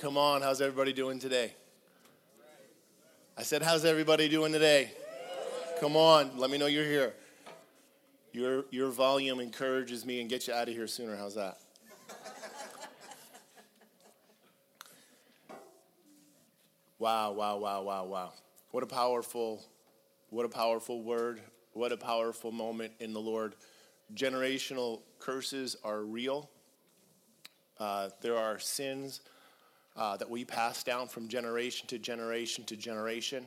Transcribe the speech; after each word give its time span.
Come 0.00 0.16
on, 0.16 0.40
how's 0.40 0.62
everybody 0.62 0.94
doing 0.94 1.18
today? 1.18 1.52
I 3.36 3.42
said, 3.42 3.60
how's 3.60 3.84
everybody 3.84 4.30
doing 4.30 4.50
today? 4.50 4.92
Come 5.78 5.94
on, 5.94 6.38
let 6.38 6.48
me 6.48 6.56
know 6.56 6.64
you're 6.64 6.86
here. 6.86 7.12
Your, 8.32 8.64
your 8.70 8.88
volume 8.88 9.40
encourages 9.40 10.06
me 10.06 10.22
and 10.22 10.30
gets 10.30 10.48
you 10.48 10.54
out 10.54 10.70
of 10.70 10.74
here 10.74 10.86
sooner. 10.86 11.16
How's 11.16 11.34
that? 11.34 11.58
wow, 16.98 17.32
wow, 17.32 17.58
wow, 17.58 17.82
wow, 17.82 18.04
wow. 18.06 18.32
What 18.70 18.82
a 18.82 18.86
powerful, 18.86 19.62
what 20.30 20.46
a 20.46 20.48
powerful 20.48 21.02
word. 21.02 21.42
What 21.74 21.92
a 21.92 21.98
powerful 21.98 22.52
moment 22.52 22.94
in 23.00 23.12
the 23.12 23.20
Lord. 23.20 23.54
Generational 24.14 25.02
curses 25.18 25.76
are 25.84 26.00
real. 26.00 26.48
Uh, 27.78 28.08
there 28.22 28.38
are 28.38 28.58
sins 28.58 29.20
uh, 29.96 30.16
that 30.16 30.28
we 30.28 30.44
pass 30.44 30.82
down 30.82 31.08
from 31.08 31.28
generation 31.28 31.86
to 31.88 31.98
generation 31.98 32.64
to 32.64 32.76
generation, 32.76 33.44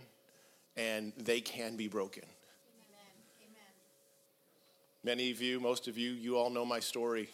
and 0.77 1.13
they 1.17 1.41
can 1.41 1.75
be 1.75 1.87
broken. 1.87 2.23
Many 5.03 5.31
of 5.31 5.41
you, 5.41 5.59
most 5.59 5.87
of 5.87 5.97
you, 5.97 6.11
you 6.11 6.37
all 6.37 6.49
know 6.49 6.65
my 6.65 6.79
story. 6.79 7.29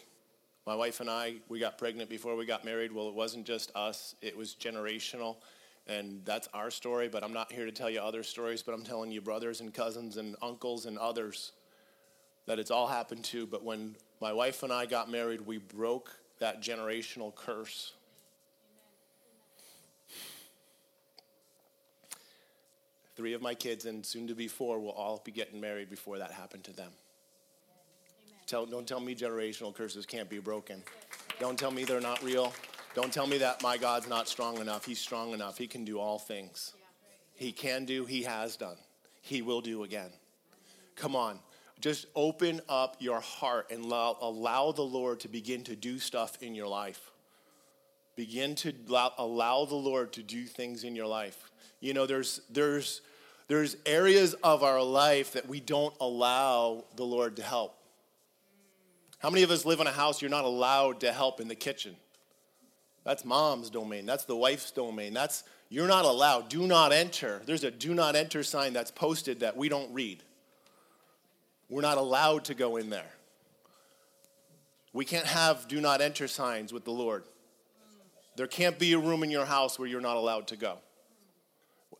My 0.66 0.74
wife 0.74 1.00
and 1.00 1.08
I, 1.08 1.36
we 1.48 1.60
got 1.60 1.78
pregnant 1.78 2.10
before 2.10 2.34
we 2.34 2.44
got 2.44 2.64
married. 2.64 2.92
Well, 2.92 3.08
it 3.08 3.14
wasn't 3.14 3.46
just 3.46 3.70
us, 3.76 4.14
it 4.20 4.36
was 4.36 4.54
generational. 4.54 5.36
And 5.86 6.20
that's 6.24 6.48
our 6.52 6.70
story, 6.70 7.08
but 7.08 7.24
I'm 7.24 7.32
not 7.32 7.50
here 7.50 7.66
to 7.66 7.72
tell 7.72 7.88
you 7.88 8.00
other 8.00 8.22
stories, 8.22 8.62
but 8.62 8.74
I'm 8.74 8.82
telling 8.82 9.10
you 9.10 9.20
brothers 9.20 9.60
and 9.60 9.72
cousins 9.72 10.16
and 10.16 10.36
uncles 10.42 10.86
and 10.86 10.98
others 10.98 11.52
that 12.46 12.58
it's 12.58 12.70
all 12.70 12.86
happened 12.86 13.24
to. 13.24 13.46
But 13.46 13.64
when 13.64 13.96
my 14.20 14.32
wife 14.32 14.62
and 14.62 14.72
I 14.72 14.86
got 14.86 15.10
married, 15.10 15.40
we 15.40 15.58
broke 15.58 16.10
that 16.38 16.62
generational 16.62 17.34
curse. 17.34 17.94
Three 23.20 23.34
of 23.34 23.42
my 23.42 23.54
kids, 23.54 23.84
and 23.84 24.04
soon 24.06 24.26
to 24.28 24.34
be 24.34 24.48
four, 24.48 24.80
will 24.80 24.92
all 24.92 25.20
be 25.22 25.30
getting 25.30 25.60
married 25.60 25.90
before 25.90 26.16
that 26.16 26.30
happened 26.30 26.64
to 26.64 26.72
them. 26.72 26.90
Tell, 28.46 28.64
don't 28.64 28.88
tell 28.88 28.98
me 28.98 29.14
generational 29.14 29.74
curses 29.74 30.06
can't 30.06 30.30
be 30.30 30.38
broken. 30.38 30.82
Don't 31.38 31.58
tell 31.58 31.70
me 31.70 31.84
they're 31.84 32.00
not 32.00 32.22
real. 32.22 32.50
Don't 32.94 33.12
tell 33.12 33.26
me 33.26 33.36
that 33.36 33.62
my 33.62 33.76
God's 33.76 34.08
not 34.08 34.26
strong 34.26 34.56
enough. 34.56 34.86
He's 34.86 34.98
strong 34.98 35.34
enough. 35.34 35.58
He 35.58 35.66
can 35.66 35.84
do 35.84 36.00
all 36.00 36.18
things. 36.18 36.72
He 37.34 37.52
can 37.52 37.84
do, 37.84 38.06
He 38.06 38.22
has 38.22 38.56
done. 38.56 38.78
He 39.20 39.42
will 39.42 39.60
do 39.60 39.84
again. 39.84 40.12
Come 40.96 41.14
on. 41.14 41.40
Just 41.78 42.06
open 42.16 42.62
up 42.70 42.96
your 43.00 43.20
heart 43.20 43.70
and 43.70 43.84
allow, 43.84 44.16
allow 44.22 44.72
the 44.72 44.80
Lord 44.80 45.20
to 45.20 45.28
begin 45.28 45.62
to 45.64 45.76
do 45.76 45.98
stuff 45.98 46.42
in 46.42 46.54
your 46.54 46.68
life. 46.68 47.10
Begin 48.16 48.54
to 48.54 48.72
allow, 48.88 49.12
allow 49.18 49.66
the 49.66 49.74
Lord 49.74 50.14
to 50.14 50.22
do 50.22 50.46
things 50.46 50.84
in 50.84 50.96
your 50.96 51.06
life. 51.06 51.50
You 51.80 51.92
know, 51.92 52.06
there's, 52.06 52.40
there's, 52.48 53.02
there's 53.50 53.76
areas 53.84 54.34
of 54.44 54.62
our 54.62 54.80
life 54.80 55.32
that 55.32 55.48
we 55.48 55.58
don't 55.58 55.92
allow 56.00 56.84
the 56.94 57.02
Lord 57.02 57.34
to 57.34 57.42
help. 57.42 57.76
How 59.18 59.28
many 59.28 59.42
of 59.42 59.50
us 59.50 59.64
live 59.64 59.80
in 59.80 59.88
a 59.88 59.90
house 59.90 60.22
you're 60.22 60.30
not 60.30 60.44
allowed 60.44 61.00
to 61.00 61.10
help 61.10 61.40
in 61.40 61.48
the 61.48 61.56
kitchen? 61.56 61.96
That's 63.02 63.24
mom's 63.24 63.68
domain. 63.68 64.06
That's 64.06 64.24
the 64.24 64.36
wife's 64.36 64.70
domain. 64.70 65.14
That's 65.14 65.42
you're 65.68 65.88
not 65.88 66.04
allowed. 66.04 66.48
Do 66.48 66.64
not 66.64 66.92
enter. 66.92 67.42
There's 67.44 67.64
a 67.64 67.72
do 67.72 67.92
not 67.92 68.14
enter 68.14 68.44
sign 68.44 68.72
that's 68.72 68.92
posted 68.92 69.40
that 69.40 69.56
we 69.56 69.68
don't 69.68 69.92
read. 69.92 70.22
We're 71.68 71.82
not 71.82 71.98
allowed 71.98 72.44
to 72.44 72.54
go 72.54 72.76
in 72.76 72.88
there. 72.88 73.10
We 74.92 75.04
can't 75.04 75.26
have 75.26 75.66
do 75.66 75.80
not 75.80 76.00
enter 76.00 76.28
signs 76.28 76.72
with 76.72 76.84
the 76.84 76.92
Lord. 76.92 77.24
There 78.36 78.46
can't 78.46 78.78
be 78.78 78.92
a 78.92 78.98
room 79.00 79.24
in 79.24 79.30
your 79.32 79.44
house 79.44 79.76
where 79.76 79.88
you're 79.88 80.00
not 80.00 80.16
allowed 80.16 80.46
to 80.48 80.56
go. 80.56 80.78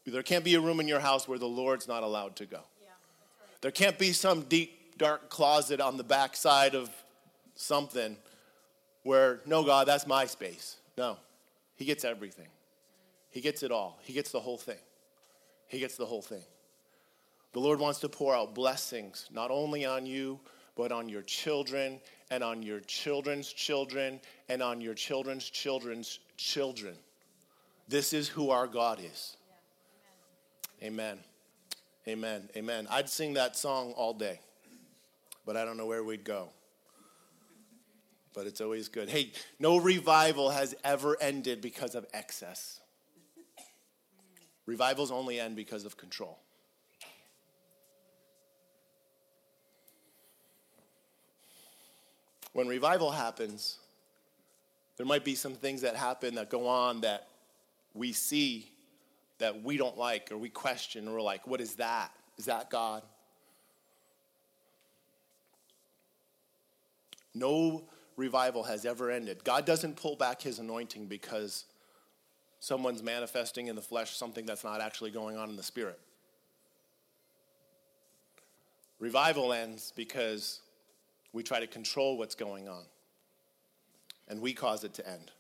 There 0.06 0.22
can't 0.22 0.44
be 0.44 0.54
a 0.54 0.60
room 0.60 0.80
in 0.80 0.88
your 0.88 1.00
house 1.00 1.28
where 1.28 1.38
the 1.38 1.48
Lord's 1.48 1.86
not 1.86 2.02
allowed 2.02 2.36
to 2.36 2.46
go. 2.46 2.60
There 3.60 3.70
can't 3.70 3.98
be 3.98 4.12
some 4.12 4.42
deep, 4.42 4.96
dark 4.96 5.28
closet 5.28 5.80
on 5.80 5.96
the 5.96 6.04
backside 6.04 6.74
of 6.74 6.90
something 7.54 8.16
where, 9.02 9.40
no, 9.46 9.62
God, 9.62 9.86
that's 9.86 10.06
my 10.06 10.26
space. 10.26 10.76
No, 10.96 11.18
He 11.76 11.84
gets 11.84 12.04
everything. 12.04 12.48
He 13.30 13.40
gets 13.40 13.62
it 13.62 13.70
all. 13.70 13.98
He 14.02 14.12
gets 14.12 14.32
the 14.32 14.40
whole 14.40 14.58
thing. 14.58 14.78
He 15.68 15.78
gets 15.78 15.96
the 15.96 16.06
whole 16.06 16.22
thing. 16.22 16.42
The 17.52 17.60
Lord 17.60 17.78
wants 17.78 18.00
to 18.00 18.08
pour 18.08 18.34
out 18.34 18.54
blessings, 18.54 19.28
not 19.32 19.50
only 19.50 19.84
on 19.84 20.06
you, 20.06 20.40
but 20.76 20.92
on 20.92 21.08
your 21.08 21.22
children 21.22 22.00
and 22.30 22.42
on 22.42 22.62
your 22.62 22.80
children's 22.80 23.52
children 23.52 24.20
and 24.48 24.62
on 24.62 24.80
your 24.80 24.94
children's 24.94 25.48
children's 25.50 26.20
children. 26.36 26.94
This 27.88 28.12
is 28.12 28.28
who 28.28 28.50
our 28.50 28.66
God 28.66 29.00
is. 29.00 29.36
Amen. 30.82 31.18
Amen. 32.08 32.48
Amen. 32.56 32.86
I'd 32.90 33.08
sing 33.08 33.34
that 33.34 33.56
song 33.56 33.92
all 33.92 34.14
day, 34.14 34.40
but 35.44 35.56
I 35.56 35.64
don't 35.64 35.76
know 35.76 35.86
where 35.86 36.02
we'd 36.02 36.24
go 36.24 36.48
but 38.34 38.46
it's 38.46 38.60
always 38.60 38.88
good. 38.88 39.08
Hey, 39.08 39.32
no 39.58 39.76
revival 39.76 40.50
has 40.50 40.74
ever 40.84 41.16
ended 41.20 41.60
because 41.60 41.94
of 41.94 42.06
excess. 42.12 42.80
Revivals 44.66 45.10
only 45.10 45.40
end 45.40 45.56
because 45.56 45.84
of 45.84 45.96
control. 45.96 46.38
When 52.52 52.68
revival 52.68 53.10
happens, 53.10 53.78
there 54.96 55.06
might 55.06 55.24
be 55.24 55.34
some 55.34 55.54
things 55.54 55.82
that 55.82 55.96
happen 55.96 56.34
that 56.36 56.50
go 56.50 56.66
on 56.66 57.00
that 57.02 57.28
we 57.94 58.12
see 58.12 58.70
that 59.40 59.62
we 59.62 59.76
don't 59.76 59.98
like 59.98 60.30
or 60.30 60.38
we 60.38 60.48
question 60.48 61.08
or 61.08 61.14
we're 61.14 61.22
like, 61.22 61.46
what 61.46 61.60
is 61.60 61.74
that? 61.74 62.12
Is 62.38 62.46
that 62.46 62.70
God? 62.70 63.02
No 67.34 67.84
revival 68.16 68.62
has 68.64 68.86
ever 68.86 69.10
ended. 69.10 69.44
God 69.44 69.66
doesn't 69.66 69.96
pull 69.96 70.16
back 70.16 70.40
his 70.40 70.58
anointing 70.58 71.06
because 71.06 71.64
someone's 72.60 73.02
manifesting 73.02 73.66
in 73.66 73.76
the 73.76 73.82
flesh 73.82 74.16
something 74.16 74.46
that's 74.46 74.64
not 74.64 74.80
actually 74.80 75.10
going 75.10 75.36
on 75.36 75.50
in 75.50 75.56
the 75.56 75.62
spirit. 75.62 75.98
Revival 78.98 79.52
ends 79.52 79.92
because 79.96 80.60
we 81.32 81.42
try 81.42 81.60
to 81.60 81.66
control 81.66 82.18
what's 82.18 82.34
going 82.34 82.68
on 82.68 82.84
and 84.28 84.40
we 84.40 84.52
cause 84.52 84.84
it 84.84 84.94
to 84.94 85.08
end. 85.08 85.32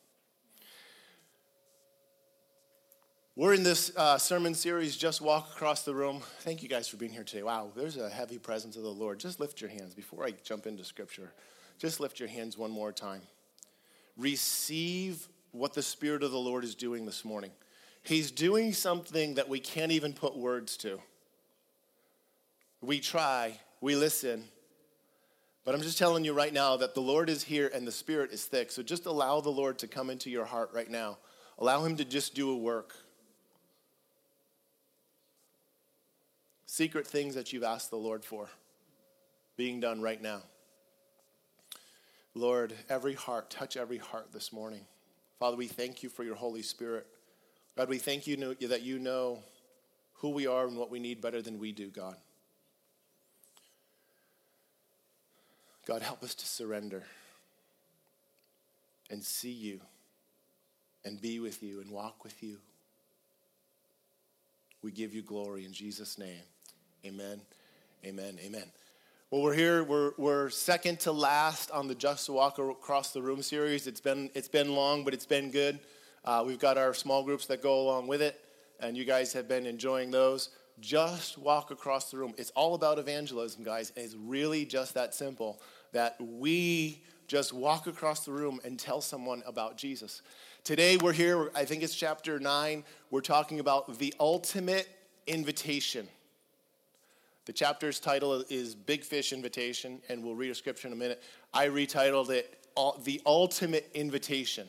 We're 3.36 3.54
in 3.54 3.62
this 3.62 3.92
uh, 3.96 4.18
sermon 4.18 4.54
series, 4.54 4.96
Just 4.96 5.20
Walk 5.20 5.52
Across 5.52 5.84
the 5.84 5.94
Room. 5.94 6.20
Thank 6.40 6.64
you 6.64 6.68
guys 6.68 6.88
for 6.88 6.96
being 6.96 7.12
here 7.12 7.22
today. 7.22 7.44
Wow, 7.44 7.70
there's 7.76 7.96
a 7.96 8.10
heavy 8.10 8.38
presence 8.38 8.74
of 8.74 8.82
the 8.82 8.88
Lord. 8.88 9.20
Just 9.20 9.38
lift 9.38 9.60
your 9.60 9.70
hands 9.70 9.94
before 9.94 10.24
I 10.24 10.32
jump 10.42 10.66
into 10.66 10.82
scripture. 10.84 11.32
Just 11.78 12.00
lift 12.00 12.18
your 12.18 12.28
hands 12.28 12.58
one 12.58 12.72
more 12.72 12.90
time. 12.90 13.22
Receive 14.16 15.28
what 15.52 15.74
the 15.74 15.82
Spirit 15.82 16.24
of 16.24 16.32
the 16.32 16.40
Lord 16.40 16.64
is 16.64 16.74
doing 16.74 17.06
this 17.06 17.24
morning. 17.24 17.52
He's 18.02 18.32
doing 18.32 18.72
something 18.72 19.34
that 19.34 19.48
we 19.48 19.60
can't 19.60 19.92
even 19.92 20.12
put 20.12 20.36
words 20.36 20.76
to. 20.78 20.98
We 22.80 22.98
try, 22.98 23.60
we 23.80 23.94
listen, 23.94 24.42
but 25.64 25.76
I'm 25.76 25.82
just 25.82 25.98
telling 25.98 26.24
you 26.24 26.32
right 26.32 26.52
now 26.52 26.76
that 26.78 26.96
the 26.96 27.00
Lord 27.00 27.30
is 27.30 27.44
here 27.44 27.70
and 27.72 27.86
the 27.86 27.92
Spirit 27.92 28.32
is 28.32 28.44
thick. 28.44 28.72
So 28.72 28.82
just 28.82 29.06
allow 29.06 29.40
the 29.40 29.50
Lord 29.50 29.78
to 29.78 29.86
come 29.86 30.10
into 30.10 30.30
your 30.30 30.46
heart 30.46 30.70
right 30.74 30.90
now. 30.90 31.18
Allow 31.60 31.84
Him 31.84 31.96
to 31.98 32.04
just 32.04 32.34
do 32.34 32.50
a 32.50 32.56
work. 32.56 32.92
Secret 36.72 37.04
things 37.04 37.34
that 37.34 37.52
you've 37.52 37.64
asked 37.64 37.90
the 37.90 37.96
Lord 37.96 38.24
for 38.24 38.48
being 39.56 39.80
done 39.80 40.00
right 40.00 40.22
now. 40.22 40.40
Lord, 42.32 42.72
every 42.88 43.14
heart, 43.14 43.50
touch 43.50 43.76
every 43.76 43.98
heart 43.98 44.28
this 44.32 44.52
morning. 44.52 44.82
Father, 45.40 45.56
we 45.56 45.66
thank 45.66 46.04
you 46.04 46.08
for 46.08 46.22
your 46.22 46.36
Holy 46.36 46.62
Spirit. 46.62 47.08
God, 47.76 47.88
we 47.88 47.98
thank 47.98 48.28
you 48.28 48.54
that 48.68 48.82
you 48.82 49.00
know 49.00 49.40
who 50.14 50.28
we 50.28 50.46
are 50.46 50.68
and 50.68 50.76
what 50.76 50.92
we 50.92 51.00
need 51.00 51.20
better 51.20 51.42
than 51.42 51.58
we 51.58 51.72
do, 51.72 51.88
God. 51.88 52.14
God, 55.88 56.02
help 56.02 56.22
us 56.22 56.36
to 56.36 56.46
surrender 56.46 57.02
and 59.10 59.24
see 59.24 59.50
you 59.50 59.80
and 61.04 61.20
be 61.20 61.40
with 61.40 61.64
you 61.64 61.80
and 61.80 61.90
walk 61.90 62.22
with 62.22 62.44
you. 62.44 62.58
We 64.82 64.92
give 64.92 65.12
you 65.12 65.22
glory 65.22 65.64
in 65.64 65.72
Jesus' 65.72 66.16
name. 66.16 66.44
Amen. 67.06 67.40
Amen. 68.04 68.38
Amen. 68.44 68.64
Well, 69.30 69.40
we're 69.40 69.54
here. 69.54 69.84
We're, 69.84 70.12
we're 70.18 70.50
second 70.50 71.00
to 71.00 71.12
last 71.12 71.70
on 71.70 71.88
the 71.88 71.94
Just 71.94 72.28
Walk 72.28 72.58
Across 72.58 73.12
the 73.12 73.22
Room 73.22 73.40
series. 73.40 73.86
It's 73.86 74.02
been, 74.02 74.28
it's 74.34 74.48
been 74.48 74.74
long, 74.74 75.02
but 75.02 75.14
it's 75.14 75.24
been 75.24 75.50
good. 75.50 75.78
Uh, 76.26 76.44
we've 76.46 76.58
got 76.58 76.76
our 76.76 76.92
small 76.92 77.22
groups 77.22 77.46
that 77.46 77.62
go 77.62 77.80
along 77.80 78.06
with 78.06 78.20
it, 78.20 78.38
and 78.80 78.98
you 78.98 79.06
guys 79.06 79.32
have 79.32 79.48
been 79.48 79.64
enjoying 79.64 80.10
those. 80.10 80.50
Just 80.78 81.38
walk 81.38 81.70
across 81.70 82.10
the 82.10 82.18
room. 82.18 82.34
It's 82.36 82.50
all 82.50 82.74
about 82.74 82.98
evangelism, 82.98 83.64
guys. 83.64 83.94
It's 83.96 84.14
really 84.14 84.66
just 84.66 84.92
that 84.92 85.14
simple 85.14 85.58
that 85.92 86.16
we 86.20 87.02
just 87.28 87.54
walk 87.54 87.86
across 87.86 88.26
the 88.26 88.32
room 88.32 88.60
and 88.62 88.78
tell 88.78 89.00
someone 89.00 89.42
about 89.46 89.78
Jesus. 89.78 90.20
Today 90.64 90.98
we're 90.98 91.14
here, 91.14 91.50
I 91.54 91.64
think 91.64 91.82
it's 91.82 91.94
chapter 91.94 92.38
9. 92.38 92.84
We're 93.10 93.22
talking 93.22 93.58
about 93.58 93.98
the 93.98 94.12
ultimate 94.20 94.86
invitation. 95.26 96.06
The 97.50 97.54
chapter's 97.54 97.98
title 97.98 98.44
is 98.48 98.76
Big 98.76 99.02
Fish 99.02 99.32
Invitation, 99.32 100.00
and 100.08 100.22
we'll 100.22 100.36
read 100.36 100.52
a 100.52 100.54
scripture 100.54 100.86
in 100.86 100.92
a 100.92 100.96
minute. 100.96 101.20
I 101.52 101.66
retitled 101.66 102.30
it 102.30 102.56
The 103.02 103.20
Ultimate 103.26 103.90
Invitation. 103.92 104.68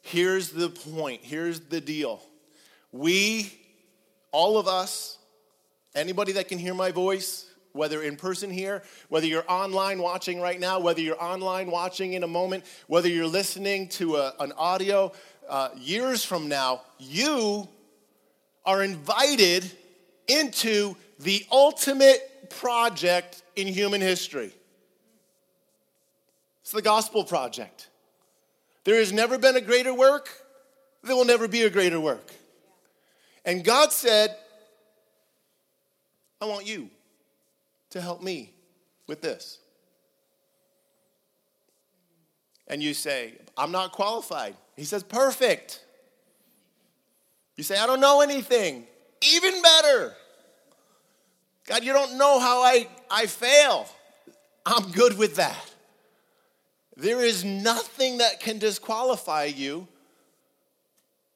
Here's 0.00 0.50
the 0.50 0.68
point, 0.68 1.20
here's 1.22 1.60
the 1.60 1.80
deal. 1.80 2.20
We, 2.90 3.56
all 4.32 4.58
of 4.58 4.66
us, 4.66 5.18
anybody 5.94 6.32
that 6.32 6.48
can 6.48 6.58
hear 6.58 6.74
my 6.74 6.90
voice, 6.90 7.48
whether 7.70 8.02
in 8.02 8.16
person 8.16 8.50
here, 8.50 8.82
whether 9.08 9.28
you're 9.28 9.48
online 9.48 10.02
watching 10.02 10.40
right 10.40 10.58
now, 10.58 10.80
whether 10.80 11.00
you're 11.00 11.22
online 11.22 11.70
watching 11.70 12.14
in 12.14 12.24
a 12.24 12.26
moment, 12.26 12.64
whether 12.88 13.08
you're 13.08 13.28
listening 13.28 13.86
to 13.90 14.16
a, 14.16 14.34
an 14.40 14.50
audio 14.58 15.12
uh, 15.48 15.68
years 15.76 16.24
from 16.24 16.48
now, 16.48 16.82
you 16.98 17.68
are 18.64 18.82
invited 18.82 19.70
into 20.26 20.96
the 21.22 21.44
ultimate 21.50 22.50
project 22.50 23.42
in 23.56 23.66
human 23.66 24.00
history. 24.00 24.52
It's 26.62 26.72
the 26.72 26.82
gospel 26.82 27.24
project. 27.24 27.88
There 28.84 28.96
has 28.96 29.12
never 29.12 29.38
been 29.38 29.56
a 29.56 29.60
greater 29.60 29.94
work, 29.94 30.28
there 31.02 31.16
will 31.16 31.24
never 31.24 31.48
be 31.48 31.62
a 31.62 31.70
greater 31.70 32.00
work. 32.00 32.32
And 33.44 33.64
God 33.64 33.92
said, 33.92 34.36
I 36.40 36.46
want 36.46 36.66
you 36.66 36.90
to 37.90 38.00
help 38.00 38.22
me 38.22 38.52
with 39.06 39.20
this. 39.20 39.58
And 42.68 42.82
you 42.82 42.94
say, 42.94 43.34
I'm 43.56 43.72
not 43.72 43.92
qualified. 43.92 44.56
He 44.76 44.84
says, 44.84 45.02
Perfect. 45.02 45.84
You 47.56 47.64
say, 47.64 47.76
I 47.76 47.86
don't 47.86 48.00
know 48.00 48.22
anything. 48.22 48.86
Even 49.34 49.60
better. 49.60 50.16
God, 51.66 51.84
you 51.84 51.92
don't 51.92 52.18
know 52.18 52.40
how 52.40 52.62
I, 52.62 52.88
I 53.10 53.26
fail. 53.26 53.86
I'm 54.66 54.90
good 54.90 55.16
with 55.16 55.36
that. 55.36 55.70
There 56.96 57.20
is 57.20 57.44
nothing 57.44 58.18
that 58.18 58.40
can 58.40 58.58
disqualify 58.58 59.44
you 59.44 59.88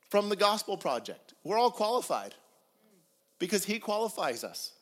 from 0.09 0.29
the 0.29 0.37
gospel 0.37 0.77
project. 0.77 1.35
We're 1.45 1.59
all 1.59 1.71
qualified 1.71 2.35
because 3.39 3.65
He 3.65 3.79
qualifies 3.79 4.45
us. 4.45 4.73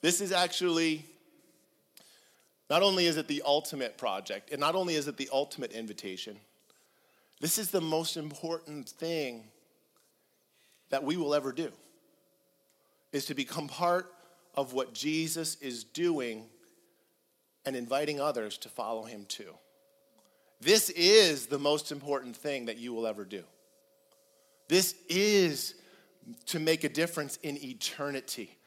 This 0.00 0.20
is 0.20 0.32
actually, 0.32 1.04
not 2.68 2.82
only 2.82 3.06
is 3.06 3.16
it 3.16 3.28
the 3.28 3.42
ultimate 3.44 3.96
project, 3.96 4.50
and 4.50 4.60
not 4.60 4.74
only 4.74 4.96
is 4.96 5.06
it 5.06 5.16
the 5.16 5.28
ultimate 5.32 5.72
invitation, 5.72 6.36
this 7.40 7.56
is 7.56 7.70
the 7.70 7.80
most 7.80 8.16
important 8.16 8.88
thing 8.88 9.44
that 10.92 11.02
we 11.02 11.16
will 11.16 11.34
ever 11.34 11.52
do, 11.52 11.72
is 13.12 13.24
to 13.24 13.34
become 13.34 13.66
part 13.66 14.12
of 14.54 14.74
what 14.74 14.92
Jesus 14.92 15.56
is 15.62 15.84
doing 15.84 16.44
and 17.64 17.74
inviting 17.74 18.20
others 18.20 18.58
to 18.58 18.68
follow 18.68 19.02
him 19.02 19.24
too. 19.26 19.54
This 20.60 20.90
is 20.90 21.46
the 21.46 21.58
most 21.58 21.92
important 21.92 22.36
thing 22.36 22.66
that 22.66 22.76
you 22.76 22.92
will 22.92 23.06
ever 23.06 23.24
do. 23.24 23.42
This 24.68 24.94
is 25.08 25.74
to 26.46 26.60
make 26.60 26.84
a 26.84 26.90
difference 26.90 27.38
in 27.42 27.56
eternity. 27.64 28.58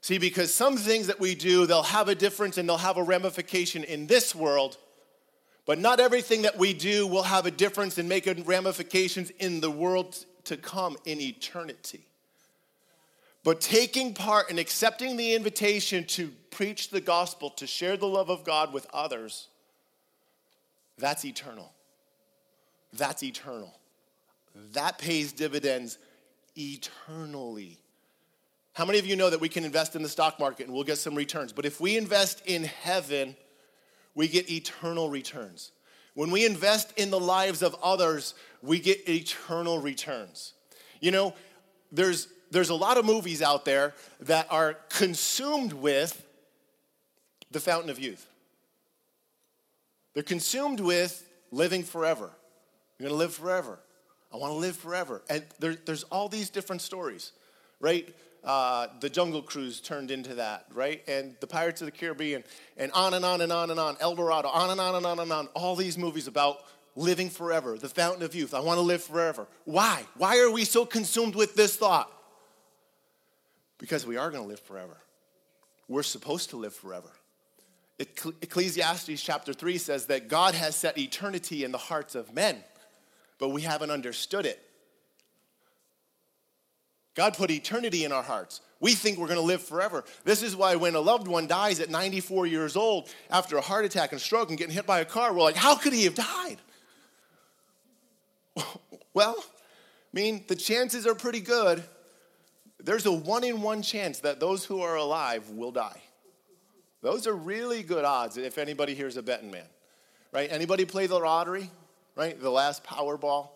See, 0.00 0.16
because 0.16 0.52
some 0.52 0.78
things 0.78 1.06
that 1.08 1.20
we 1.20 1.34
do, 1.34 1.66
they'll 1.66 1.82
have 1.82 2.08
a 2.08 2.14
difference 2.14 2.56
and 2.56 2.66
they'll 2.66 2.78
have 2.78 2.96
a 2.96 3.02
ramification 3.02 3.84
in 3.84 4.06
this 4.06 4.34
world, 4.34 4.78
but 5.66 5.78
not 5.78 6.00
everything 6.00 6.42
that 6.42 6.56
we 6.56 6.72
do 6.72 7.06
will 7.06 7.22
have 7.24 7.44
a 7.44 7.50
difference 7.50 7.98
and 7.98 8.08
make 8.08 8.26
ramifications 8.46 9.28
in 9.38 9.60
the 9.60 9.70
world 9.70 10.24
to 10.44 10.56
come 10.56 10.96
in 11.04 11.20
eternity. 11.20 12.06
But 13.42 13.60
taking 13.60 14.14
part 14.14 14.48
and 14.48 14.58
accepting 14.58 15.16
the 15.16 15.34
invitation 15.34 16.04
to 16.04 16.32
preach 16.50 16.90
the 16.90 17.00
gospel, 17.00 17.50
to 17.50 17.66
share 17.66 17.96
the 17.96 18.06
love 18.06 18.30
of 18.30 18.44
God 18.44 18.72
with 18.72 18.86
others, 18.92 19.48
that's 20.96 21.24
eternal. 21.24 21.72
That's 22.92 23.22
eternal. 23.22 23.74
That 24.72 24.98
pays 24.98 25.32
dividends 25.32 25.98
eternally. 26.56 27.78
How 28.72 28.84
many 28.84 28.98
of 28.98 29.06
you 29.06 29.14
know 29.14 29.30
that 29.30 29.40
we 29.40 29.48
can 29.48 29.64
invest 29.64 29.94
in 29.94 30.02
the 30.02 30.08
stock 30.08 30.40
market 30.40 30.66
and 30.66 30.74
we'll 30.74 30.84
get 30.84 30.98
some 30.98 31.14
returns? 31.14 31.52
But 31.52 31.66
if 31.66 31.80
we 31.80 31.96
invest 31.96 32.42
in 32.46 32.64
heaven, 32.64 33.36
we 34.14 34.26
get 34.26 34.50
eternal 34.50 35.10
returns. 35.10 35.72
When 36.14 36.30
we 36.30 36.46
invest 36.46 36.92
in 36.96 37.10
the 37.10 37.20
lives 37.20 37.62
of 37.62 37.76
others, 37.82 38.34
we 38.62 38.78
get 38.78 39.08
eternal 39.08 39.78
returns. 39.78 40.54
You 41.00 41.10
know, 41.10 41.34
there's, 41.92 42.28
there's 42.50 42.70
a 42.70 42.74
lot 42.74 42.96
of 42.96 43.04
movies 43.04 43.42
out 43.42 43.64
there 43.64 43.94
that 44.20 44.46
are 44.50 44.74
consumed 44.88 45.72
with 45.72 46.24
the 47.50 47.60
fountain 47.60 47.90
of 47.90 47.98
youth. 47.98 48.26
They're 50.14 50.22
consumed 50.22 50.80
with 50.80 51.28
living 51.50 51.82
forever. 51.82 52.30
You're 52.98 53.08
gonna 53.08 53.18
live 53.18 53.34
forever. 53.34 53.80
I 54.32 54.36
wanna 54.36 54.54
live 54.54 54.76
forever. 54.76 55.22
And 55.28 55.44
there, 55.58 55.74
there's 55.74 56.04
all 56.04 56.28
these 56.28 56.50
different 56.50 56.82
stories, 56.82 57.32
right? 57.80 58.08
Uh, 58.44 58.88
the 59.00 59.08
Jungle 59.08 59.42
Cruise 59.42 59.80
turned 59.80 60.10
into 60.10 60.34
that, 60.34 60.66
right? 60.72 61.02
And 61.08 61.34
the 61.40 61.46
Pirates 61.46 61.80
of 61.80 61.86
the 61.86 61.92
Caribbean, 61.92 62.44
and 62.76 62.92
on 62.92 63.14
and 63.14 63.24
on 63.24 63.40
and 63.40 63.52
on 63.52 63.70
and 63.70 63.80
on, 63.80 63.96
El 64.00 64.14
Dorado, 64.14 64.48
on 64.48 64.70
and 64.70 64.80
on 64.80 64.94
and 64.96 65.06
on 65.06 65.18
and 65.18 65.32
on. 65.32 65.48
All 65.54 65.76
these 65.76 65.96
movies 65.96 66.26
about 66.26 66.58
living 66.96 67.30
forever, 67.30 67.76
the 67.78 67.88
fountain 67.88 68.22
of 68.22 68.34
youth. 68.34 68.54
I 68.54 68.60
want 68.60 68.78
to 68.78 68.82
live 68.82 69.02
forever. 69.02 69.46
Why? 69.64 70.04
Why 70.16 70.38
are 70.40 70.50
we 70.50 70.64
so 70.64 70.84
consumed 70.84 71.34
with 71.34 71.54
this 71.54 71.76
thought? 71.76 72.10
Because 73.78 74.06
we 74.06 74.16
are 74.16 74.30
going 74.30 74.42
to 74.42 74.48
live 74.48 74.60
forever. 74.60 74.96
We're 75.88 76.02
supposed 76.02 76.50
to 76.50 76.56
live 76.56 76.74
forever. 76.74 77.10
Ecclesiastes 77.98 79.22
chapter 79.22 79.52
3 79.52 79.78
says 79.78 80.06
that 80.06 80.28
God 80.28 80.54
has 80.54 80.74
set 80.74 80.98
eternity 80.98 81.64
in 81.64 81.72
the 81.72 81.78
hearts 81.78 82.14
of 82.14 82.34
men, 82.34 82.62
but 83.38 83.50
we 83.50 83.62
haven't 83.62 83.90
understood 83.90 84.46
it. 84.46 84.60
God 87.14 87.36
put 87.36 87.50
eternity 87.50 88.04
in 88.04 88.12
our 88.12 88.22
hearts. 88.22 88.60
We 88.80 88.92
think 88.92 89.18
we're 89.18 89.28
going 89.28 89.38
to 89.38 89.44
live 89.44 89.62
forever. 89.62 90.04
This 90.24 90.42
is 90.42 90.54
why 90.56 90.76
when 90.76 90.94
a 90.94 91.00
loved 91.00 91.28
one 91.28 91.46
dies 91.46 91.80
at 91.80 91.88
94 91.88 92.46
years 92.46 92.76
old 92.76 93.08
after 93.30 93.56
a 93.56 93.60
heart 93.60 93.84
attack 93.84 94.12
and 94.12 94.20
stroke 94.20 94.50
and 94.50 94.58
getting 94.58 94.74
hit 94.74 94.84
by 94.86 95.00
a 95.00 95.04
car, 95.04 95.32
we're 95.32 95.42
like, 95.42 95.56
how 95.56 95.76
could 95.76 95.92
he 95.92 96.04
have 96.04 96.14
died? 96.14 96.58
Well, 99.14 99.36
I 99.38 100.12
mean, 100.12 100.44
the 100.48 100.56
chances 100.56 101.06
are 101.06 101.14
pretty 101.14 101.38
good. 101.38 101.84
There's 102.80 103.06
a 103.06 103.12
one 103.12 103.44
in 103.44 103.62
one 103.62 103.80
chance 103.80 104.18
that 104.20 104.40
those 104.40 104.64
who 104.64 104.82
are 104.82 104.96
alive 104.96 105.50
will 105.50 105.70
die. 105.70 106.02
Those 107.00 107.26
are 107.26 107.34
really 107.34 107.84
good 107.84 108.04
odds 108.04 108.36
if 108.36 108.58
anybody 108.58 108.94
here's 108.94 109.16
a 109.16 109.22
betting 109.22 109.52
man, 109.52 109.66
right? 110.32 110.50
Anybody 110.50 110.84
play 110.84 111.06
the 111.06 111.18
lottery, 111.18 111.70
right? 112.16 112.38
The 112.38 112.50
last 112.50 112.82
Powerball? 112.82 113.50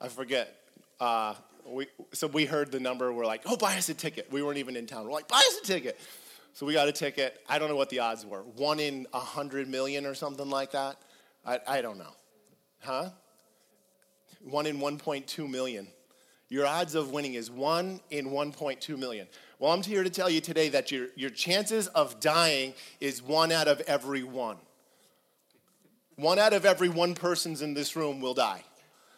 I 0.00 0.08
forget. 0.08 0.54
Uh, 1.00 1.34
we, 1.66 1.86
so 2.12 2.26
we 2.26 2.44
heard 2.44 2.70
the 2.70 2.80
number. 2.80 3.12
We're 3.12 3.26
like, 3.26 3.42
oh, 3.46 3.56
buy 3.56 3.76
us 3.76 3.88
a 3.88 3.94
ticket. 3.94 4.30
We 4.30 4.42
weren't 4.42 4.58
even 4.58 4.76
in 4.76 4.86
town. 4.86 5.04
We're 5.04 5.12
like, 5.12 5.28
buy 5.28 5.38
us 5.38 5.58
a 5.62 5.66
ticket. 5.66 5.98
So 6.52 6.66
we 6.66 6.72
got 6.72 6.88
a 6.88 6.92
ticket. 6.92 7.40
I 7.48 7.58
don't 7.58 7.68
know 7.68 7.76
what 7.76 7.90
the 7.90 7.98
odds 7.98 8.24
were. 8.24 8.42
One 8.42 8.78
in 8.78 9.06
a 9.12 9.18
hundred 9.20 9.68
million 9.68 10.06
or 10.06 10.14
something 10.14 10.48
like 10.48 10.72
that. 10.72 10.96
I, 11.44 11.58
I 11.66 11.82
don't 11.82 11.98
know. 11.98 12.12
Huh? 12.80 13.10
One 14.42 14.66
in 14.66 14.78
1.2 14.78 15.50
million. 15.50 15.88
Your 16.48 16.66
odds 16.66 16.94
of 16.94 17.10
winning 17.10 17.34
is 17.34 17.50
one 17.50 18.00
in 18.10 18.26
1.2 18.26 18.98
million. 18.98 19.26
Well, 19.58 19.72
I'm 19.72 19.82
here 19.82 20.04
to 20.04 20.10
tell 20.10 20.28
you 20.28 20.40
today 20.40 20.68
that 20.68 20.92
your, 20.92 21.08
your 21.16 21.30
chances 21.30 21.88
of 21.88 22.20
dying 22.20 22.74
is 23.00 23.22
one 23.22 23.50
out 23.50 23.66
of 23.66 23.80
every 23.82 24.22
one. 24.22 24.58
One 26.16 26.38
out 26.38 26.52
of 26.52 26.64
every 26.64 26.88
one 26.88 27.14
persons 27.14 27.62
in 27.62 27.74
this 27.74 27.96
room 27.96 28.20
will 28.20 28.34
die. 28.34 28.62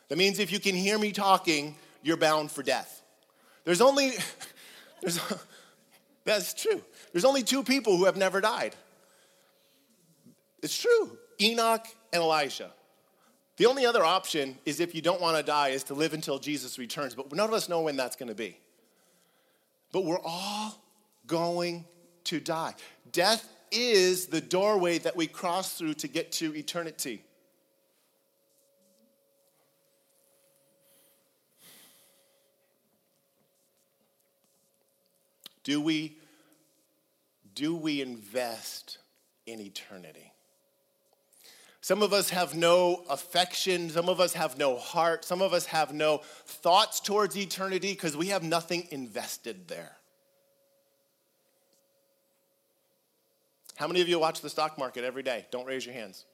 That 0.09 0.17
means 0.17 0.39
if 0.39 0.53
you 0.53 0.61
can 0.61 0.75
hear 0.75 0.99
me 0.99 1.13
talking, 1.13 1.75
you're 2.07 2.17
bound 2.17 2.51
for 2.51 2.63
death. 2.63 3.03
There's 3.65 3.81
only, 3.81 4.13
there's, 5.03 5.21
that's 6.25 6.55
true. 6.55 6.83
There's 7.13 7.25
only 7.25 7.43
two 7.43 7.63
people 7.63 7.97
who 7.97 8.05
have 8.05 8.17
never 8.17 8.41
died. 8.41 8.75
It's 10.63 10.79
true 10.79 11.19
Enoch 11.41 11.87
and 12.13 12.23
Elijah. 12.23 12.71
The 13.57 13.67
only 13.67 13.87
other 13.87 14.05
option 14.05 14.59
is 14.67 14.81
if 14.81 14.95
you 14.95 15.01
don't 15.01 15.21
want 15.21 15.37
to 15.37 15.43
die, 15.43 15.69
is 15.69 15.85
to 15.85 15.95
live 15.95 16.13
until 16.13 16.39
Jesus 16.39 16.79
returns. 16.79 17.15
But 17.15 17.33
none 17.33 17.49
of 17.49 17.55
us 17.55 17.69
know 17.69 17.83
when 17.83 17.97
that's 17.97 18.17
going 18.17 18.29
to 18.29 18.35
be. 18.35 18.59
But 19.93 20.05
we're 20.05 20.21
all 20.23 20.75
going 21.27 21.87
to 22.25 22.41
die. 22.41 22.75
Death 23.13 23.49
is 23.73 24.27
the 24.27 24.41
doorway 24.41 24.99
that 24.99 25.17
we 25.17 25.27
cross 25.27 25.79
through 25.79 25.95
to 25.95 26.09
get 26.09 26.33
to 26.33 26.55
eternity. 26.55 27.25
Do 35.67 35.81
we, 35.81 36.17
do 37.53 37.75
we 37.75 38.01
invest 38.01 38.99
in 39.47 39.59
eternity? 39.61 40.33
Some 41.81 42.03
of 42.03 42.13
us 42.13 42.31
have 42.31 42.55
no 42.55 43.03
affection. 43.11 43.91
Some 43.91 44.09
of 44.09 44.21
us 44.21 44.33
have 44.35 44.57
no 44.59 44.77
heart. 44.77 45.25
Some 45.25 45.43
of 45.43 45.53
us 45.53 45.67
have 45.67 45.93
no 45.93 46.19
thoughts 46.45 47.01
towards 47.01 47.37
eternity 47.37 47.91
because 47.95 48.17
we 48.17 48.29
have 48.29 48.45
nothing 48.45 48.87
invested 48.93 49.67
there. 49.67 49.97
How 53.75 53.89
many 53.89 54.01
of 54.01 54.09
you 54.09 54.21
watch 54.21 54.43
the 54.43 54.51
stock 54.51 54.79
market 54.79 55.03
every 55.03 55.25
day? 55.25 55.47
Don't 55.51 55.67
raise 55.67 55.85
your 55.85 55.97
hands. 55.97 56.27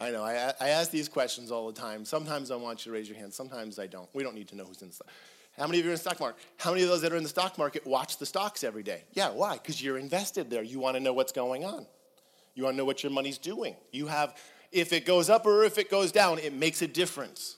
I 0.00 0.10
know, 0.10 0.24
I, 0.24 0.54
I 0.58 0.68
ask 0.70 0.90
these 0.90 1.08
questions 1.08 1.50
all 1.50 1.66
the 1.70 1.78
time. 1.78 2.06
Sometimes 2.06 2.50
I 2.50 2.56
want 2.56 2.86
you 2.86 2.92
to 2.92 2.96
raise 2.96 3.10
your 3.10 3.18
hand, 3.18 3.34
sometimes 3.34 3.78
I 3.78 3.88
don't. 3.88 4.08
We 4.14 4.22
don't 4.22 4.34
need 4.34 4.48
to 4.48 4.56
know 4.56 4.64
who's 4.64 4.80
in 4.80 4.88
the 4.88 4.94
stock. 4.94 5.08
How 5.58 5.66
many 5.66 5.78
of 5.78 5.84
you 5.84 5.90
are 5.90 5.92
in 5.92 5.96
the 5.96 6.00
stock 6.00 6.18
market? 6.18 6.40
How 6.56 6.70
many 6.70 6.82
of 6.82 6.88
those 6.88 7.02
that 7.02 7.12
are 7.12 7.16
in 7.16 7.22
the 7.22 7.28
stock 7.28 7.58
market 7.58 7.86
watch 7.86 8.18
the 8.18 8.26
stocks 8.26 8.64
every 8.64 8.82
day? 8.82 9.04
Yeah, 9.12 9.30
why? 9.30 9.54
Because 9.54 9.82
you're 9.82 9.98
invested 9.98 10.48
there. 10.48 10.62
You 10.62 10.78
want 10.80 10.96
to 10.96 11.00
know 11.00 11.12
what's 11.12 11.32
going 11.32 11.64
on. 11.64 11.86
You 12.54 12.64
want 12.64 12.74
to 12.74 12.78
know 12.78 12.84
what 12.84 13.02
your 13.02 13.12
money's 13.12 13.38
doing. 13.38 13.76
You 13.90 14.06
have, 14.06 14.36
if 14.70 14.92
it 14.92 15.04
goes 15.04 15.28
up 15.28 15.46
or 15.46 15.64
if 15.64 15.78
it 15.78 15.90
goes 15.90 16.10
down, 16.10 16.38
it 16.38 16.54
makes 16.54 16.80
a 16.80 16.86
difference. 16.86 17.56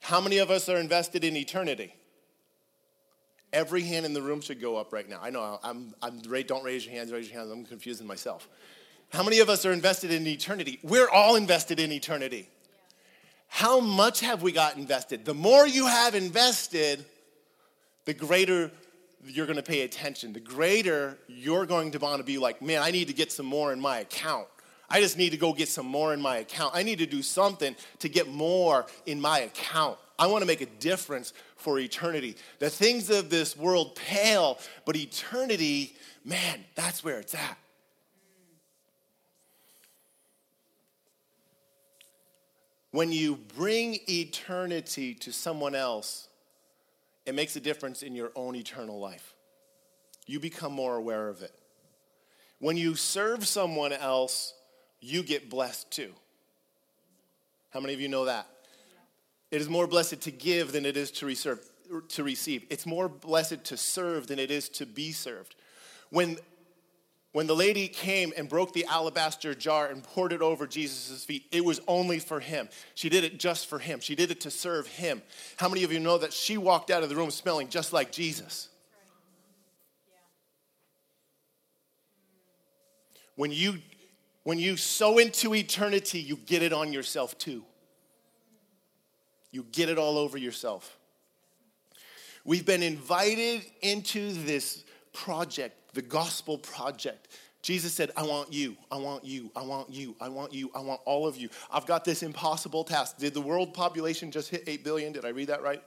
How 0.00 0.20
many 0.20 0.38
of 0.38 0.50
us 0.50 0.68
are 0.68 0.76
invested 0.76 1.24
in 1.24 1.36
eternity? 1.36 1.94
Every 3.52 3.82
hand 3.82 4.04
in 4.04 4.12
the 4.12 4.22
room 4.22 4.40
should 4.40 4.60
go 4.60 4.76
up 4.76 4.92
right 4.92 5.08
now. 5.08 5.20
I 5.22 5.30
know 5.30 5.60
I'm, 5.62 5.94
I'm 6.02 6.18
don't 6.18 6.64
raise 6.64 6.84
your 6.84 6.94
hands, 6.94 7.12
raise 7.12 7.30
your 7.30 7.38
hands. 7.38 7.52
I'm 7.52 7.64
confusing 7.64 8.06
myself. 8.06 8.48
How 9.12 9.22
many 9.22 9.38
of 9.38 9.48
us 9.48 9.64
are 9.64 9.72
invested 9.72 10.10
in 10.10 10.26
eternity? 10.26 10.80
We're 10.82 11.08
all 11.08 11.36
invested 11.36 11.78
in 11.78 11.92
eternity. 11.92 12.48
How 13.54 13.78
much 13.78 14.18
have 14.18 14.42
we 14.42 14.50
got 14.50 14.76
invested? 14.76 15.24
The 15.24 15.32
more 15.32 15.64
you 15.64 15.86
have 15.86 16.16
invested, 16.16 17.04
the 18.04 18.12
greater 18.12 18.72
you're 19.24 19.46
going 19.46 19.58
to 19.58 19.62
pay 19.62 19.82
attention, 19.82 20.32
the 20.32 20.40
greater 20.40 21.16
you're 21.28 21.64
going 21.64 21.92
to 21.92 22.00
want 22.00 22.18
to 22.18 22.24
be 22.24 22.36
like, 22.36 22.60
man, 22.60 22.82
I 22.82 22.90
need 22.90 23.06
to 23.06 23.14
get 23.14 23.30
some 23.30 23.46
more 23.46 23.72
in 23.72 23.80
my 23.80 24.00
account. 24.00 24.48
I 24.90 25.00
just 25.00 25.16
need 25.16 25.30
to 25.30 25.36
go 25.36 25.52
get 25.52 25.68
some 25.68 25.86
more 25.86 26.12
in 26.12 26.20
my 26.20 26.38
account. 26.38 26.74
I 26.74 26.82
need 26.82 26.98
to 26.98 27.06
do 27.06 27.22
something 27.22 27.76
to 28.00 28.08
get 28.08 28.26
more 28.26 28.86
in 29.06 29.20
my 29.20 29.38
account. 29.42 29.98
I 30.18 30.26
want 30.26 30.42
to 30.42 30.46
make 30.46 30.60
a 30.60 30.66
difference 30.66 31.32
for 31.54 31.78
eternity. 31.78 32.34
The 32.58 32.70
things 32.70 33.08
of 33.08 33.30
this 33.30 33.56
world 33.56 33.94
pale, 33.94 34.58
but 34.84 34.96
eternity, 34.96 35.94
man, 36.24 36.64
that's 36.74 37.04
where 37.04 37.20
it's 37.20 37.36
at. 37.36 37.56
When 42.94 43.10
you 43.10 43.40
bring 43.56 43.98
eternity 44.08 45.14
to 45.14 45.32
someone 45.32 45.74
else, 45.74 46.28
it 47.26 47.34
makes 47.34 47.56
a 47.56 47.60
difference 47.60 48.04
in 48.04 48.14
your 48.14 48.30
own 48.36 48.54
eternal 48.54 49.00
life. 49.00 49.34
You 50.28 50.38
become 50.38 50.72
more 50.72 50.94
aware 50.94 51.28
of 51.28 51.42
it. 51.42 51.50
When 52.60 52.76
you 52.76 52.94
serve 52.94 53.48
someone 53.48 53.92
else, 53.92 54.54
you 55.00 55.24
get 55.24 55.50
blessed 55.50 55.90
too. 55.90 56.12
How 57.70 57.80
many 57.80 57.94
of 57.94 58.00
you 58.00 58.06
know 58.06 58.26
that? 58.26 58.46
It 59.50 59.60
is 59.60 59.68
more 59.68 59.88
blessed 59.88 60.20
to 60.20 60.30
give 60.30 60.70
than 60.70 60.86
it 60.86 60.96
is 60.96 61.10
to 61.10 61.26
receive. 61.26 61.58
To 62.10 62.22
receive. 62.22 62.64
It's 62.70 62.86
more 62.86 63.08
blessed 63.08 63.64
to 63.64 63.76
serve 63.76 64.28
than 64.28 64.38
it 64.38 64.52
is 64.52 64.68
to 64.68 64.86
be 64.86 65.10
served. 65.10 65.56
When 66.10 66.36
when 67.34 67.48
the 67.48 67.56
lady 67.56 67.88
came 67.88 68.32
and 68.36 68.48
broke 68.48 68.72
the 68.72 68.84
alabaster 68.84 69.56
jar 69.56 69.88
and 69.88 70.04
poured 70.04 70.32
it 70.32 70.40
over 70.40 70.68
Jesus' 70.68 71.24
feet, 71.24 71.44
it 71.50 71.64
was 71.64 71.80
only 71.88 72.20
for 72.20 72.38
him. 72.38 72.68
She 72.94 73.08
did 73.08 73.24
it 73.24 73.40
just 73.40 73.66
for 73.66 73.80
him. 73.80 73.98
She 73.98 74.14
did 74.14 74.30
it 74.30 74.42
to 74.42 74.52
serve 74.52 74.86
him. 74.86 75.20
How 75.56 75.68
many 75.68 75.82
of 75.82 75.92
you 75.92 75.98
know 75.98 76.16
that 76.16 76.32
she 76.32 76.58
walked 76.58 76.92
out 76.92 77.02
of 77.02 77.08
the 77.08 77.16
room 77.16 77.32
smelling 77.32 77.68
just 77.68 77.92
like 77.92 78.12
Jesus? 78.12 78.68
When 83.34 83.50
you 83.50 83.78
when 84.44 84.60
you 84.60 84.76
sow 84.76 85.18
into 85.18 85.56
eternity, 85.56 86.20
you 86.20 86.36
get 86.36 86.62
it 86.62 86.72
on 86.72 86.92
yourself 86.92 87.36
too. 87.36 87.64
You 89.50 89.66
get 89.72 89.88
it 89.88 89.98
all 89.98 90.18
over 90.18 90.38
yourself. 90.38 91.00
We've 92.44 92.64
been 92.64 92.84
invited 92.84 93.64
into 93.82 94.32
this 94.44 94.84
project 95.12 95.83
the 95.94 96.02
gospel 96.02 96.58
project. 96.58 97.28
Jesus 97.62 97.94
said, 97.94 98.10
I 98.14 98.24
want 98.24 98.52
you, 98.52 98.76
I 98.92 98.98
want 98.98 99.24
you, 99.24 99.50
I 99.56 99.62
want 99.62 99.90
you, 99.90 100.14
I 100.20 100.28
want 100.28 100.52
you, 100.52 100.70
I 100.74 100.80
want 100.80 101.00
all 101.06 101.26
of 101.26 101.38
you. 101.38 101.48
I've 101.72 101.86
got 101.86 102.04
this 102.04 102.22
impossible 102.22 102.84
task. 102.84 103.16
Did 103.16 103.32
the 103.32 103.40
world 103.40 103.72
population 103.72 104.30
just 104.30 104.50
hit 104.50 104.64
8 104.66 104.84
billion? 104.84 105.12
Did 105.14 105.24
I 105.24 105.30
read 105.30 105.48
that 105.48 105.62
right? 105.62 105.82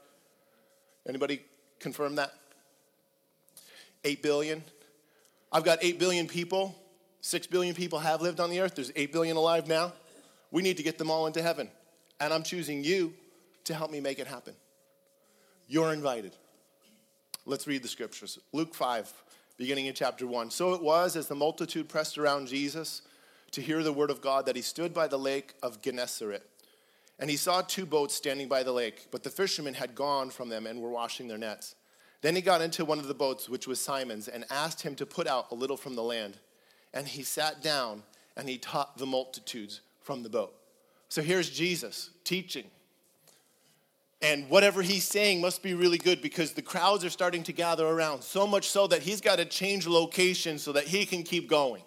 Anybody 1.07 1.41
confirm 1.79 2.15
that? 2.15 2.33
8 4.03 4.23
billion? 4.23 4.63
I've 5.51 5.63
got 5.63 5.77
8 5.83 5.99
billion 5.99 6.27
people. 6.27 6.75
6 7.21 7.47
billion 7.47 7.75
people 7.75 7.99
have 7.99 8.21
lived 8.21 8.39
on 8.39 8.49
the 8.49 8.59
earth. 8.59 8.75
There's 8.75 8.91
8 8.95 9.11
billion 9.11 9.37
alive 9.37 9.67
now. 9.67 9.93
We 10.49 10.63
need 10.63 10.77
to 10.77 10.83
get 10.83 10.97
them 10.97 11.11
all 11.11 11.27
into 11.27 11.43
heaven. 11.43 11.69
And 12.19 12.33
I'm 12.33 12.43
choosing 12.43 12.83
you 12.83 13.13
to 13.65 13.75
help 13.75 13.91
me 13.91 13.99
make 13.99 14.17
it 14.17 14.25
happen. 14.25 14.55
You're 15.67 15.93
invited. 15.93 16.35
Let's 17.45 17.67
read 17.67 17.83
the 17.83 17.87
scriptures. 17.87 18.39
Luke 18.51 18.73
5, 18.73 19.11
beginning 19.57 19.87
in 19.87 19.93
chapter 19.93 20.25
1. 20.25 20.51
So 20.51 20.73
it 20.73 20.81
was 20.81 21.15
as 21.15 21.27
the 21.27 21.35
multitude 21.35 21.89
pressed 21.89 22.17
around 22.17 22.47
Jesus 22.47 23.01
to 23.51 23.61
hear 23.61 23.83
the 23.83 23.93
word 23.93 24.11
of 24.11 24.21
God 24.21 24.45
that 24.45 24.55
he 24.55 24.61
stood 24.61 24.93
by 24.93 25.07
the 25.07 25.17
lake 25.17 25.53
of 25.63 25.81
Gennesaret. 25.81 26.43
And 27.19 27.29
he 27.29 27.37
saw 27.37 27.61
two 27.61 27.85
boats 27.85 28.13
standing 28.13 28.47
by 28.47 28.63
the 28.63 28.71
lake, 28.71 29.07
but 29.09 29.23
the 29.23 29.29
fishermen 29.29 29.73
had 29.73 29.95
gone 29.95 30.29
from 30.29 30.49
them 30.49 30.67
and 30.67 30.81
were 30.81 30.91
washing 30.91 31.27
their 31.27 31.37
nets. 31.37 31.75
Then 32.21 32.35
he 32.35 32.41
got 32.41 32.61
into 32.61 32.85
one 32.85 32.99
of 32.99 33.07
the 33.07 33.13
boats, 33.13 33.49
which 33.49 33.67
was 33.67 33.79
Simon's, 33.79 34.27
and 34.27 34.45
asked 34.49 34.81
him 34.81 34.95
to 34.95 35.05
put 35.05 35.27
out 35.27 35.51
a 35.51 35.55
little 35.55 35.77
from 35.77 35.95
the 35.95 36.03
land. 36.03 36.37
And 36.93 37.07
he 37.07 37.23
sat 37.23 37.61
down 37.61 38.03
and 38.35 38.47
he 38.47 38.57
taught 38.57 38.97
the 38.97 39.05
multitudes 39.05 39.81
from 40.01 40.23
the 40.23 40.29
boat. 40.29 40.53
So 41.09 41.21
here's 41.21 41.49
Jesus 41.49 42.11
teaching 42.23 42.65
and 44.21 44.49
whatever 44.49 44.81
he's 44.81 45.03
saying 45.03 45.41
must 45.41 45.61
be 45.61 45.73
really 45.73 45.97
good 45.97 46.21
because 46.21 46.53
the 46.53 46.61
crowds 46.61 47.05
are 47.05 47.09
starting 47.09 47.43
to 47.43 47.53
gather 47.53 47.85
around, 47.85 48.23
so 48.23 48.47
much 48.47 48.69
so 48.69 48.87
that 48.87 49.03
he's 49.03 49.21
got 49.21 49.37
to 49.37 49.45
change 49.45 49.85
location 49.85 50.57
so 50.57 50.71
that 50.71 50.85
he 50.85 51.05
can 51.05 51.23
keep 51.23 51.47
going. 51.47 51.83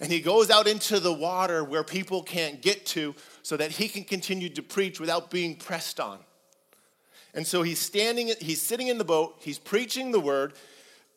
And 0.00 0.10
he 0.10 0.20
goes 0.20 0.50
out 0.50 0.66
into 0.66 0.98
the 0.98 1.12
water 1.12 1.62
where 1.62 1.84
people 1.84 2.22
can't 2.22 2.60
get 2.60 2.84
to 2.86 3.14
so 3.42 3.56
that 3.56 3.70
he 3.70 3.88
can 3.88 4.02
continue 4.02 4.48
to 4.48 4.62
preach 4.62 4.98
without 4.98 5.30
being 5.30 5.54
pressed 5.54 6.00
on. 6.00 6.18
And 7.34 7.46
so 7.46 7.62
he's 7.62 7.78
standing, 7.78 8.32
he's 8.40 8.60
sitting 8.60 8.88
in 8.88 8.98
the 8.98 9.04
boat, 9.04 9.36
he's 9.40 9.58
preaching 9.58 10.10
the 10.10 10.20
word. 10.20 10.54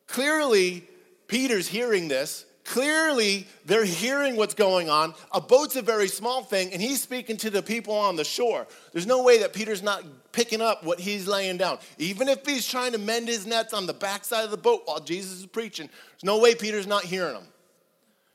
Clearly, 0.07 0.87
Peter's 1.27 1.67
hearing 1.67 2.07
this, 2.07 2.45
Clearly, 2.67 3.47
they're 3.63 3.85
hearing 3.85 4.35
what's 4.35 4.53
going 4.53 4.89
on. 4.89 5.13
A 5.31 5.39
boat's 5.39 5.77
a 5.77 5.81
very 5.81 6.09
small 6.09 6.43
thing, 6.43 6.73
and 6.73 6.81
he's 6.81 7.01
speaking 7.01 7.37
to 7.37 7.49
the 7.49 7.63
people 7.63 7.93
on 7.93 8.17
the 8.17 8.25
shore. 8.25 8.67
There's 8.91 9.07
no 9.07 9.23
way 9.23 9.39
that 9.39 9.53
Peter's 9.53 9.81
not 9.81 10.03
picking 10.33 10.59
up 10.59 10.83
what 10.83 10.99
he's 10.99 11.29
laying 11.29 11.55
down. 11.55 11.79
Even 11.97 12.27
if 12.27 12.45
he's 12.45 12.67
trying 12.67 12.91
to 12.91 12.97
mend 12.97 13.29
his 13.29 13.47
nets 13.47 13.73
on 13.73 13.85
the 13.85 13.93
backside 13.93 14.43
of 14.43 14.51
the 14.51 14.57
boat 14.57 14.81
while 14.83 14.99
Jesus 14.99 15.39
is 15.39 15.45
preaching, 15.45 15.87
there's 15.87 16.25
no 16.25 16.39
way 16.39 16.55
Peter's 16.55 16.87
not 16.87 17.05
hearing 17.05 17.35
him. 17.35 17.47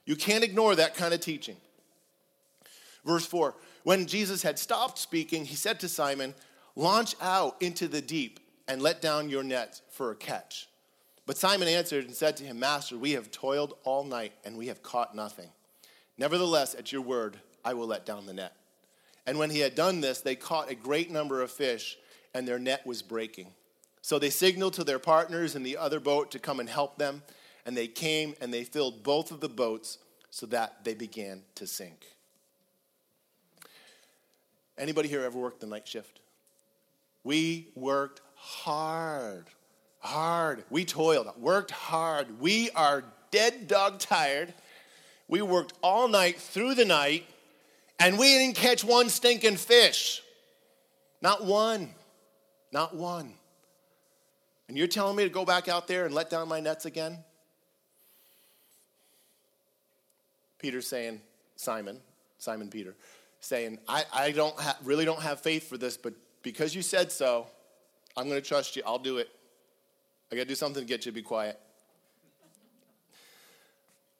You 0.07 0.15
can't 0.15 0.43
ignore 0.43 0.75
that 0.77 0.95
kind 0.95 1.13
of 1.13 1.19
teaching. 1.19 1.57
Verse 3.05 3.27
4 3.27 3.53
When 3.83 4.07
Jesus 4.07 4.41
had 4.41 4.57
stopped 4.57 4.97
speaking, 4.97 5.45
he 5.45 5.55
said 5.55 5.79
to 5.81 5.87
Simon, 5.87 6.33
Launch 6.75 7.13
out 7.21 7.61
into 7.61 7.87
the 7.87 8.01
deep 8.01 8.39
and 8.67 8.81
let 8.81 8.99
down 8.99 9.29
your 9.29 9.43
nets 9.43 9.83
for 9.91 10.09
a 10.09 10.15
catch. 10.15 10.67
But 11.25 11.37
Simon 11.37 11.67
answered 11.67 12.05
and 12.05 12.15
said 12.15 12.35
to 12.37 12.43
him, 12.43 12.59
Master, 12.59 12.97
we 12.97 13.11
have 13.11 13.31
toiled 13.31 13.75
all 13.83 14.03
night 14.03 14.33
and 14.43 14.57
we 14.57 14.67
have 14.67 14.83
caught 14.83 15.15
nothing. 15.15 15.49
Nevertheless, 16.17 16.75
at 16.75 16.91
your 16.91 17.01
word, 17.01 17.37
I 17.63 17.73
will 17.73 17.87
let 17.87 18.05
down 18.05 18.25
the 18.25 18.33
net. 18.33 18.55
And 19.25 19.39
when 19.39 19.49
he 19.49 19.59
had 19.59 19.75
done 19.75 20.01
this, 20.01 20.19
they 20.19 20.35
caught 20.35 20.69
a 20.69 20.75
great 20.75 21.09
number 21.09 21.41
of 21.41 21.49
fish, 21.49 21.97
and 22.33 22.47
their 22.47 22.59
net 22.59 22.85
was 22.85 23.01
breaking. 23.01 23.47
So 24.01 24.19
they 24.19 24.29
signaled 24.29 24.73
to 24.73 24.83
their 24.83 24.99
partners 24.99 25.55
in 25.55 25.63
the 25.63 25.77
other 25.77 26.01
boat 26.01 26.29
to 26.31 26.39
come 26.39 26.59
and 26.59 26.69
help 26.69 26.97
them, 26.97 27.23
and 27.65 27.75
they 27.75 27.87
came 27.87 28.35
and 28.41 28.53
they 28.53 28.65
filled 28.65 29.01
both 29.01 29.31
of 29.31 29.39
the 29.39 29.49
boats 29.49 29.99
so 30.29 30.45
that 30.47 30.83
they 30.83 30.93
began 30.93 31.43
to 31.55 31.65
sink. 31.65 32.05
Anybody 34.77 35.07
here 35.07 35.23
ever 35.23 35.39
worked 35.39 35.61
the 35.61 35.67
night 35.67 35.87
shift? 35.87 36.19
We 37.23 37.69
worked 37.75 38.21
hard 38.35 39.45
hard. 40.03 40.63
We 40.69 40.85
toiled, 40.85 41.27
worked 41.37 41.71
hard. 41.71 42.39
We 42.39 42.69
are 42.71 43.03
dead 43.31 43.67
dog 43.67 43.99
tired. 43.99 44.53
We 45.27 45.41
worked 45.41 45.73
all 45.81 46.07
night 46.07 46.37
through 46.39 46.75
the 46.75 46.85
night, 46.85 47.25
and 47.99 48.19
we 48.19 48.27
didn't 48.27 48.55
catch 48.55 48.83
one 48.83 49.09
stinking 49.09 49.55
fish. 49.55 50.21
Not 51.21 51.45
one. 51.45 51.89
Not 52.71 52.95
one. 52.95 53.33
And 54.67 54.77
you're 54.77 54.87
telling 54.87 55.15
me 55.15 55.23
to 55.23 55.29
go 55.29 55.45
back 55.45 55.67
out 55.67 55.87
there 55.87 56.05
and 56.05 56.13
let 56.13 56.29
down 56.29 56.47
my 56.47 56.59
nets 56.59 56.85
again? 56.85 57.17
Peter's 60.59 60.87
saying, 60.87 61.21
Simon, 61.55 61.99
Simon 62.37 62.69
Peter, 62.69 62.95
saying, 63.39 63.79
I, 63.87 64.03
I 64.13 64.31
don't 64.31 64.57
ha- 64.57 64.77
really 64.83 65.05
don't 65.05 65.21
have 65.21 65.41
faith 65.41 65.67
for 65.67 65.77
this, 65.77 65.97
but 65.97 66.13
because 66.41 66.73
you 66.73 66.81
said 66.81 67.11
so, 67.11 67.47
I'm 68.15 68.29
going 68.29 68.41
to 68.41 68.47
trust 68.47 68.75
you. 68.75 68.83
I'll 68.85 68.99
do 68.99 69.17
it. 69.17 69.29
I 70.33 70.35
got 70.35 70.41
to 70.43 70.47
do 70.47 70.55
something 70.55 70.81
to 70.81 70.87
get 70.87 71.05
you 71.05 71.11
to 71.11 71.15
be 71.15 71.21
quiet. 71.21 71.59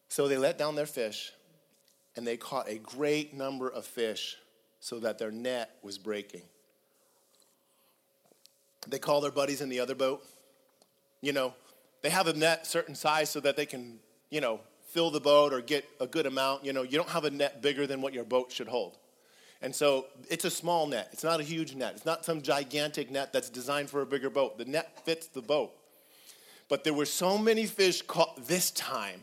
So 0.10 0.28
they 0.28 0.38
let 0.38 0.60
down 0.60 0.76
their 0.76 0.86
fish, 0.86 1.32
and 2.16 2.28
they 2.28 2.38
caught 2.38 2.70
a 2.70 2.78
great 2.78 3.34
number 3.34 3.68
of 3.68 3.84
fish 3.84 4.38
so 4.80 5.00
that 5.00 5.18
their 5.18 5.32
net 5.32 5.72
was 5.82 5.98
breaking. 5.98 6.44
They 8.88 9.00
call 9.00 9.22
their 9.22 9.32
buddies 9.32 9.60
in 9.60 9.70
the 9.70 9.80
other 9.80 9.96
boat. 9.96 10.24
You 11.22 11.34
know, 11.34 11.56
they 12.04 12.12
have 12.12 12.28
a 12.28 12.34
net 12.34 12.68
certain 12.68 12.94
size 12.94 13.32
so 13.32 13.40
that 13.40 13.56
they 13.56 13.66
can, 13.66 13.98
you 14.30 14.40
know, 14.40 14.60
fill 14.90 15.10
the 15.10 15.20
boat 15.20 15.52
or 15.52 15.62
get 15.62 15.84
a 16.00 16.06
good 16.06 16.28
amount. 16.28 16.64
You 16.64 16.74
know, 16.74 16.84
you 16.84 16.96
don't 16.96 17.10
have 17.10 17.26
a 17.26 17.32
net 17.32 17.64
bigger 17.64 17.88
than 17.88 18.02
what 18.02 18.14
your 18.14 18.24
boat 18.24 18.52
should 18.52 18.68
hold. 18.68 19.00
And 19.64 19.76
so 19.76 20.06
it's 20.30 20.46
a 20.46 20.52
small 20.52 20.86
net. 20.86 21.10
It's 21.12 21.24
not 21.24 21.40
a 21.40 21.44
huge 21.44 21.74
net. 21.74 21.94
It's 21.96 22.06
not 22.06 22.24
some 22.24 22.44
gigantic 22.44 23.10
net 23.10 23.34
that's 23.34 23.50
designed 23.50 23.90
for 23.90 24.04
a 24.04 24.06
bigger 24.06 24.30
boat. 24.30 24.60
The 24.60 24.66
net 24.66 25.04
fits 25.04 25.26
the 25.26 25.42
boat. 25.42 25.74
But 26.70 26.84
there 26.84 26.94
were 26.94 27.06
so 27.06 27.38
many 27.38 27.66
fish 27.66 28.02
caught 28.02 28.48
this 28.48 28.72
time 28.72 29.22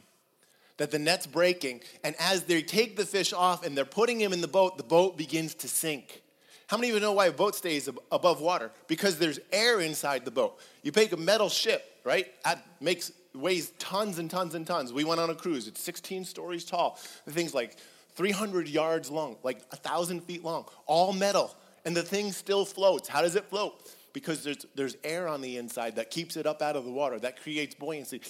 that 0.76 0.90
the 0.90 0.98
net's 0.98 1.26
breaking. 1.26 1.82
And 2.02 2.14
as 2.18 2.44
they 2.44 2.62
take 2.62 2.96
the 2.96 3.04
fish 3.04 3.32
off 3.32 3.64
and 3.64 3.76
they're 3.76 3.84
putting 3.84 4.20
him 4.20 4.32
in 4.32 4.40
the 4.40 4.48
boat, 4.48 4.78
the 4.78 4.82
boat 4.82 5.18
begins 5.18 5.54
to 5.56 5.68
sink. 5.68 6.22
How 6.68 6.76
many 6.76 6.88
of 6.90 6.94
you 6.94 7.00
know 7.00 7.12
why 7.12 7.26
a 7.26 7.32
boat 7.32 7.54
stays 7.54 7.88
above 8.12 8.40
water? 8.40 8.70
Because 8.86 9.18
there's 9.18 9.40
air 9.52 9.80
inside 9.80 10.24
the 10.24 10.30
boat. 10.30 10.58
You 10.82 10.92
take 10.92 11.12
a 11.12 11.16
metal 11.16 11.48
ship, 11.48 11.84
right? 12.04 12.26
That 12.44 12.64
makes 12.80 13.12
weighs 13.34 13.72
tons 13.78 14.18
and 14.18 14.30
tons 14.30 14.54
and 14.54 14.66
tons. 14.66 14.92
We 14.92 15.04
went 15.04 15.20
on 15.20 15.30
a 15.30 15.34
cruise. 15.34 15.68
It's 15.68 15.82
16 15.82 16.24
stories 16.24 16.64
tall. 16.64 16.98
The 17.26 17.32
thing's 17.32 17.54
like 17.54 17.76
300 18.14 18.68
yards 18.68 19.10
long, 19.10 19.36
like 19.42 19.60
a 19.72 19.76
thousand 19.76 20.22
feet 20.22 20.44
long, 20.44 20.64
all 20.86 21.12
metal, 21.12 21.54
and 21.84 21.96
the 21.96 22.02
thing 22.02 22.32
still 22.32 22.64
floats. 22.64 23.08
How 23.08 23.22
does 23.22 23.36
it 23.36 23.44
float? 23.44 23.92
Because 24.12 24.44
there's 24.44 24.66
there's 24.74 24.96
air 25.04 25.28
on 25.28 25.40
the 25.40 25.56
inside 25.56 25.96
that 25.96 26.10
keeps 26.10 26.36
it 26.36 26.46
up 26.46 26.62
out 26.62 26.76
of 26.76 26.84
the 26.84 26.90
water. 26.90 27.18
That 27.18 27.40
creates 27.42 27.74
buoyancy. 27.74 28.20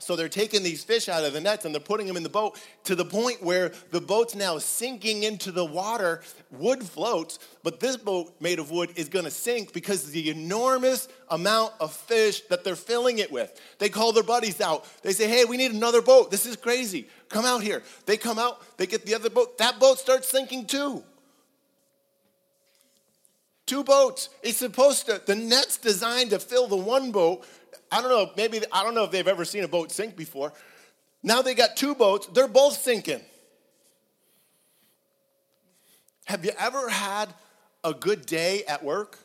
So 0.00 0.14
they're 0.14 0.28
taking 0.28 0.62
these 0.62 0.84
fish 0.84 1.08
out 1.08 1.24
of 1.24 1.32
the 1.32 1.40
nets 1.40 1.64
and 1.64 1.74
they're 1.74 1.80
putting 1.80 2.06
them 2.06 2.16
in 2.16 2.22
the 2.22 2.28
boat 2.28 2.60
to 2.84 2.94
the 2.94 3.04
point 3.04 3.42
where 3.42 3.72
the 3.90 4.00
boat's 4.00 4.36
now 4.36 4.58
sinking 4.58 5.24
into 5.24 5.50
the 5.50 5.64
water. 5.64 6.22
Wood 6.52 6.84
floats, 6.84 7.40
but 7.64 7.80
this 7.80 7.96
boat 7.96 8.32
made 8.40 8.60
of 8.60 8.70
wood 8.70 8.92
is 8.94 9.08
gonna 9.08 9.30
sink 9.30 9.72
because 9.72 10.08
the 10.12 10.30
enormous 10.30 11.08
amount 11.30 11.72
of 11.80 11.92
fish 11.92 12.42
that 12.42 12.62
they're 12.62 12.76
filling 12.76 13.18
it 13.18 13.32
with. 13.32 13.60
They 13.78 13.88
call 13.88 14.12
their 14.12 14.22
buddies 14.22 14.60
out. 14.60 14.86
They 15.02 15.12
say, 15.12 15.28
hey, 15.28 15.44
we 15.44 15.56
need 15.56 15.72
another 15.72 16.00
boat. 16.00 16.30
This 16.30 16.46
is 16.46 16.54
crazy. 16.54 17.08
Come 17.28 17.44
out 17.44 17.64
here. 17.64 17.82
They 18.06 18.16
come 18.16 18.38
out, 18.38 18.62
they 18.76 18.86
get 18.86 19.04
the 19.04 19.16
other 19.16 19.30
boat. 19.30 19.58
That 19.58 19.80
boat 19.80 19.98
starts 19.98 20.28
sinking 20.28 20.66
too. 20.66 21.02
Two 23.68 23.84
boats. 23.84 24.30
It's 24.42 24.58
supposed 24.58 25.06
to, 25.06 25.22
the 25.24 25.36
net's 25.36 25.76
designed 25.76 26.30
to 26.30 26.40
fill 26.40 26.66
the 26.66 26.76
one 26.76 27.12
boat 27.12 27.44
I 27.90 28.00
don't 28.00 28.10
know, 28.10 28.30
maybe, 28.36 28.60
I 28.70 28.82
don't 28.82 28.94
know 28.94 29.04
if 29.04 29.10
they've 29.10 29.26
ever 29.26 29.44
seen 29.44 29.64
a 29.64 29.68
boat 29.68 29.90
sink 29.90 30.16
before. 30.16 30.52
Now 31.22 31.42
they 31.42 31.54
got 31.54 31.76
two 31.76 31.94
boats, 31.94 32.26
they're 32.26 32.48
both 32.48 32.74
sinking. 32.74 33.20
Have 36.26 36.44
you 36.44 36.52
ever 36.58 36.88
had 36.88 37.32
a 37.82 37.94
good 37.94 38.26
day 38.26 38.62
at 38.68 38.84
work, 38.84 39.18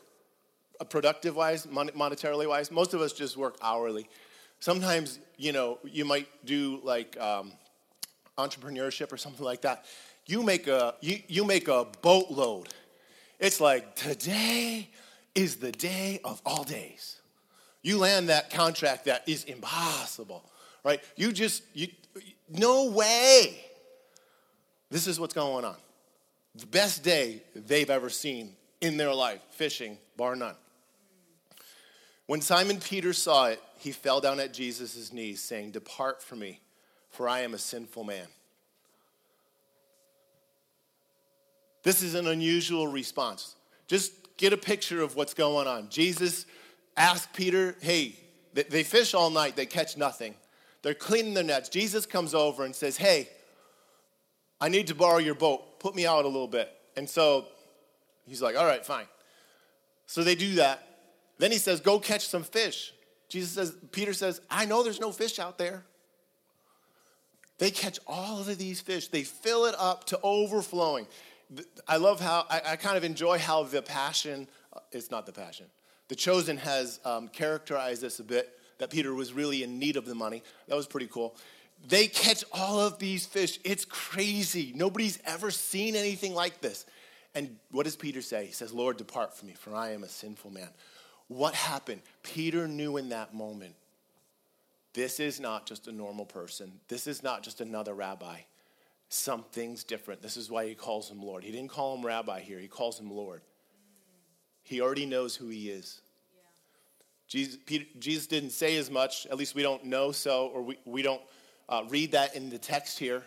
a 0.80 0.84
productive 0.84 1.36
wise, 1.36 1.66
monetarily 1.66 2.48
wise? 2.48 2.70
Most 2.70 2.94
of 2.94 3.02
us 3.02 3.12
just 3.12 3.36
work 3.36 3.56
hourly. 3.62 4.08
Sometimes, 4.60 5.18
you 5.36 5.52
know, 5.52 5.78
you 5.84 6.06
might 6.06 6.28
do 6.46 6.80
like 6.82 7.20
um, 7.20 7.52
entrepreneurship 8.38 9.12
or 9.12 9.18
something 9.18 9.44
like 9.44 9.60
that. 9.62 9.84
You 10.26 10.42
make 10.42 10.66
a 10.66 10.94
you, 11.02 11.18
you 11.28 11.44
make 11.44 11.68
a 11.68 11.86
boatload. 12.00 12.68
It's 13.38 13.60
like 13.60 13.94
today 13.96 14.88
is 15.34 15.56
the 15.56 15.72
day 15.72 16.20
of 16.24 16.40
all 16.44 16.64
days 16.64 17.20
you 17.84 17.98
land 17.98 18.30
that 18.30 18.50
contract 18.50 19.04
that 19.04 19.28
is 19.28 19.44
impossible, 19.44 20.42
right? 20.82 21.00
You 21.16 21.32
just, 21.32 21.62
you, 21.74 21.88
no 22.48 22.90
way. 22.90 23.60
This 24.90 25.06
is 25.06 25.20
what's 25.20 25.34
going 25.34 25.66
on. 25.66 25.76
The 26.54 26.66
best 26.66 27.04
day 27.04 27.42
they've 27.54 27.90
ever 27.90 28.08
seen 28.08 28.56
in 28.80 28.96
their 28.96 29.12
life, 29.12 29.40
fishing, 29.50 29.98
bar 30.16 30.34
none. 30.34 30.56
When 32.26 32.40
Simon 32.40 32.80
Peter 32.80 33.12
saw 33.12 33.48
it, 33.48 33.60
he 33.76 33.92
fell 33.92 34.18
down 34.18 34.40
at 34.40 34.54
Jesus' 34.54 35.12
knees, 35.12 35.42
saying, 35.42 35.72
Depart 35.72 36.22
from 36.22 36.38
me, 36.38 36.60
for 37.10 37.28
I 37.28 37.40
am 37.40 37.52
a 37.52 37.58
sinful 37.58 38.04
man. 38.04 38.26
This 41.84 42.02
is 42.02 42.14
an 42.14 42.26
unusual 42.26 42.88
response. 42.88 43.54
Just 43.86 44.12
get 44.36 44.52
a 44.52 44.56
picture 44.56 45.00
of 45.02 45.14
what's 45.14 45.34
going 45.34 45.68
on. 45.68 45.88
Jesus 45.90 46.46
ask 46.96 47.32
Peter, 47.32 47.76
hey, 47.80 48.16
they 48.52 48.82
fish 48.82 49.14
all 49.14 49.30
night, 49.30 49.54
they 49.54 49.66
catch 49.66 49.96
nothing. 49.96 50.34
They're 50.82 50.94
cleaning 50.94 51.34
their 51.34 51.44
nets. 51.44 51.68
Jesus 51.68 52.04
comes 52.06 52.34
over 52.34 52.64
and 52.64 52.74
says, 52.74 52.96
hey, 52.96 53.28
I 54.60 54.68
need 54.68 54.88
to 54.88 54.94
borrow 54.94 55.18
your 55.18 55.34
boat. 55.34 55.78
Put 55.78 55.94
me 55.94 56.06
out 56.06 56.24
a 56.24 56.28
little 56.28 56.48
bit. 56.48 56.70
And 56.96 57.08
so 57.08 57.46
he's 58.26 58.42
like, 58.42 58.56
all 58.56 58.66
right, 58.66 58.84
fine. 58.84 59.06
So 60.06 60.22
they 60.22 60.34
do 60.34 60.56
that. 60.56 60.86
Then 61.38 61.52
he 61.52 61.58
says, 61.58 61.80
go 61.80 61.98
catch 61.98 62.28
some 62.28 62.44
fish. 62.44 62.92
Jesus 63.28 63.52
says, 63.52 63.76
Peter 63.92 64.12
says, 64.12 64.40
I 64.50 64.66
know 64.66 64.82
there's 64.82 65.00
no 65.00 65.10
fish 65.10 65.38
out 65.38 65.58
there. 65.58 65.84
They 67.58 67.70
catch 67.70 67.98
all 68.06 68.40
of 68.40 68.58
these 68.58 68.80
fish, 68.80 69.08
they 69.08 69.22
fill 69.22 69.66
it 69.66 69.74
up 69.78 70.04
to 70.06 70.20
overflowing. 70.22 71.06
I 71.86 71.96
love 71.96 72.20
how, 72.20 72.46
I, 72.48 72.60
I 72.70 72.76
kind 72.76 72.96
of 72.96 73.04
enjoy 73.04 73.38
how 73.38 73.62
the 73.64 73.82
passion, 73.82 74.48
uh, 74.72 74.80
it's 74.92 75.10
not 75.10 75.26
the 75.26 75.32
passion, 75.32 75.66
the 76.08 76.14
Chosen 76.14 76.56
has 76.58 77.00
um, 77.04 77.28
characterized 77.28 78.02
this 78.02 78.20
a 78.20 78.24
bit 78.24 78.50
that 78.78 78.90
Peter 78.90 79.14
was 79.14 79.32
really 79.32 79.62
in 79.62 79.78
need 79.78 79.96
of 79.96 80.04
the 80.04 80.14
money. 80.14 80.42
That 80.68 80.76
was 80.76 80.86
pretty 80.86 81.06
cool. 81.06 81.36
They 81.86 82.06
catch 82.06 82.44
all 82.52 82.80
of 82.80 82.98
these 82.98 83.26
fish. 83.26 83.58
It's 83.64 83.84
crazy. 83.84 84.72
Nobody's 84.74 85.18
ever 85.26 85.50
seen 85.50 85.96
anything 85.96 86.34
like 86.34 86.60
this. 86.60 86.86
And 87.34 87.56
what 87.70 87.84
does 87.84 87.96
Peter 87.96 88.22
say? 88.22 88.46
He 88.46 88.52
says, 88.52 88.72
Lord, 88.72 88.96
depart 88.96 89.36
from 89.36 89.48
me, 89.48 89.54
for 89.54 89.74
I 89.74 89.90
am 89.90 90.04
a 90.04 90.08
sinful 90.08 90.50
man. 90.50 90.68
What 91.28 91.54
happened? 91.54 92.02
Peter 92.22 92.68
knew 92.68 92.96
in 92.96 93.08
that 93.10 93.34
moment 93.34 93.74
this 94.92 95.18
is 95.18 95.40
not 95.40 95.66
just 95.66 95.88
a 95.88 95.92
normal 95.92 96.24
person, 96.24 96.72
this 96.88 97.06
is 97.06 97.22
not 97.22 97.42
just 97.42 97.60
another 97.60 97.94
rabbi. 97.94 98.38
Something's 99.08 99.84
different. 99.84 100.22
This 100.22 100.36
is 100.36 100.50
why 100.50 100.66
he 100.66 100.74
calls 100.74 101.10
him 101.10 101.22
Lord. 101.22 101.44
He 101.44 101.52
didn't 101.52 101.70
call 101.70 101.96
him 101.96 102.04
rabbi 102.04 102.40
here, 102.40 102.58
he 102.58 102.68
calls 102.68 102.98
him 102.98 103.10
Lord. 103.10 103.42
He 104.62 104.80
already 104.80 105.06
knows 105.06 105.36
who 105.36 105.48
he 105.48 105.68
is. 105.68 106.00
Jesus, 107.28 107.58
Peter, 107.66 107.84
Jesus 107.98 108.26
didn't 108.26 108.50
say 108.50 108.76
as 108.76 108.90
much, 108.90 109.26
at 109.26 109.36
least 109.36 109.54
we 109.54 109.62
don't 109.62 109.84
know 109.84 110.12
so, 110.12 110.48
or 110.54 110.62
we, 110.62 110.78
we 110.84 111.02
don't 111.02 111.22
uh, 111.68 111.82
read 111.88 112.12
that 112.12 112.34
in 112.34 112.50
the 112.50 112.58
text 112.58 112.98
here. 112.98 113.22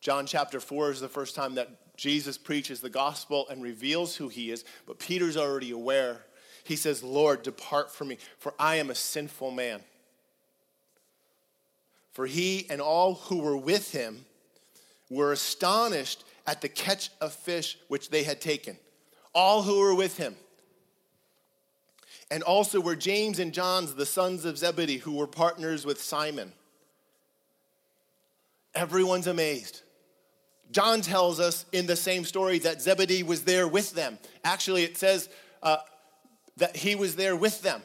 John 0.00 0.26
chapter 0.26 0.60
4 0.60 0.92
is 0.92 1.00
the 1.00 1.08
first 1.08 1.34
time 1.34 1.56
that 1.56 1.96
Jesus 1.96 2.38
preaches 2.38 2.80
the 2.80 2.88
gospel 2.88 3.46
and 3.50 3.62
reveals 3.62 4.16
who 4.16 4.28
he 4.28 4.50
is, 4.50 4.64
but 4.86 4.98
Peter's 4.98 5.36
already 5.36 5.70
aware. 5.70 6.24
He 6.64 6.76
says, 6.76 7.02
Lord, 7.02 7.42
depart 7.42 7.92
from 7.92 8.08
me, 8.08 8.18
for 8.38 8.54
I 8.58 8.76
am 8.76 8.90
a 8.90 8.94
sinful 8.94 9.50
man. 9.50 9.80
For 12.12 12.26
he 12.26 12.66
and 12.70 12.80
all 12.80 13.14
who 13.14 13.40
were 13.40 13.56
with 13.56 13.92
him 13.92 14.24
were 15.10 15.32
astonished 15.32 16.24
at 16.46 16.62
the 16.62 16.68
catch 16.68 17.10
of 17.20 17.34
fish 17.34 17.76
which 17.88 18.08
they 18.08 18.22
had 18.22 18.40
taken 18.40 18.78
all 19.34 19.62
who 19.62 19.78
were 19.78 19.94
with 19.94 20.16
him. 20.16 20.36
And 22.30 22.42
also 22.42 22.80
were 22.80 22.96
James 22.96 23.38
and 23.38 23.52
John's, 23.52 23.94
the 23.94 24.06
sons 24.06 24.44
of 24.44 24.56
Zebedee, 24.56 24.98
who 24.98 25.16
were 25.16 25.26
partners 25.26 25.84
with 25.84 26.00
Simon. 26.00 26.52
Everyone's 28.74 29.26
amazed. 29.26 29.82
John 30.70 31.00
tells 31.00 31.40
us 31.40 31.66
in 31.72 31.86
the 31.86 31.96
same 31.96 32.24
story 32.24 32.60
that 32.60 32.80
Zebedee 32.80 33.24
was 33.24 33.42
there 33.42 33.66
with 33.66 33.92
them. 33.92 34.18
Actually, 34.44 34.84
it 34.84 34.96
says 34.96 35.28
uh, 35.62 35.78
that 36.58 36.76
he 36.76 36.94
was 36.94 37.16
there 37.16 37.34
with 37.34 37.62
them. 37.62 37.82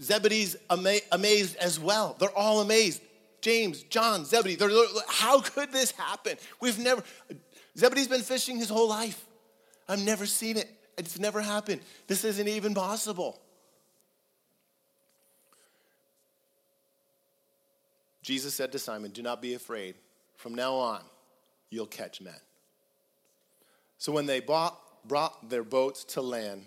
Zebedee's 0.00 0.56
ama- 0.70 1.00
amazed 1.12 1.56
as 1.56 1.78
well. 1.78 2.16
They're 2.18 2.36
all 2.36 2.62
amazed. 2.62 3.02
James, 3.44 3.82
John, 3.82 4.24
Zebedee. 4.24 4.54
They're, 4.54 4.70
how 5.06 5.42
could 5.42 5.70
this 5.70 5.90
happen? 5.90 6.38
We've 6.62 6.78
never, 6.78 7.02
Zebedee's 7.76 8.08
been 8.08 8.22
fishing 8.22 8.56
his 8.56 8.70
whole 8.70 8.88
life. 8.88 9.22
I've 9.86 10.02
never 10.02 10.24
seen 10.24 10.56
it. 10.56 10.66
It's 10.96 11.18
never 11.18 11.42
happened. 11.42 11.82
This 12.06 12.24
isn't 12.24 12.48
even 12.48 12.72
possible. 12.74 13.38
Jesus 18.22 18.54
said 18.54 18.72
to 18.72 18.78
Simon, 18.78 19.10
Do 19.10 19.20
not 19.20 19.42
be 19.42 19.52
afraid. 19.52 19.96
From 20.36 20.54
now 20.54 20.76
on, 20.76 21.02
you'll 21.68 21.84
catch 21.84 22.22
men. 22.22 22.40
So 23.98 24.10
when 24.10 24.24
they 24.24 24.40
bought, 24.40 24.80
brought 25.06 25.50
their 25.50 25.64
boats 25.64 26.02
to 26.14 26.22
land, 26.22 26.64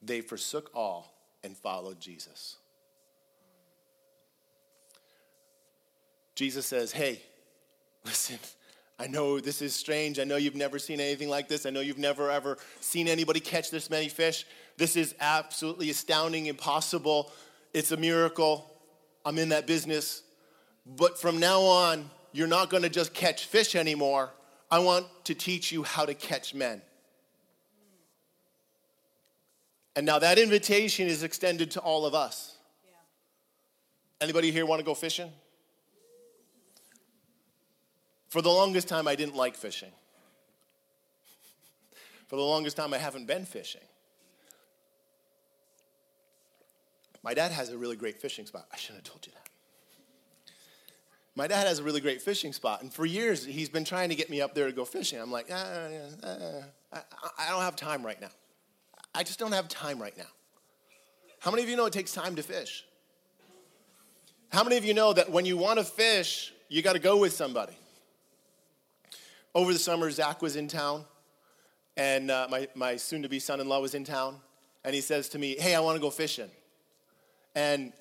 they 0.00 0.22
forsook 0.22 0.70
all 0.72 1.12
and 1.44 1.54
followed 1.54 2.00
Jesus. 2.00 2.56
Jesus 6.38 6.66
says, 6.66 6.92
Hey, 6.92 7.20
listen, 8.04 8.38
I 8.96 9.08
know 9.08 9.40
this 9.40 9.60
is 9.60 9.74
strange. 9.74 10.20
I 10.20 10.24
know 10.24 10.36
you've 10.36 10.54
never 10.54 10.78
seen 10.78 11.00
anything 11.00 11.28
like 11.28 11.48
this. 11.48 11.66
I 11.66 11.70
know 11.70 11.80
you've 11.80 11.98
never 11.98 12.30
ever 12.30 12.58
seen 12.78 13.08
anybody 13.08 13.40
catch 13.40 13.72
this 13.72 13.90
many 13.90 14.08
fish. 14.08 14.46
This 14.76 14.94
is 14.94 15.16
absolutely 15.18 15.90
astounding, 15.90 16.46
impossible. 16.46 17.32
It's 17.74 17.90
a 17.90 17.96
miracle. 17.96 18.72
I'm 19.24 19.36
in 19.36 19.48
that 19.48 19.66
business. 19.66 20.22
But 20.86 21.20
from 21.20 21.40
now 21.40 21.60
on, 21.62 22.08
you're 22.30 22.46
not 22.46 22.70
going 22.70 22.84
to 22.84 22.88
just 22.88 23.14
catch 23.14 23.46
fish 23.46 23.74
anymore. 23.74 24.30
I 24.70 24.78
want 24.78 25.06
to 25.24 25.34
teach 25.34 25.72
you 25.72 25.82
how 25.82 26.04
to 26.04 26.14
catch 26.14 26.54
men. 26.54 26.82
And 29.96 30.06
now 30.06 30.20
that 30.20 30.38
invitation 30.38 31.08
is 31.08 31.24
extended 31.24 31.72
to 31.72 31.80
all 31.80 32.06
of 32.06 32.14
us. 32.14 32.56
Anybody 34.20 34.52
here 34.52 34.66
want 34.66 34.78
to 34.78 34.84
go 34.84 34.94
fishing? 34.94 35.32
For 38.28 38.42
the 38.42 38.50
longest 38.50 38.88
time, 38.88 39.08
I 39.08 39.14
didn't 39.14 39.36
like 39.36 39.56
fishing. 39.56 39.92
For 42.28 42.36
the 42.36 42.42
longest 42.42 42.76
time, 42.76 42.92
I 42.92 42.98
haven't 42.98 43.26
been 43.26 43.46
fishing. 43.46 43.80
My 47.22 47.34
dad 47.34 47.52
has 47.52 47.70
a 47.70 47.78
really 47.78 47.96
great 47.96 48.18
fishing 48.20 48.46
spot. 48.46 48.66
I 48.72 48.76
shouldn't 48.76 49.06
have 49.06 49.12
told 49.12 49.26
you 49.26 49.32
that. 49.32 49.48
My 51.34 51.46
dad 51.46 51.66
has 51.66 51.78
a 51.78 51.82
really 51.82 52.00
great 52.00 52.20
fishing 52.20 52.52
spot, 52.52 52.82
and 52.82 52.92
for 52.92 53.06
years 53.06 53.44
he's 53.44 53.68
been 53.68 53.84
trying 53.84 54.08
to 54.08 54.14
get 54.14 54.28
me 54.28 54.40
up 54.40 54.54
there 54.54 54.66
to 54.66 54.72
go 54.72 54.84
fishing. 54.84 55.20
I'm 55.20 55.30
like, 55.30 55.46
ah, 55.52 55.88
ah, 56.24 56.62
ah, 56.92 57.04
I 57.38 57.50
don't 57.50 57.62
have 57.62 57.76
time 57.76 58.04
right 58.04 58.20
now. 58.20 58.30
I 59.14 59.22
just 59.22 59.38
don't 59.38 59.52
have 59.52 59.68
time 59.68 60.00
right 60.00 60.16
now. 60.18 60.24
How 61.38 61.50
many 61.50 61.62
of 61.62 61.68
you 61.68 61.76
know 61.76 61.86
it 61.86 61.92
takes 61.92 62.12
time 62.12 62.34
to 62.36 62.42
fish? 62.42 62.84
How 64.50 64.64
many 64.64 64.76
of 64.76 64.84
you 64.84 64.94
know 64.94 65.12
that 65.12 65.30
when 65.30 65.46
you 65.46 65.56
want 65.56 65.78
to 65.78 65.84
fish, 65.84 66.52
you 66.68 66.82
got 66.82 66.94
to 66.94 66.98
go 66.98 67.16
with 67.18 67.32
somebody? 67.32 67.76
Over 69.54 69.72
the 69.72 69.78
summer, 69.78 70.10
Zach 70.10 70.42
was 70.42 70.56
in 70.56 70.68
town, 70.68 71.04
and 71.96 72.30
uh, 72.30 72.46
my, 72.50 72.68
my 72.74 72.96
soon 72.96 73.22
to 73.22 73.28
be 73.28 73.38
son 73.38 73.60
in 73.60 73.68
law 73.68 73.80
was 73.80 73.94
in 73.94 74.04
town, 74.04 74.36
and 74.84 74.94
he 74.94 75.00
says 75.00 75.28
to 75.30 75.38
me, 75.38 75.56
Hey, 75.58 75.74
I 75.74 75.80
want 75.80 75.96
to 75.96 76.00
go 76.00 76.10
fishing. 76.10 76.50
And 77.54 77.92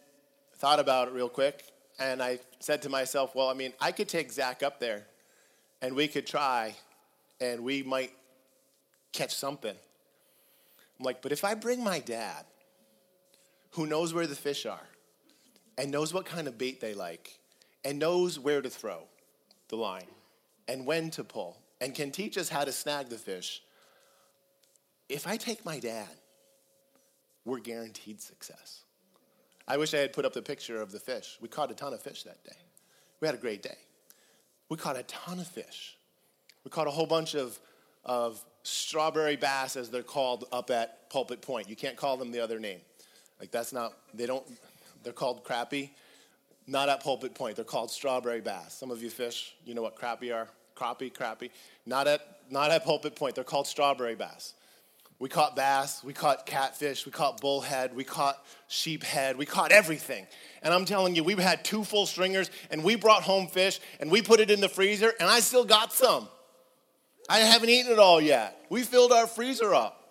thought 0.56 0.80
about 0.80 1.08
it 1.08 1.14
real 1.14 1.30
quick, 1.30 1.64
and 2.00 2.22
I 2.22 2.40
said 2.60 2.82
to 2.84 2.90
myself, 2.90 3.36
Well, 3.36 3.50
I 3.50 3.54
mean, 3.54 3.74
I 3.80 3.92
could 3.92 4.08
take 4.08 4.32
Zach 4.32 4.62
up 4.62 4.80
there, 4.80 5.08
and 5.82 5.96
we 5.96 6.08
could 6.08 6.28
try, 6.28 6.76
and 7.40 7.64
we 7.64 7.84
might 7.84 8.12
catch 9.14 9.34
something. 9.36 9.76
I'm 11.00 11.06
like, 11.06 11.22
But 11.22 11.32
if 11.32 11.44
I 11.44 11.56
bring 11.56 11.84
my 11.84 12.00
dad, 12.00 12.46
who 13.72 13.88
knows 13.88 14.14
where 14.14 14.28
the 14.28 14.36
fish 14.36 14.66
are, 14.66 14.88
and 15.78 15.92
knows 15.92 16.14
what 16.14 16.26
kind 16.26 16.48
of 16.48 16.58
bait 16.58 16.82
they 16.82 16.94
like 16.94 17.40
and 17.86 18.00
knows 18.00 18.40
where 18.40 18.62
to 18.62 18.70
throw 18.70 19.04
the 19.70 19.76
line 19.76 20.08
and 20.68 20.86
when 20.86 21.10
to 21.12 21.24
pull 21.24 21.58
and 21.82 21.94
can 21.94 22.12
teach 22.12 22.38
us 22.38 22.50
how 22.50 22.64
to 22.64 22.72
snag 22.72 23.10
the 23.10 23.18
fish, 23.18 23.62
if 25.10 25.28
I 25.28 25.38
take 25.38 25.64
my 25.66 25.80
dad, 25.80 26.10
we're 27.46 27.60
guaranteed 27.60 28.22
success. 28.22 28.84
I 29.68 29.78
wish 29.78 29.94
I 29.94 29.98
had 29.98 30.14
put 30.14 30.26
up 30.26 30.34
the 30.34 30.42
picture 30.42 30.82
of 30.82 30.92
the 30.92 31.00
fish. 31.00 31.38
We 31.42 31.48
caught 31.48 31.72
a 31.72 31.74
ton 31.74 31.94
of 31.94 32.02
fish 32.02 32.24
that 32.24 32.44
day. 32.44 32.58
We 33.20 33.28
had 33.28 33.36
a 33.36 33.40
great 33.40 33.64
day. 33.64 33.78
We 34.70 34.78
caught 34.78 34.98
a 34.98 35.04
ton 35.04 35.40
of 35.40 35.48
fish. 35.48 35.98
We 36.64 36.72
caught 36.72 36.88
a 36.88 36.92
whole 36.92 37.06
bunch 37.06 37.36
of, 37.36 37.58
of 38.04 38.44
strawberry 38.64 39.38
bass, 39.38 39.78
as 39.78 39.90
they're 39.90 40.04
called 40.04 40.46
up 40.52 40.70
at 40.70 41.10
Pulpit 41.10 41.42
Point. 41.42 41.70
You 41.70 41.76
can't 41.76 41.96
call 41.96 42.18
them 42.18 42.32
the 42.32 42.42
other 42.42 42.60
name. 42.60 42.80
Like, 43.40 43.52
that's 43.52 43.72
not, 43.72 43.94
they 44.14 44.26
don't, 44.26 44.46
they're 45.04 45.14
called 45.14 45.44
crappie. 45.46 45.92
Not 46.66 46.90
at 46.90 47.02
Pulpit 47.02 47.34
Point. 47.34 47.56
They're 47.56 47.64
called 47.64 47.92
strawberry 47.92 48.42
bass. 48.42 48.74
Some 48.74 48.92
of 48.92 49.02
you 49.02 49.10
fish, 49.10 49.56
you 49.66 49.74
know 49.74 49.82
what 49.82 49.96
crappie 49.96 50.36
are. 50.36 50.50
Crappie, 50.78 51.12
crappie. 51.12 51.50
Not 51.86 52.08
at, 52.08 52.22
not 52.50 52.72
at 52.72 52.86
Pulpit 52.86 53.16
Point. 53.16 53.36
They're 53.36 53.44
called 53.44 53.68
strawberry 53.68 54.16
bass. 54.16 54.54
We 55.20 55.30
caught 55.30 55.56
bass, 55.56 56.04
we 56.04 56.14
caught 56.14 56.46
catfish, 56.46 57.08
we 57.08 57.12
caught 57.12 57.42
bullhead, 57.42 57.96
we 57.96 58.04
caught 58.04 58.38
sheephead, 58.70 59.36
we 59.36 59.48
caught 59.48 59.72
everything. 59.72 60.28
And 60.62 60.72
I'm 60.72 60.86
telling 60.86 61.16
you, 61.16 61.24
we 61.24 61.34
had 61.34 61.66
two 61.66 61.84
full 61.84 62.06
stringers 62.06 62.52
and 62.70 62.84
we 62.84 62.96
brought 62.96 63.24
home 63.24 63.48
fish 63.48 63.80
and 64.00 64.12
we 64.12 64.22
put 64.22 64.40
it 64.40 64.52
in 64.52 64.62
the 64.62 64.70
freezer 64.70 65.12
and 65.20 65.28
I 65.28 65.40
still 65.40 65.66
got 65.66 65.92
some. 65.92 66.28
I 67.28 67.40
haven't 67.40 67.70
eaten 67.70 67.92
it 67.92 67.98
all 67.98 68.22
yet. 68.22 68.64
We 68.70 68.84
filled 68.84 69.12
our 69.12 69.26
freezer 69.26 69.74
up. 69.74 70.08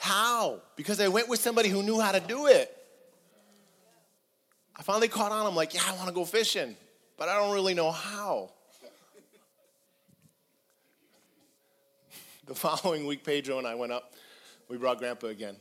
How? 0.00 0.62
Because 0.74 1.00
I 1.00 1.08
went 1.08 1.28
with 1.28 1.38
somebody 1.38 1.68
who 1.68 1.84
knew 1.84 2.00
how 2.00 2.10
to 2.10 2.20
do 2.20 2.46
it. 2.46 2.74
I 4.76 4.82
finally 4.82 5.08
caught 5.08 5.30
on. 5.30 5.46
I'm 5.46 5.54
like, 5.54 5.74
yeah, 5.74 5.82
I 5.86 5.94
want 5.94 6.08
to 6.08 6.14
go 6.14 6.24
fishing, 6.24 6.76
but 7.16 7.28
I 7.28 7.38
don't 7.38 7.54
really 7.54 7.74
know 7.74 7.92
how. 7.92 8.50
The 12.48 12.54
following 12.56 13.06
week, 13.06 13.22
Pedro 13.24 13.58
and 13.58 13.66
I 13.66 13.74
went 13.74 13.92
up. 13.92 14.14
We 14.68 14.78
brought 14.78 14.98
Grandpa 14.98 15.26
again. 15.28 15.56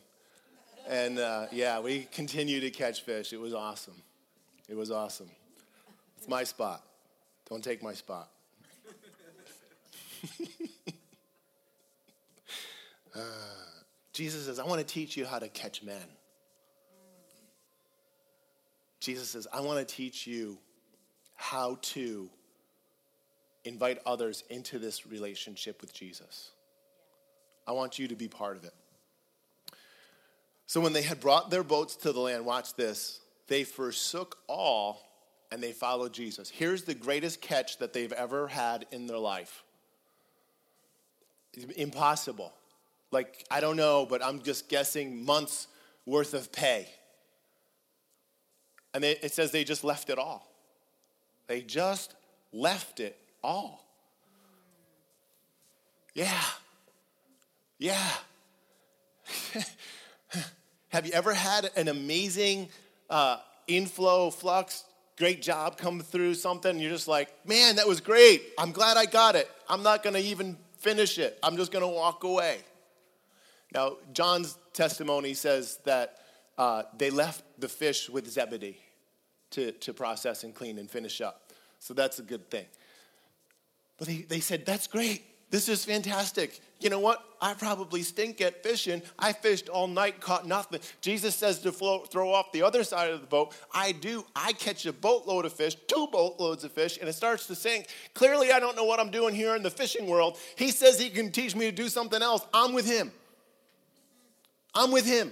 And 0.88 1.20
uh, 1.20 1.48
yeah, 1.52 1.80
we 1.82 2.08
continued 2.12 2.62
to 2.62 2.72
catch 2.72 3.02
fish. 3.02 3.34
It 3.34 3.40
was 3.40 3.54
awesome. 3.54 4.02
It 4.70 4.76
was 4.76 4.90
awesome. 4.90 5.30
It's 6.18 6.30
my 6.30 6.46
spot. 6.46 6.82
Don't 7.50 7.64
take 7.64 7.84
my 7.84 7.94
spot. 7.94 8.30
uh, 13.16 13.20
Jesus 14.14 14.46
says, 14.46 14.60
I 14.60 14.66
want 14.66 14.80
to 14.80 14.88
teach 14.88 15.18
you 15.18 15.26
how 15.26 15.40
to 15.40 15.50
catch 15.50 15.84
men. 15.84 16.02
Jesus 19.00 19.30
says, 19.30 19.48
I 19.54 19.60
want 19.62 19.86
to 19.86 19.96
teach 19.96 20.26
you 20.26 20.58
how 21.36 21.80
to 21.82 22.30
invite 23.64 24.00
others 24.06 24.44
into 24.50 24.80
this 24.80 25.06
relationship 25.06 25.82
with 25.82 25.94
Jesus. 25.94 26.52
I 27.68 27.74
want 27.74 28.00
you 28.00 28.08
to 28.08 28.16
be 28.16 28.28
part 28.28 28.58
of 28.58 28.64
it. 28.64 28.74
So 30.66 30.82
when 30.82 30.94
they 30.94 31.02
had 31.02 31.20
brought 31.20 31.50
their 31.50 31.64
boats 31.64 31.96
to 31.98 32.12
the 32.12 32.20
land, 32.20 32.46
watch 32.46 32.76
this, 32.76 33.20
they 33.48 33.64
forsook 33.64 34.38
all 34.48 35.02
and 35.52 35.62
they 35.62 35.72
followed 35.72 36.14
Jesus. 36.14 36.50
Here's 36.50 36.84
the 36.84 36.94
greatest 36.94 37.42
catch 37.42 37.78
that 37.78 37.94
they've 37.94 38.12
ever 38.12 38.48
had 38.48 38.86
in 38.92 39.08
their 39.08 39.18
life. 39.18 39.64
Impossible. 41.76 42.54
Like, 43.12 43.46
I 43.50 43.62
don't 43.62 43.78
know, 43.78 44.06
but 44.06 44.24
I'm 44.24 44.42
just 44.42 44.68
guessing 44.68 45.24
months 45.24 45.68
worth 46.06 46.34
of 46.34 46.52
pay. 46.52 46.88
And 48.94 49.04
they, 49.04 49.12
it 49.12 49.32
says 49.32 49.52
they 49.52 49.64
just 49.64 49.84
left 49.84 50.10
it 50.10 50.18
all. 50.18 50.52
They 51.48 51.62
just 51.62 52.14
left 52.52 53.00
it 53.00 53.18
all. 53.44 53.86
Yeah. 56.14 56.42
Yeah. 57.80 58.10
Have 60.90 61.06
you 61.06 61.14
ever 61.14 61.34
had 61.34 61.70
an 61.76 61.88
amazing 61.90 62.70
uh, 63.10 63.38
inflow, 63.68 64.32
flux, 64.32 64.84
great 65.18 65.42
job 65.42 65.78
come 65.78 66.00
through 66.00 66.34
something? 66.34 66.80
you're 66.80 66.92
just 66.92 67.08
like, 67.08 67.30
man, 67.48 67.76
that 67.76 67.88
was 67.88 68.02
great. 68.02 68.42
I'm 68.58 68.72
glad 68.72 68.98
I 68.98 69.06
got 69.06 69.36
it. 69.36 69.50
I'm 69.70 69.84
not 69.84 70.02
going 70.02 70.16
to 70.16 70.22
even 70.22 70.58
finish 70.80 71.20
it. 71.20 71.38
I'm 71.44 71.58
just 71.58 71.72
going 71.72 71.84
to 71.84 71.88
walk 71.88 72.24
away. 72.24 72.60
Now, 73.74 73.98
John's 74.14 74.58
testimony 74.74 75.34
says 75.34 75.80
that 75.86 76.18
uh, 76.58 76.84
they 76.98 77.10
left 77.10 77.44
the 77.60 77.68
fish 77.68 78.10
with 78.10 78.28
Zebedee 78.28 78.78
to, 79.52 79.72
to 79.74 79.94
process 79.94 80.44
and 80.44 80.56
clean 80.56 80.80
and 80.80 80.90
finish 80.90 81.22
up. 81.22 81.52
So 81.80 81.94
that's 81.94 82.20
a 82.20 82.24
good 82.24 82.50
thing. 82.50 82.66
But 83.98 84.08
they, 84.08 84.18
they 84.22 84.40
said, 84.40 84.66
That's 84.66 84.88
great. 84.88 85.24
This 85.50 85.70
is 85.70 85.86
fantastic. 85.86 86.60
You 86.80 86.92
know 86.92 87.00
what? 87.00 87.24
I 87.42 87.54
probably 87.56 88.04
stink 88.04 88.40
at 88.40 88.62
fishing. 88.62 89.02
I 89.18 89.34
fished 89.34 89.68
all 89.68 89.88
night, 89.88 90.22
caught 90.22 90.46
nothing. 90.46 90.80
Jesus 91.02 91.36
says 91.36 91.60
to 91.60 91.72
float, 91.72 92.12
throw 92.12 92.32
off 92.32 92.52
the 92.52 92.62
other 92.62 92.84
side 92.84 93.12
of 93.12 93.22
the 93.22 93.28
boat. 93.28 93.56
I 93.74 93.94
do. 93.94 94.26
I 94.36 94.54
catch 94.54 94.86
a 94.86 94.94
boatload 94.94 95.46
of 95.46 95.54
fish, 95.54 95.76
two 95.88 96.08
boatloads 96.12 96.64
of 96.64 96.72
fish, 96.72 96.98
and 97.00 97.10
it 97.10 97.14
starts 97.14 97.48
to 97.48 97.56
sink. 97.56 97.88
Clearly, 98.14 98.52
I 98.52 98.60
don't 98.60 98.76
know 98.76 98.84
what 98.84 99.00
I'm 99.00 99.10
doing 99.10 99.34
here 99.34 99.56
in 99.56 99.64
the 99.64 99.72
fishing 99.72 100.08
world. 100.08 100.38
He 100.56 100.70
says 100.70 101.00
he 101.00 101.10
can 101.10 101.32
teach 101.32 101.56
me 101.56 101.66
to 101.66 101.72
do 101.72 101.90
something 101.90 102.22
else. 102.22 102.46
I'm 102.54 102.74
with 102.74 102.88
him. 102.88 103.12
I'm 104.76 104.92
with 104.92 105.06
him. 105.06 105.32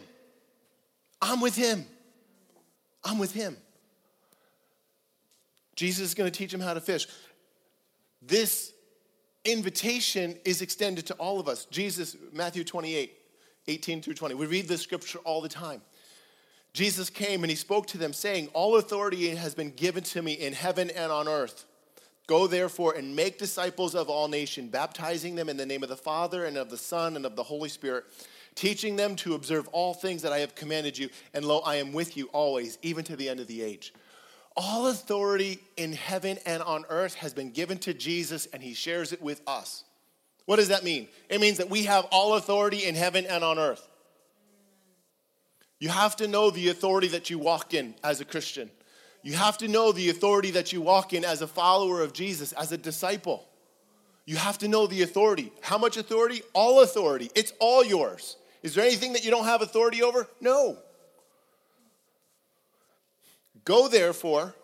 I'm 1.21 1.41
with 1.41 1.55
him. 1.55 1.86
I'm 3.03 3.19
with 3.19 3.34
him. 3.34 3.55
Jesus 5.75 6.08
is 6.08 6.13
going 6.15 6.31
to 6.31 6.36
teach 6.36 6.53
him 6.53 6.60
how 6.60 6.73
to 6.73 6.81
fish. 6.81 7.08
This 8.21 8.71
invitation 9.45 10.36
is 10.43 10.62
extended 10.62 11.05
to 11.08 11.13
all 11.15 11.39
of 11.39 11.47
us. 11.47 11.65
Jesus, 11.65 12.17
Matthew 12.34 12.63
28, 12.63 13.13
18 13.67 14.01
through 14.01 14.15
20. 14.15 14.36
We 14.36 14.45
read 14.45 14.67
this 14.67 14.81
scripture 14.81 15.19
all 15.19 15.41
the 15.41 15.49
time. 15.49 15.81
Jesus 16.73 17.10
came 17.10 17.43
and 17.43 17.49
he 17.49 17.55
spoke 17.55 17.88
to 17.88 17.97
them, 17.97 18.12
saying, 18.12 18.49
All 18.53 18.75
authority 18.75 19.29
has 19.29 19.55
been 19.55 19.71
given 19.71 20.03
to 20.03 20.21
me 20.21 20.34
in 20.34 20.51
heaven 20.51 20.89
and 20.89 21.12
on 21.12 21.27
earth. 21.27 21.65
Go 22.27 22.47
therefore 22.47 22.95
and 22.95 23.15
make 23.15 23.38
disciples 23.38 23.95
of 23.95 24.10
all 24.10 24.27
nations, 24.27 24.71
baptizing 24.71 25.36
them 25.36 25.47
in 25.47 25.58
the 25.58 25.65
name 25.65 25.84
of 25.84 25.89
the 25.89 25.95
Father 25.95 26.45
and 26.45 26.58
of 26.58 26.69
the 26.69 26.77
Son 26.77 27.15
and 27.15 27.25
of 27.25 27.36
the 27.36 27.43
Holy 27.43 27.69
Spirit, 27.69 28.03
teaching 28.55 28.95
them 28.95 29.15
to 29.17 29.36
observe 29.36 29.67
all 29.69 29.93
things 29.93 30.21
that 30.23 30.34
I 30.34 30.39
have 30.39 30.55
commanded 30.55 30.97
you. 30.97 31.10
And 31.34 31.45
lo, 31.45 31.60
I 31.60 31.75
am 31.75 31.93
with 31.93 32.17
you 32.17 32.25
always, 32.34 32.77
even 32.81 33.05
to 33.05 33.15
the 33.15 33.29
end 33.29 33.39
of 33.39 33.47
the 33.47 33.62
age. 33.62 33.93
All 34.57 34.87
authority 34.87 35.59
in 35.75 35.93
heaven 35.93 36.37
and 36.45 36.63
on 36.63 36.85
earth 36.89 37.15
has 37.15 37.33
been 37.33 37.51
given 37.51 37.77
to 37.79 37.93
Jesus, 37.93 38.47
and 38.53 38.63
he 38.63 38.73
shares 38.73 39.11
it 39.11 39.21
with 39.21 39.41
us. 39.45 39.83
What 40.45 40.57
does 40.57 40.69
that 40.69 40.83
mean? 40.83 41.07
It 41.29 41.41
means 41.41 41.57
that 41.57 41.69
we 41.69 41.83
have 41.83 42.05
all 42.11 42.35
authority 42.35 42.85
in 42.85 42.95
heaven 42.95 43.25
and 43.25 43.43
on 43.43 43.59
earth. 43.59 43.85
You 45.79 45.89
have 45.89 46.15
to 46.17 46.27
know 46.27 46.51
the 46.51 46.69
authority 46.69 47.09
that 47.09 47.29
you 47.29 47.37
walk 47.37 47.73
in 47.73 47.95
as 48.03 48.21
a 48.21 48.25
Christian. 48.25 48.71
You 49.23 49.33
have 49.33 49.57
to 49.57 49.67
know 49.67 49.91
the 49.91 50.09
authority 50.09 50.51
that 50.51 50.71
you 50.71 50.81
walk 50.81 51.11
in 51.11 51.25
as 51.25 51.41
a 51.41 51.47
follower 51.47 52.01
of 52.01 52.13
Jesus, 52.13 52.53
as 52.53 52.71
a 52.71 52.77
disciple. 52.77 53.45
You 54.25 54.37
have 54.37 54.57
to 54.59 54.67
know 54.67 54.87
the 54.87 55.01
authority. 55.01 55.51
How 55.61 55.77
much 55.77 55.97
authority? 55.97 56.41
All 56.53 56.81
authority. 56.81 57.29
It's 57.35 57.51
all 57.59 57.83
yours. 57.83 58.37
Is 58.63 58.73
there 58.73 58.85
anything 58.85 59.13
that 59.13 59.25
you 59.25 59.31
don't 59.31 59.45
have 59.45 59.61
authority 59.61 60.01
over? 60.01 60.27
No. 60.39 60.77
Go 63.65 63.88
therefore 63.88 64.56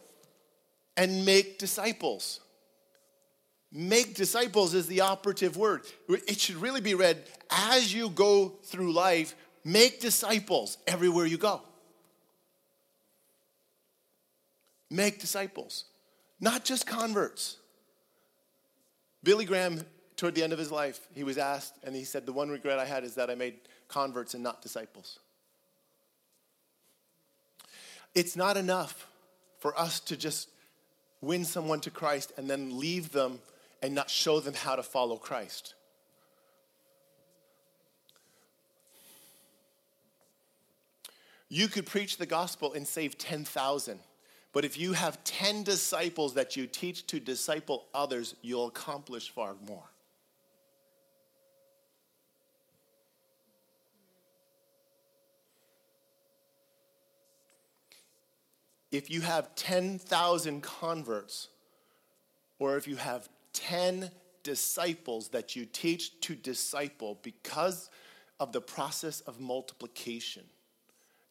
and 0.96 1.26
make 1.26 1.58
disciples. 1.58 2.40
Make 3.72 4.16
disciples 4.16 4.74
is 4.74 4.86
the 4.88 5.02
operative 5.02 5.58
word. 5.58 5.82
It 6.08 6.40
should 6.40 6.58
really 6.58 6.82
be 6.82 6.94
read 6.94 7.24
as 7.50 7.94
you 7.94 8.10
go 8.10 8.50
through 8.64 8.94
life, 8.94 9.36
make 9.64 10.00
disciples 10.00 10.78
everywhere 10.86 11.26
you 11.26 11.38
go. 11.38 11.62
Make 14.90 15.20
disciples, 15.20 15.86
not 16.40 16.66
just 16.66 16.86
converts. 16.86 17.58
Billy 19.24 19.46
Graham, 19.46 19.86
toward 20.18 20.36
the 20.36 20.44
end 20.44 20.52
of 20.52 20.60
his 20.60 20.70
life, 20.70 21.00
he 21.14 21.24
was 21.24 21.38
asked, 21.38 21.76
and 21.84 21.96
he 21.96 22.04
said, 22.04 22.26
The 22.26 22.34
one 22.34 22.50
regret 22.50 22.78
I 22.78 22.86
had 22.86 23.06
is 23.06 23.16
that 23.16 23.30
I 23.30 23.36
made 23.36 23.56
converts 23.88 24.34
and 24.34 24.44
not 24.44 24.62
disciples. 24.62 25.20
It's 28.14 28.36
not 28.36 28.58
enough 28.58 29.08
for 29.60 29.78
us 29.80 30.00
to 30.02 30.18
just 30.18 30.50
win 31.22 31.46
someone 31.46 31.80
to 31.82 31.92
Christ 31.92 32.34
and 32.38 32.50
then 32.50 32.78
leave 32.78 33.12
them 33.12 33.40
and 33.82 33.96
not 33.96 34.10
show 34.10 34.40
them 34.40 34.54
how 34.54 34.76
to 34.76 34.84
follow 34.84 35.18
Christ. 35.18 35.76
You 41.48 41.68
could 41.68 41.86
preach 41.86 42.18
the 42.18 42.26
gospel 42.26 42.74
and 42.74 42.88
save 42.88 43.18
10,000. 43.18 44.00
But 44.54 44.66
if 44.66 44.78
you 44.78 44.94
have 44.94 45.24
10 45.24 45.64
disciples 45.64 46.34
that 46.34 46.56
you 46.56 46.66
teach 46.68 47.08
to 47.08 47.20
disciple 47.20 47.86
others, 47.94 48.36
you'll 48.42 48.68
accomplish 48.68 49.30
far 49.30 49.56
more. 49.68 49.91
If 58.92 59.10
you 59.10 59.22
have 59.22 59.56
10,000 59.56 60.62
converts, 60.62 61.48
or 62.60 62.78
if 62.78 62.88
you 62.88 62.98
have 62.98 63.30
10 63.54 64.12
disciples 64.44 65.30
that 65.30 65.56
you 65.56 65.66
teach 65.66 66.20
to 66.22 66.36
disciple 66.36 67.20
because 67.22 67.90
of 68.40 68.52
the 68.52 68.62
process 68.62 69.22
of 69.22 69.40
multiplication, 69.40 70.44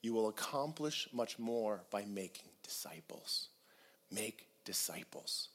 you 0.02 0.14
will 0.14 0.28
accomplish 0.28 1.08
much 1.12 1.38
more 1.38 1.82
by 1.90 2.04
making 2.06 2.48
disciples. 2.62 3.48
Make 4.10 4.46
disciples. 4.64 5.48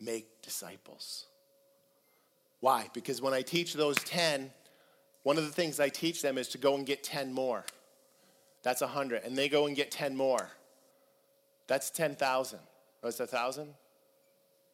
Make 0.00 0.42
disciples. 0.42 1.26
Why? 2.60 2.88
Because 2.92 3.22
when 3.22 3.32
I 3.32 3.42
teach 3.42 3.74
those 3.74 3.96
10, 3.96 4.50
one 5.22 5.38
of 5.38 5.44
the 5.44 5.52
things 5.52 5.80
I 5.80 5.88
teach 5.88 6.22
them 6.22 6.38
is 6.38 6.48
to 6.48 6.58
go 6.58 6.74
and 6.74 6.84
get 6.84 7.02
10 7.02 7.32
more. 7.32 7.64
That's 8.62 8.80
100. 8.80 9.22
And 9.24 9.36
they 9.36 9.48
go 9.48 9.66
and 9.66 9.76
get 9.76 9.90
10 9.90 10.16
more. 10.16 10.50
That's 11.68 11.90
10,000. 11.90 12.58
Oh, 13.02 13.08
it's 13.08 13.20
a 13.20 13.22
1,000? 13.22 13.68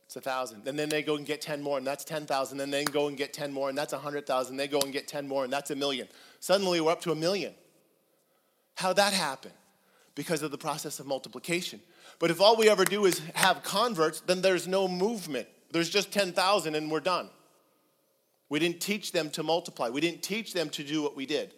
It's 0.07 0.17
a 0.17 0.21
1,000. 0.21 0.67
And 0.67 0.79
then 0.79 0.89
they 0.89 1.03
go 1.03 1.17
and 1.17 1.27
get 1.27 1.43
10 1.43 1.63
more, 1.63 1.77
and 1.77 1.87
that's 1.87 2.05
10,000. 2.05 2.59
And 2.59 2.61
then 2.61 2.71
they 2.71 2.91
go 2.91 3.09
and 3.09 3.17
get 3.17 3.35
10 3.35 3.53
more, 3.53 3.69
and 3.69 3.77
that's 3.77 3.93
100,000. 3.93 4.57
They 4.57 4.69
go 4.69 4.81
and 4.81 4.93
get 4.93 5.07
10 5.07 5.29
more, 5.29 5.45
and 5.45 5.53
that's 5.53 5.71
a 5.71 5.77
million. 5.77 6.09
Suddenly 6.41 6.81
we're 6.81 6.93
up 6.93 7.03
to 7.03 7.13
a 7.13 7.17
million. 7.17 7.53
How'd 8.77 8.97
that 8.97 9.13
happen? 9.13 9.53
because 10.15 10.43
of 10.43 10.51
the 10.51 10.59
process 10.59 11.01
of 11.01 11.07
multiplication. 11.07 11.81
But 12.19 12.31
if 12.31 12.41
all 12.41 12.57
we 12.57 12.69
ever 12.69 12.85
do 12.85 13.05
is 13.05 13.21
have 13.35 13.63
converts, 13.63 14.21
then 14.21 14.43
there's 14.43 14.69
no 14.69 14.87
movement. 14.87 15.49
There's 15.73 15.91
just 15.91 16.13
10,000 16.13 16.75
and 16.75 16.91
we're 16.91 17.01
done. 17.01 17.29
We 18.49 18.59
didn't 18.59 18.81
teach 18.81 19.13
them 19.13 19.31
to 19.31 19.43
multiply, 19.43 19.89
we 19.89 20.01
didn't 20.01 20.23
teach 20.23 20.53
them 20.53 20.71
to 20.71 20.85
do 20.85 21.03
what 21.03 21.17
we 21.17 21.27
did. 21.27 21.55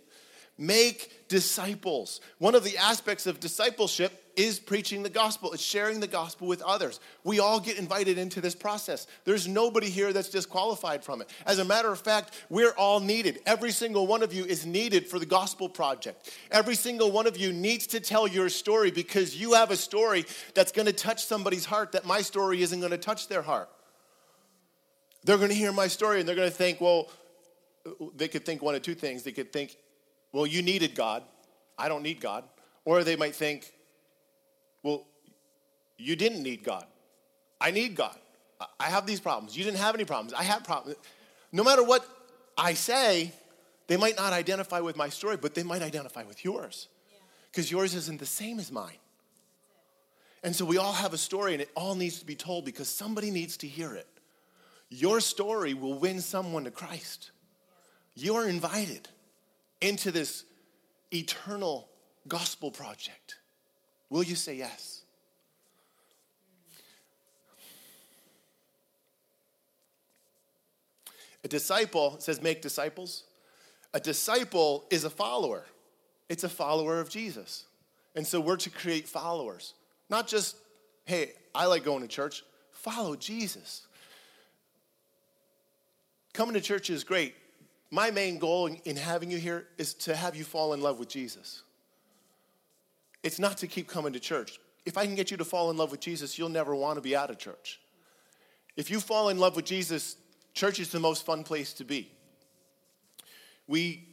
Make 0.58 1.28
disciples. 1.28 2.20
One 2.38 2.54
of 2.54 2.64
the 2.64 2.78
aspects 2.78 3.26
of 3.26 3.40
discipleship 3.40 4.22
is 4.36 4.60
preaching 4.60 5.02
the 5.02 5.10
gospel, 5.10 5.52
it's 5.52 5.62
sharing 5.62 6.00
the 6.00 6.06
gospel 6.06 6.46
with 6.46 6.62
others. 6.62 7.00
We 7.24 7.40
all 7.40 7.58
get 7.58 7.78
invited 7.78 8.18
into 8.18 8.40
this 8.40 8.54
process. 8.54 9.06
There's 9.24 9.48
nobody 9.48 9.88
here 9.88 10.12
that's 10.12 10.28
disqualified 10.28 11.02
from 11.02 11.22
it. 11.22 11.30
As 11.46 11.58
a 11.58 11.64
matter 11.64 11.90
of 11.90 11.98
fact, 11.98 12.44
we're 12.48 12.72
all 12.72 13.00
needed. 13.00 13.40
Every 13.46 13.72
single 13.72 14.06
one 14.06 14.22
of 14.22 14.32
you 14.32 14.44
is 14.44 14.66
needed 14.66 15.08
for 15.08 15.18
the 15.18 15.26
gospel 15.26 15.68
project. 15.68 16.30
Every 16.50 16.74
single 16.74 17.10
one 17.10 17.26
of 17.26 17.36
you 17.36 17.52
needs 17.52 17.86
to 17.88 18.00
tell 18.00 18.28
your 18.28 18.48
story 18.48 18.90
because 18.90 19.34
you 19.34 19.54
have 19.54 19.70
a 19.70 19.76
story 19.76 20.26
that's 20.54 20.72
going 20.72 20.86
to 20.86 20.92
touch 20.92 21.24
somebody's 21.24 21.64
heart 21.64 21.92
that 21.92 22.04
my 22.04 22.20
story 22.20 22.62
isn't 22.62 22.80
going 22.80 22.92
to 22.92 22.98
touch 22.98 23.28
their 23.28 23.42
heart. 23.42 23.70
They're 25.24 25.38
going 25.38 25.48
to 25.48 25.56
hear 25.56 25.72
my 25.72 25.88
story 25.88 26.20
and 26.20 26.28
they're 26.28 26.36
going 26.36 26.50
to 26.50 26.54
think, 26.54 26.80
well, 26.80 27.08
they 28.14 28.28
could 28.28 28.44
think 28.44 28.62
one 28.62 28.74
of 28.74 28.82
two 28.82 28.94
things. 28.94 29.22
They 29.22 29.32
could 29.32 29.52
think, 29.52 29.76
well, 30.32 30.46
you 30.46 30.62
needed 30.62 30.94
God. 30.94 31.22
I 31.78 31.88
don't 31.88 32.02
need 32.02 32.20
God. 32.20 32.44
Or 32.84 33.02
they 33.02 33.16
might 33.16 33.34
think, 33.34 33.72
well, 34.86 35.04
you 35.98 36.14
didn't 36.14 36.44
need 36.44 36.62
God. 36.62 36.86
I 37.60 37.72
need 37.72 37.96
God. 37.96 38.16
I 38.78 38.84
have 38.84 39.04
these 39.04 39.18
problems. 39.18 39.56
You 39.56 39.64
didn't 39.64 39.78
have 39.78 39.96
any 39.96 40.04
problems. 40.04 40.32
I 40.32 40.44
have 40.44 40.62
problems. 40.62 40.96
No 41.50 41.64
matter 41.64 41.82
what 41.82 42.06
I 42.56 42.74
say, 42.74 43.32
they 43.88 43.96
might 43.96 44.16
not 44.16 44.32
identify 44.32 44.78
with 44.78 44.96
my 44.96 45.08
story, 45.08 45.38
but 45.38 45.56
they 45.56 45.64
might 45.64 45.82
identify 45.82 46.22
with 46.22 46.44
yours. 46.44 46.86
Because 47.50 47.68
yours 47.68 47.96
isn't 47.96 48.20
the 48.20 48.26
same 48.26 48.60
as 48.60 48.70
mine. 48.70 48.98
And 50.44 50.54
so 50.54 50.64
we 50.64 50.78
all 50.78 50.92
have 50.92 51.12
a 51.12 51.18
story, 51.18 51.52
and 51.52 51.60
it 51.60 51.70
all 51.74 51.96
needs 51.96 52.20
to 52.20 52.24
be 52.24 52.36
told 52.36 52.64
because 52.64 52.88
somebody 52.88 53.32
needs 53.32 53.56
to 53.58 53.66
hear 53.66 53.92
it. 53.92 54.06
Your 54.88 55.18
story 55.20 55.74
will 55.74 55.98
win 55.98 56.20
someone 56.20 56.62
to 56.62 56.70
Christ. 56.70 57.32
You 58.14 58.36
are 58.36 58.48
invited 58.48 59.08
into 59.80 60.12
this 60.12 60.44
eternal 61.12 61.88
gospel 62.28 62.70
project. 62.70 63.38
Will 64.10 64.22
you 64.22 64.34
say 64.34 64.54
yes? 64.54 65.02
A 71.44 71.48
disciple 71.48 72.16
says, 72.18 72.42
make 72.42 72.60
disciples. 72.60 73.22
A 73.94 74.00
disciple 74.00 74.84
is 74.90 75.04
a 75.04 75.10
follower, 75.10 75.64
it's 76.28 76.44
a 76.44 76.48
follower 76.48 77.00
of 77.00 77.08
Jesus. 77.08 77.64
And 78.14 78.26
so 78.26 78.40
we're 78.40 78.56
to 78.56 78.70
create 78.70 79.06
followers, 79.06 79.74
not 80.08 80.26
just, 80.26 80.56
hey, 81.04 81.32
I 81.54 81.66
like 81.66 81.84
going 81.84 82.02
to 82.02 82.08
church. 82.08 82.42
Follow 82.72 83.14
Jesus. 83.14 83.86
Coming 86.32 86.54
to 86.54 86.60
church 86.60 86.90
is 86.90 87.04
great. 87.04 87.34
My 87.90 88.10
main 88.10 88.38
goal 88.38 88.66
in 88.66 88.96
having 88.96 89.30
you 89.30 89.38
here 89.38 89.66
is 89.78 89.94
to 89.94 90.16
have 90.16 90.34
you 90.34 90.44
fall 90.44 90.72
in 90.72 90.80
love 90.80 90.98
with 90.98 91.08
Jesus. 91.08 91.62
It's 93.26 93.40
not 93.40 93.56
to 93.58 93.66
keep 93.66 93.88
coming 93.88 94.12
to 94.12 94.20
church. 94.20 94.60
If 94.84 94.96
I 94.96 95.04
can 95.04 95.16
get 95.16 95.32
you 95.32 95.36
to 95.38 95.44
fall 95.44 95.68
in 95.72 95.76
love 95.76 95.90
with 95.90 95.98
Jesus, 95.98 96.38
you'll 96.38 96.48
never 96.48 96.76
want 96.76 96.94
to 96.94 97.00
be 97.00 97.16
out 97.16 97.28
of 97.28 97.38
church. 97.38 97.80
If 98.76 98.88
you 98.88 99.00
fall 99.00 99.30
in 99.30 99.38
love 99.40 99.56
with 99.56 99.64
Jesus, 99.64 100.14
church 100.54 100.78
is 100.78 100.90
the 100.90 101.00
most 101.00 101.26
fun 101.26 101.42
place 101.42 101.72
to 101.72 101.84
be. 101.84 102.12
We, 103.66 104.06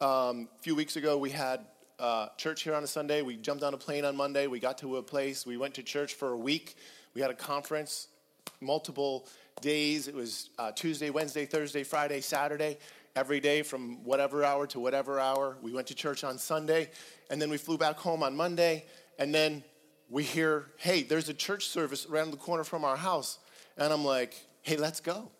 um, 0.00 0.48
a 0.56 0.62
few 0.62 0.76
weeks 0.76 0.94
ago, 0.94 1.18
we 1.18 1.30
had 1.30 1.66
uh, 1.98 2.28
church 2.36 2.62
here 2.62 2.76
on 2.76 2.84
a 2.84 2.86
Sunday. 2.86 3.20
We 3.20 3.36
jumped 3.36 3.64
on 3.64 3.74
a 3.74 3.76
plane 3.76 4.04
on 4.04 4.16
Monday. 4.16 4.46
We 4.46 4.60
got 4.60 4.78
to 4.78 4.98
a 4.98 5.02
place. 5.02 5.44
We 5.44 5.56
went 5.56 5.74
to 5.74 5.82
church 5.82 6.14
for 6.14 6.28
a 6.28 6.38
week. 6.38 6.76
We 7.14 7.22
had 7.22 7.32
a 7.32 7.34
conference, 7.34 8.06
multiple 8.60 9.26
days. 9.60 10.06
It 10.06 10.14
was 10.14 10.50
uh, 10.56 10.70
Tuesday, 10.70 11.10
Wednesday, 11.10 11.46
Thursday, 11.46 11.82
Friday, 11.82 12.20
Saturday 12.20 12.78
every 13.16 13.40
day 13.40 13.62
from 13.62 14.04
whatever 14.04 14.44
hour 14.44 14.66
to 14.68 14.78
whatever 14.78 15.18
hour. 15.18 15.56
We 15.62 15.72
went 15.72 15.86
to 15.88 15.94
church 15.94 16.22
on 16.22 16.38
Sunday, 16.38 16.90
and 17.30 17.40
then 17.40 17.48
we 17.48 17.56
flew 17.56 17.78
back 17.78 17.96
home 17.96 18.22
on 18.22 18.36
Monday, 18.36 18.84
and 19.18 19.34
then 19.34 19.64
we 20.10 20.22
hear, 20.22 20.66
hey, 20.76 21.02
there's 21.02 21.28
a 21.28 21.34
church 21.34 21.66
service 21.66 22.06
around 22.06 22.30
the 22.30 22.36
corner 22.36 22.62
from 22.62 22.84
our 22.84 22.96
house. 22.96 23.38
And 23.76 23.92
I'm 23.92 24.04
like, 24.04 24.34
hey, 24.62 24.76
let's 24.76 25.00
go. 25.00 25.30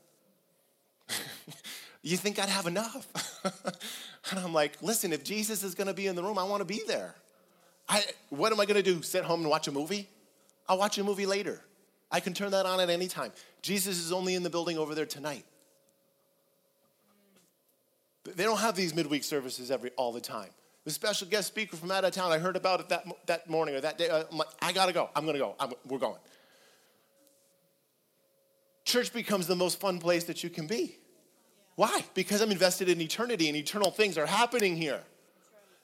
you 2.03 2.17
think 2.17 2.39
I'd 2.39 2.49
have 2.49 2.67
enough? 2.67 3.07
and 4.31 4.41
I'm 4.41 4.55
like, 4.55 4.83
listen, 4.83 5.13
if 5.13 5.23
Jesus 5.23 5.63
is 5.63 5.75
gonna 5.75 5.95
be 5.95 6.07
in 6.07 6.17
the 6.17 6.23
room, 6.23 6.39
I 6.39 6.45
wanna 6.45 6.65
be 6.65 6.81
there. 6.87 7.15
I, 7.89 8.03
what 8.31 8.53
am 8.53 8.59
I 8.59 8.67
gonna 8.67 8.83
do? 8.83 9.03
Sit 9.03 9.23
home 9.23 9.41
and 9.41 9.51
watch 9.51 9.69
a 9.69 9.73
movie? 9.73 10.09
I'll 10.69 10.79
watch 10.79 10.99
a 10.99 11.05
movie 11.05 11.27
later. 11.27 11.61
I 12.11 12.21
can 12.21 12.35
turn 12.35 12.51
that 12.53 12.67
on 12.67 12.81
at 12.81 12.91
any 12.91 13.07
time. 13.07 13.33
Jesus 13.63 13.99
is 13.99 14.13
only 14.13 14.35
in 14.35 14.43
the 14.43 14.51
building 14.51 14.79
over 14.79 14.95
there 14.95 15.07
tonight. 15.07 15.45
They 18.35 18.45
don't 18.45 18.59
have 18.59 18.77
these 18.77 18.95
midweek 18.95 19.25
services 19.25 19.71
every 19.71 19.91
all 19.97 20.13
the 20.13 20.21
time. 20.21 20.51
The 20.85 20.91
special 20.91 21.27
guest 21.27 21.49
speaker 21.49 21.77
from 21.77 21.91
out 21.91 22.05
of 22.05 22.13
town, 22.13 22.31
I 22.31 22.39
heard 22.39 22.57
about 22.57 22.81
it 22.81 22.89
that, 22.91 23.05
that 23.27 23.51
morning 23.51 23.75
or 23.75 23.81
that 23.81 23.99
day. 23.99 24.09
I'm 24.11 24.37
like, 24.37 24.49
I 24.63 24.73
gotta 24.73 24.93
go. 24.93 25.11
I'm 25.17 25.27
gonna 25.27 25.39
go. 25.39 25.55
I'm, 25.59 25.73
we're 25.87 25.99
going. 25.99 26.19
Church 28.85 29.13
becomes 29.13 29.47
the 29.47 29.57
most 29.57 29.81
fun 29.81 29.99
place 29.99 30.25
that 30.25 30.45
you 30.45 30.51
can 30.51 30.67
be. 30.67 30.97
Why? 31.75 32.05
Because 32.15 32.41
I'm 32.41 32.53
invested 32.53 32.89
in 32.89 33.01
eternity 33.01 33.49
and 33.49 33.57
eternal 33.57 33.91
things 33.91 34.17
are 34.17 34.27
happening 34.27 34.77
here. 34.77 35.03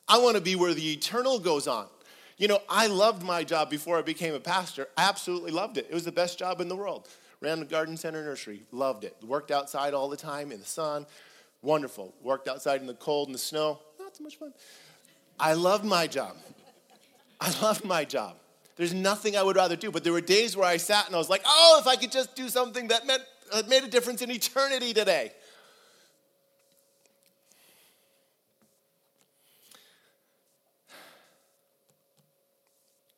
I 0.08 0.18
wanna 0.18 0.40
be 0.40 0.54
where 0.54 0.72
the 0.72 0.92
eternal 0.92 1.38
goes 1.38 1.66
on. 1.66 1.86
You 2.38 2.48
know, 2.48 2.60
I 2.68 2.86
loved 2.86 3.22
my 3.22 3.44
job 3.44 3.70
before 3.70 3.98
I 3.98 4.02
became 4.02 4.34
a 4.34 4.40
pastor. 4.40 4.88
Absolutely 4.96 5.50
loved 5.50 5.78
it. 5.78 5.86
It 5.90 5.94
was 5.94 6.04
the 6.04 6.12
best 6.12 6.38
job 6.38 6.60
in 6.60 6.68
the 6.68 6.76
world 6.76 7.08
ran 7.42 7.58
the 7.58 7.66
garden 7.66 7.96
center 7.96 8.24
nursery, 8.24 8.62
loved 8.70 9.04
it. 9.04 9.16
Worked 9.26 9.50
outside 9.50 9.92
all 9.92 10.08
the 10.08 10.16
time 10.16 10.52
in 10.52 10.60
the 10.60 10.66
sun, 10.66 11.04
wonderful. 11.62 12.14
Worked 12.22 12.48
outside 12.48 12.80
in 12.80 12.86
the 12.86 12.94
cold 12.94 13.28
and 13.28 13.34
the 13.34 13.38
snow, 13.38 13.78
not 13.98 14.16
so 14.16 14.24
much 14.24 14.36
fun. 14.36 14.52
I 15.40 15.54
loved 15.54 15.84
my 15.84 16.06
job. 16.06 16.36
I 17.40 17.52
loved 17.62 17.84
my 17.84 18.04
job. 18.04 18.36
There's 18.76 18.94
nothing 18.94 19.36
I 19.36 19.42
would 19.42 19.56
rather 19.56 19.76
do. 19.76 19.90
But 19.90 20.04
there 20.04 20.12
were 20.12 20.20
days 20.20 20.56
where 20.56 20.66
I 20.66 20.76
sat 20.76 21.06
and 21.06 21.14
I 21.14 21.18
was 21.18 21.30
like, 21.30 21.42
oh, 21.46 21.78
if 21.80 21.86
I 21.86 21.96
could 21.96 22.12
just 22.12 22.34
do 22.34 22.48
something 22.48 22.88
that 22.88 23.06
meant 23.06 23.22
that 23.52 23.68
made 23.68 23.84
a 23.84 23.88
difference 23.88 24.22
in 24.22 24.30
eternity 24.30 24.94
today. 24.94 25.32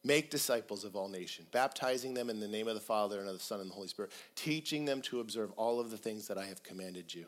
Make 0.06 0.30
disciples 0.30 0.84
of 0.84 0.96
all 0.96 1.08
nations, 1.08 1.48
baptizing 1.50 2.12
them 2.12 2.28
in 2.28 2.38
the 2.38 2.48
name 2.48 2.68
of 2.68 2.74
the 2.74 2.80
Father 2.80 3.20
and 3.20 3.28
of 3.28 3.34
the 3.34 3.42
Son 3.42 3.60
and 3.60 3.70
the 3.70 3.74
Holy 3.74 3.88
Spirit, 3.88 4.12
teaching 4.34 4.84
them 4.84 5.00
to 5.02 5.20
observe 5.20 5.50
all 5.52 5.80
of 5.80 5.90
the 5.90 5.96
things 5.96 6.28
that 6.28 6.36
I 6.36 6.44
have 6.44 6.62
commanded 6.62 7.14
you. 7.14 7.26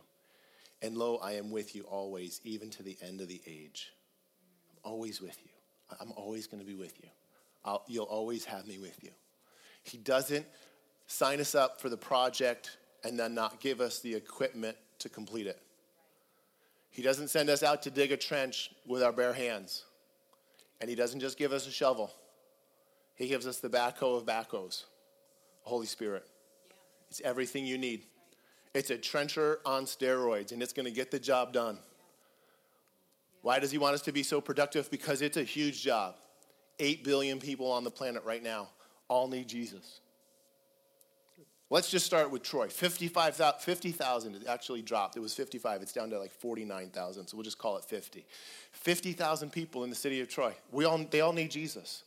And 0.83 0.97
lo, 0.97 1.17
I 1.17 1.33
am 1.33 1.51
with 1.51 1.75
you 1.75 1.83
always, 1.83 2.41
even 2.45 2.71
to 2.71 2.83
the 2.83 2.97
end 3.01 3.21
of 3.21 3.29
the 3.29 3.41
age. 3.47 3.93
I'm 4.71 4.93
always 4.93 5.21
with 5.21 5.39
you. 5.43 5.51
I'm 6.01 6.13
always 6.13 6.47
going 6.47 6.61
to 6.61 6.67
be 6.67 6.75
with 6.75 6.95
you. 7.03 7.09
I'll, 7.65 7.83
you'll 7.89 8.05
always 8.05 8.45
have 8.45 8.67
me 8.67 8.79
with 8.79 9.03
you. 9.03 9.11
He 9.83 9.99
doesn't 9.99 10.47
sign 11.07 11.41
us 11.41 11.55
up 11.55 11.81
for 11.81 11.89
the 11.89 11.97
project 11.97 12.77
and 13.05 13.19
then 13.19 13.35
not 13.35 13.61
give 13.61 13.81
us 13.81 14.01
the 14.01 14.15
equipment 14.15 14.77
to 14.99 15.09
complete 15.09 15.47
it. 15.47 15.61
He 16.91 17.03
doesn't 17.03 17.29
send 17.29 17.51
us 17.51 17.63
out 17.63 17.83
to 17.83 17.91
dig 17.91 18.13
a 18.13 18.17
trench 18.17 18.71
with 18.87 19.03
our 19.03 19.13
bare 19.13 19.33
hands. 19.33 19.85
And 20.81 20.89
He 20.91 20.97
doesn't 20.97 21.21
just 21.21 21.39
give 21.39 21.53
us 21.53 21.67
a 21.67 21.71
shovel, 21.71 22.13
He 23.15 23.29
gives 23.29 23.47
us 23.47 23.59
the 23.59 23.69
backhoe 23.69 24.17
of 24.17 24.27
backhoes, 24.27 24.85
Holy 25.63 25.87
Spirit. 25.87 26.27
It's 27.11 27.21
everything 27.21 27.67
you 27.67 27.79
need. 27.79 28.05
It's 28.77 28.91
a 28.91 28.99
trencher 28.99 29.61
on 29.65 29.87
steroids, 29.87 30.53
and 30.53 30.63
it's 30.63 30.75
going 30.75 30.85
to 30.85 30.93
get 30.93 31.11
the 31.11 31.19
job 31.19 31.55
done. 31.55 31.79
Why 33.41 33.59
does 33.59 33.71
He 33.71 33.79
want 33.79 33.95
us 33.95 34.03
to 34.03 34.13
be 34.13 34.23
so 34.23 34.39
productive? 34.39 34.91
Because 34.91 35.23
it's 35.23 35.39
a 35.39 35.43
huge 35.43 35.83
job. 35.83 36.17
Eight 36.79 37.03
billion 37.03 37.39
people 37.39 37.73
on 37.73 37.85
the 37.85 37.91
planet 37.91 38.23
right 38.25 38.43
now 38.43 38.69
all 39.09 39.29
need 39.29 39.49
Jesus. 39.49 40.01
Let's 41.71 41.91
just 41.91 42.05
start 42.05 42.31
with 42.31 42.43
Troy. 42.43 42.69
55,000 42.69 43.61
50, 43.61 43.89
it 44.45 44.47
actually 44.47 44.83
dropped. 44.83 45.17
It 45.17 45.21
was 45.21 45.33
55. 45.33 45.81
It's 45.81 45.95
down 45.95 46.11
to 46.11 46.19
like 46.19 46.33
49,000, 46.33 47.27
so 47.29 47.35
we'll 47.35 47.45
just 47.45 47.57
call 47.57 47.79
it 47.79 47.85
50. 47.85 48.27
50,000 48.73 49.51
people 49.51 49.85
in 49.85 49.91
the 49.91 49.97
city 49.97 50.21
of 50.21 50.29
Troy. 50.29 50.55
We 50.71 50.85
all, 50.85 50.99
they 50.99 51.23
all 51.23 51.33
need 51.33 51.51
Jesus. 51.51 52.05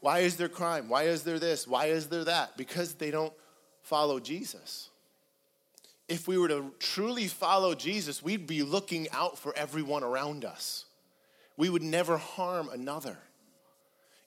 Why 0.00 0.18
is 0.18 0.36
there 0.36 0.50
crime? 0.50 0.90
Why 0.90 1.04
is 1.04 1.22
there 1.22 1.38
this? 1.38 1.66
Why 1.66 1.86
is 1.86 2.08
there 2.08 2.24
that? 2.24 2.58
Because 2.58 2.94
they 2.94 3.10
don't 3.10 3.32
follow 3.80 4.20
Jesus. 4.20 4.90
If 6.12 6.28
we 6.28 6.36
were 6.36 6.48
to 6.48 6.74
truly 6.78 7.26
follow 7.26 7.74
Jesus, 7.74 8.22
we'd 8.22 8.46
be 8.46 8.62
looking 8.62 9.08
out 9.12 9.38
for 9.38 9.56
everyone 9.56 10.04
around 10.04 10.44
us. 10.44 10.84
We 11.56 11.70
would 11.70 11.82
never 11.82 12.18
harm 12.18 12.68
another. 12.68 13.16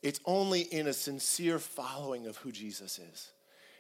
It's 0.02 0.20
only 0.26 0.62
in 0.62 0.88
a 0.88 0.94
sincere 0.94 1.60
following 1.60 2.26
of 2.26 2.38
who 2.38 2.52
Jesus 2.52 2.98
is. 2.98 3.32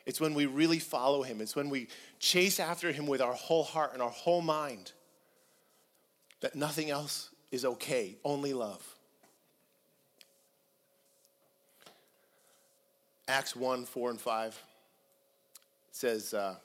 It's 0.06 0.22
when 0.22 0.36
we 0.36 0.46
really 0.46 0.78
follow 0.78 1.24
him. 1.24 1.42
It's 1.42 1.56
when 1.56 1.72
we 1.72 1.88
chase 2.20 2.60
after 2.60 2.92
him 2.92 3.08
with 3.08 3.22
our 3.22 3.34
whole 3.34 3.64
heart 3.64 3.94
and 3.94 4.04
our 4.04 4.12
whole 4.12 4.42
mind 4.42 4.92
that 6.42 6.54
nothing 6.54 6.92
else 6.92 7.32
is 7.52 7.66
okay, 7.66 8.18
only 8.24 8.54
love. 8.54 8.86
Acts 13.28 13.56
1 13.56 13.86
4 13.86 14.12
and 14.12 14.22
5 14.22 14.64
says, 15.92 16.36
uh, 16.36 16.58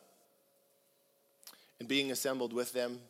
And 1.80 1.88
being 1.88 2.12
assembled 2.12 2.52
with 2.52 2.72
them, 2.72 3.00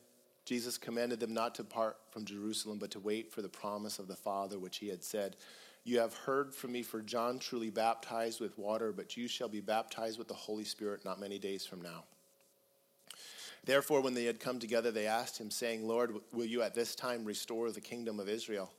Jesus 0.46 0.78
commanded 0.78 1.20
them 1.20 1.34
not 1.34 1.54
to 1.56 1.64
part 1.64 1.98
from 2.10 2.24
Jerusalem, 2.24 2.78
but 2.78 2.92
to 2.92 3.00
wait 3.00 3.30
for 3.30 3.42
the 3.42 3.48
promise 3.48 3.98
of 3.98 4.08
the 4.08 4.16
Father, 4.16 4.58
which 4.58 4.78
he 4.78 4.88
had 4.88 5.04
said, 5.04 5.36
you 5.84 6.00
have 6.00 6.14
heard 6.14 6.54
from 6.54 6.72
me, 6.72 6.82
for 6.82 7.00
John 7.00 7.38
truly 7.38 7.70
baptized 7.70 8.40
with 8.40 8.58
water, 8.58 8.92
but 8.92 9.16
you 9.16 9.28
shall 9.28 9.48
be 9.48 9.60
baptized 9.60 10.18
with 10.18 10.28
the 10.28 10.34
Holy 10.34 10.64
Spirit 10.64 11.04
not 11.04 11.20
many 11.20 11.38
days 11.38 11.64
from 11.64 11.80
now. 11.80 12.04
Therefore, 13.64 14.00
when 14.00 14.14
they 14.14 14.24
had 14.24 14.40
come 14.40 14.58
together, 14.58 14.90
they 14.90 15.06
asked 15.06 15.38
him, 15.38 15.50
saying, 15.50 15.86
Lord, 15.86 16.14
will 16.32 16.44
you 16.46 16.62
at 16.62 16.74
this 16.74 16.94
time 16.94 17.24
restore 17.24 17.70
the 17.70 17.80
kingdom 17.80 18.20
of 18.20 18.28
Israel? 18.28 18.70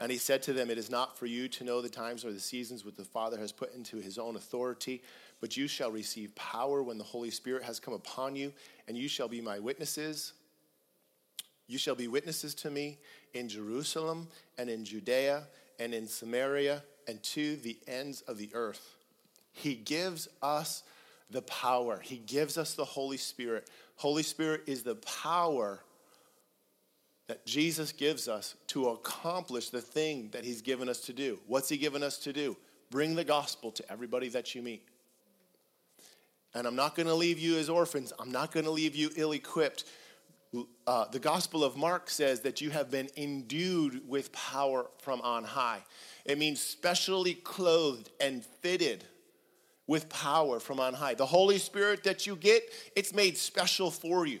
And 0.00 0.10
he 0.10 0.18
said 0.18 0.42
to 0.44 0.52
them, 0.52 0.70
It 0.70 0.78
is 0.78 0.90
not 0.90 1.18
for 1.18 1.26
you 1.26 1.48
to 1.48 1.64
know 1.64 1.80
the 1.80 1.88
times 1.88 2.24
or 2.24 2.32
the 2.32 2.40
seasons 2.40 2.84
which 2.84 2.96
the 2.96 3.04
Father 3.04 3.38
has 3.38 3.52
put 3.52 3.74
into 3.74 3.98
his 3.98 4.18
own 4.18 4.36
authority, 4.36 5.02
but 5.44 5.58
you 5.58 5.68
shall 5.68 5.90
receive 5.90 6.34
power 6.34 6.82
when 6.82 6.96
the 6.96 7.04
Holy 7.04 7.30
Spirit 7.30 7.62
has 7.64 7.78
come 7.78 7.92
upon 7.92 8.34
you, 8.34 8.50
and 8.88 8.96
you 8.96 9.08
shall 9.08 9.28
be 9.28 9.42
my 9.42 9.58
witnesses. 9.58 10.32
You 11.66 11.76
shall 11.76 11.94
be 11.94 12.08
witnesses 12.08 12.54
to 12.54 12.70
me 12.70 12.96
in 13.34 13.50
Jerusalem 13.50 14.28
and 14.56 14.70
in 14.70 14.86
Judea 14.86 15.42
and 15.78 15.92
in 15.92 16.06
Samaria 16.06 16.82
and 17.06 17.22
to 17.24 17.56
the 17.56 17.76
ends 17.86 18.22
of 18.22 18.38
the 18.38 18.48
earth. 18.54 18.96
He 19.52 19.74
gives 19.74 20.28
us 20.40 20.82
the 21.28 21.42
power, 21.42 22.00
He 22.02 22.16
gives 22.16 22.56
us 22.56 22.72
the 22.72 22.86
Holy 22.86 23.18
Spirit. 23.18 23.68
Holy 23.96 24.22
Spirit 24.22 24.62
is 24.66 24.82
the 24.82 24.94
power 24.94 25.80
that 27.26 27.44
Jesus 27.44 27.92
gives 27.92 28.28
us 28.28 28.54
to 28.68 28.88
accomplish 28.88 29.68
the 29.68 29.82
thing 29.82 30.30
that 30.32 30.42
He's 30.42 30.62
given 30.62 30.88
us 30.88 31.00
to 31.00 31.12
do. 31.12 31.38
What's 31.46 31.68
He 31.68 31.76
given 31.76 32.02
us 32.02 32.16
to 32.20 32.32
do? 32.32 32.56
Bring 32.90 33.14
the 33.14 33.24
gospel 33.24 33.70
to 33.72 33.92
everybody 33.92 34.30
that 34.30 34.54
you 34.54 34.62
meet. 34.62 34.88
And 36.54 36.66
I'm 36.66 36.76
not 36.76 36.94
going 36.94 37.08
to 37.08 37.14
leave 37.14 37.38
you 37.38 37.58
as 37.58 37.68
orphans. 37.68 38.12
I'm 38.18 38.30
not 38.30 38.52
going 38.52 38.64
to 38.64 38.70
leave 38.70 38.94
you 38.94 39.10
ill 39.16 39.32
equipped 39.32 39.84
uh, 40.86 41.06
the 41.10 41.18
Gospel 41.18 41.64
of 41.64 41.76
Mark 41.76 42.10
says 42.10 42.40
that 42.40 42.60
you 42.60 42.70
have 42.70 42.90
been 42.90 43.08
endued 43.16 44.08
with 44.08 44.32
power 44.32 44.86
from 44.98 45.20
on 45.22 45.44
high. 45.44 45.82
It 46.24 46.38
means 46.38 46.60
specially 46.60 47.34
clothed 47.34 48.10
and 48.20 48.44
fitted 48.44 49.04
with 49.86 50.08
power 50.08 50.60
from 50.60 50.80
on 50.80 50.94
high. 50.94 51.14
The 51.14 51.26
Holy 51.26 51.58
Spirit 51.58 52.04
that 52.04 52.26
you 52.26 52.36
get, 52.36 52.62
it's 52.96 53.12
made 53.12 53.36
special 53.36 53.90
for 53.90 54.26
you. 54.26 54.40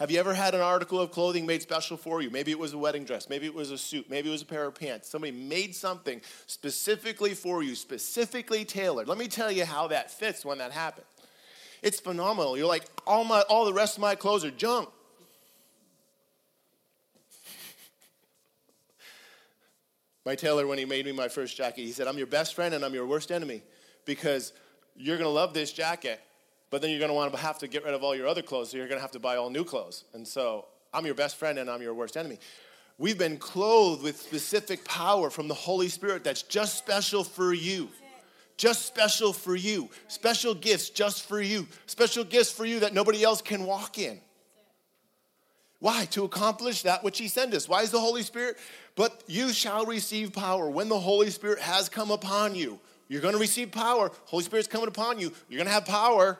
Have 0.00 0.10
you 0.10 0.18
ever 0.18 0.32
had 0.32 0.54
an 0.54 0.62
article 0.62 0.98
of 0.98 1.10
clothing 1.10 1.44
made 1.44 1.60
special 1.60 1.98
for 1.98 2.22
you? 2.22 2.30
Maybe 2.30 2.50
it 2.50 2.58
was 2.58 2.72
a 2.72 2.78
wedding 2.78 3.04
dress, 3.04 3.28
maybe 3.28 3.44
it 3.44 3.54
was 3.54 3.70
a 3.70 3.76
suit, 3.76 4.08
maybe 4.08 4.30
it 4.30 4.32
was 4.32 4.40
a 4.40 4.46
pair 4.46 4.64
of 4.64 4.74
pants. 4.74 5.10
Somebody 5.10 5.30
made 5.30 5.76
something 5.76 6.22
specifically 6.46 7.34
for 7.34 7.62
you, 7.62 7.74
specifically 7.74 8.64
tailored. 8.64 9.08
Let 9.08 9.18
me 9.18 9.28
tell 9.28 9.52
you 9.52 9.66
how 9.66 9.88
that 9.88 10.10
fits 10.10 10.42
when 10.42 10.56
that 10.56 10.72
happens. 10.72 11.06
It's 11.82 12.00
phenomenal. 12.00 12.56
You're 12.56 12.66
like, 12.66 12.84
all 13.06 13.24
my 13.24 13.42
all 13.42 13.66
the 13.66 13.74
rest 13.74 13.98
of 13.98 14.00
my 14.00 14.14
clothes 14.14 14.42
are 14.42 14.50
junk. 14.50 14.88
My 20.24 20.34
tailor, 20.34 20.66
when 20.66 20.78
he 20.78 20.86
made 20.86 21.04
me 21.04 21.12
my 21.12 21.28
first 21.28 21.58
jacket, 21.58 21.82
he 21.82 21.92
said, 21.92 22.06
I'm 22.06 22.16
your 22.16 22.26
best 22.26 22.54
friend 22.54 22.74
and 22.74 22.84
I'm 22.84 22.94
your 22.94 23.06
worst 23.06 23.30
enemy 23.30 23.62
because 24.06 24.54
you're 24.96 25.16
going 25.16 25.28
to 25.28 25.32
love 25.32 25.54
this 25.54 25.72
jacket, 25.72 26.20
but 26.70 26.80
then 26.80 26.90
you're 26.90 26.98
going 26.98 27.10
to 27.10 27.14
want 27.14 27.32
to 27.32 27.38
have 27.38 27.58
to 27.58 27.68
get 27.68 27.84
rid 27.84 27.94
of 27.94 28.02
all 28.02 28.14
your 28.14 28.28
other 28.28 28.42
clothes, 28.42 28.70
so 28.70 28.76
you're 28.76 28.88
going 28.88 28.98
to 28.98 29.02
have 29.02 29.12
to 29.12 29.18
buy 29.18 29.36
all 29.36 29.50
new 29.50 29.64
clothes. 29.64 30.04
And 30.14 30.26
so 30.26 30.66
I'm 30.94 31.04
your 31.04 31.14
best 31.14 31.36
friend 31.36 31.58
and 31.58 31.68
I'm 31.68 31.82
your 31.82 31.94
worst 31.94 32.16
enemy. 32.16 32.38
We've 32.98 33.18
been 33.18 33.38
clothed 33.38 34.02
with 34.02 34.20
specific 34.20 34.84
power 34.84 35.30
from 35.30 35.48
the 35.48 35.54
Holy 35.54 35.88
Spirit 35.88 36.22
that's 36.22 36.42
just 36.42 36.78
special 36.78 37.24
for 37.24 37.52
you. 37.52 37.88
Just 38.56 38.84
special 38.84 39.32
for 39.32 39.56
you. 39.56 39.88
Special 40.08 40.54
gifts 40.54 40.90
just 40.90 41.26
for 41.26 41.40
you. 41.40 41.66
Special 41.86 42.24
gifts 42.24 42.52
for 42.52 42.66
you 42.66 42.80
that 42.80 42.92
nobody 42.92 43.24
else 43.24 43.40
can 43.40 43.64
walk 43.64 43.98
in. 43.98 44.20
Why? 45.78 46.04
To 46.10 46.24
accomplish 46.24 46.82
that 46.82 47.02
which 47.02 47.18
he 47.18 47.26
sent 47.26 47.54
us. 47.54 47.68
Why 47.68 47.82
is 47.82 47.90
the 47.90 47.98
Holy 47.98 48.22
Spirit? 48.22 48.58
But 48.96 49.24
you 49.26 49.54
shall 49.54 49.86
receive 49.86 50.34
power 50.34 50.68
when 50.68 50.90
the 50.90 50.98
Holy 50.98 51.30
Spirit 51.30 51.58
has 51.60 51.88
come 51.88 52.10
upon 52.10 52.54
you. 52.54 52.78
You're 53.08 53.22
going 53.22 53.32
to 53.32 53.40
receive 53.40 53.72
power. 53.72 54.10
Holy 54.26 54.44
Spirit's 54.44 54.68
coming 54.68 54.88
upon 54.88 55.18
you. 55.18 55.32
You're 55.48 55.56
going 55.56 55.66
to 55.66 55.72
have 55.72 55.86
power. 55.86 56.38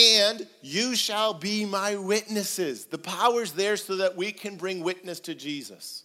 And 0.00 0.46
you 0.62 0.94
shall 0.94 1.34
be 1.34 1.66
my 1.66 1.96
witnesses. 1.96 2.86
The 2.86 2.96
power's 2.96 3.52
there 3.52 3.76
so 3.76 3.96
that 3.96 4.16
we 4.16 4.32
can 4.32 4.56
bring 4.56 4.82
witness 4.82 5.20
to 5.20 5.34
Jesus. 5.34 6.04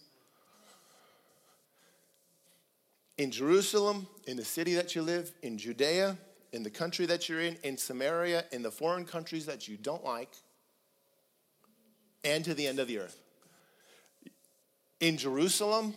In 3.16 3.30
Jerusalem, 3.30 4.06
in 4.26 4.36
the 4.36 4.44
city 4.44 4.74
that 4.74 4.94
you 4.94 5.00
live, 5.00 5.32
in 5.42 5.56
Judea, 5.56 6.18
in 6.52 6.62
the 6.62 6.68
country 6.68 7.06
that 7.06 7.26
you're 7.26 7.40
in, 7.40 7.56
in 7.62 7.78
Samaria, 7.78 8.44
in 8.52 8.62
the 8.62 8.70
foreign 8.70 9.06
countries 9.06 9.46
that 9.46 9.66
you 9.66 9.78
don't 9.78 10.04
like, 10.04 10.34
and 12.22 12.44
to 12.44 12.52
the 12.52 12.66
end 12.66 12.78
of 12.78 12.88
the 12.88 12.98
earth. 12.98 13.18
In 15.00 15.16
Jerusalem, 15.16 15.94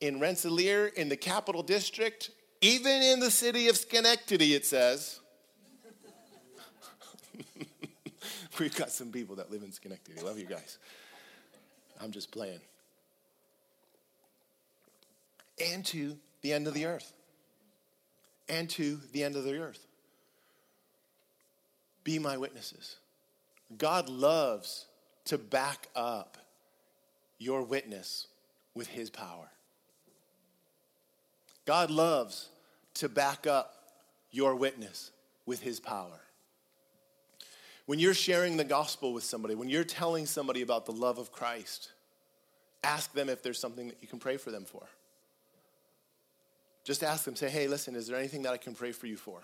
in 0.00 0.20
Rensselaer, 0.20 0.86
in 0.86 1.10
the 1.10 1.16
capital 1.16 1.62
district, 1.62 2.30
even 2.62 3.02
in 3.02 3.20
the 3.20 3.30
city 3.30 3.68
of 3.68 3.76
Schenectady, 3.76 4.54
it 4.54 4.64
says. 4.64 5.20
We've 8.60 8.74
got 8.74 8.90
some 8.90 9.10
people 9.10 9.36
that 9.36 9.50
live 9.50 9.62
in 9.62 9.72
Schenectady. 9.72 10.20
Love 10.20 10.38
you 10.38 10.46
guys. 10.46 10.78
I'm 12.00 12.10
just 12.10 12.30
playing. 12.30 12.60
And 15.72 15.84
to 15.86 16.16
the 16.42 16.52
end 16.52 16.66
of 16.66 16.74
the 16.74 16.86
earth. 16.86 17.12
And 18.48 18.68
to 18.70 19.00
the 19.12 19.24
end 19.24 19.36
of 19.36 19.44
the 19.44 19.56
earth. 19.58 19.86
Be 22.02 22.18
my 22.18 22.36
witnesses. 22.36 22.96
God 23.78 24.08
loves 24.08 24.86
to 25.26 25.38
back 25.38 25.88
up 25.96 26.36
your 27.38 27.62
witness 27.62 28.26
with 28.74 28.88
his 28.88 29.10
power. 29.10 29.50
God 31.64 31.90
loves 31.90 32.50
to 32.94 33.08
back 33.08 33.46
up 33.46 33.74
your 34.30 34.54
witness 34.54 35.10
with 35.46 35.60
his 35.60 35.80
power. 35.80 36.20
When 37.86 37.98
you're 37.98 38.14
sharing 38.14 38.56
the 38.56 38.64
gospel 38.64 39.12
with 39.12 39.24
somebody, 39.24 39.54
when 39.54 39.68
you're 39.68 39.84
telling 39.84 40.26
somebody 40.26 40.62
about 40.62 40.86
the 40.86 40.92
love 40.92 41.18
of 41.18 41.30
Christ, 41.32 41.92
ask 42.82 43.12
them 43.12 43.28
if 43.28 43.42
there's 43.42 43.58
something 43.58 43.88
that 43.88 43.98
you 44.00 44.08
can 44.08 44.18
pray 44.18 44.36
for 44.36 44.50
them 44.50 44.64
for. 44.64 44.86
Just 46.82 47.02
ask 47.02 47.24
them, 47.24 47.36
say, 47.36 47.48
hey, 47.48 47.66
listen, 47.66 47.94
is 47.94 48.06
there 48.06 48.18
anything 48.18 48.42
that 48.42 48.52
I 48.52 48.56
can 48.56 48.74
pray 48.74 48.92
for 48.92 49.06
you 49.06 49.16
for? 49.16 49.40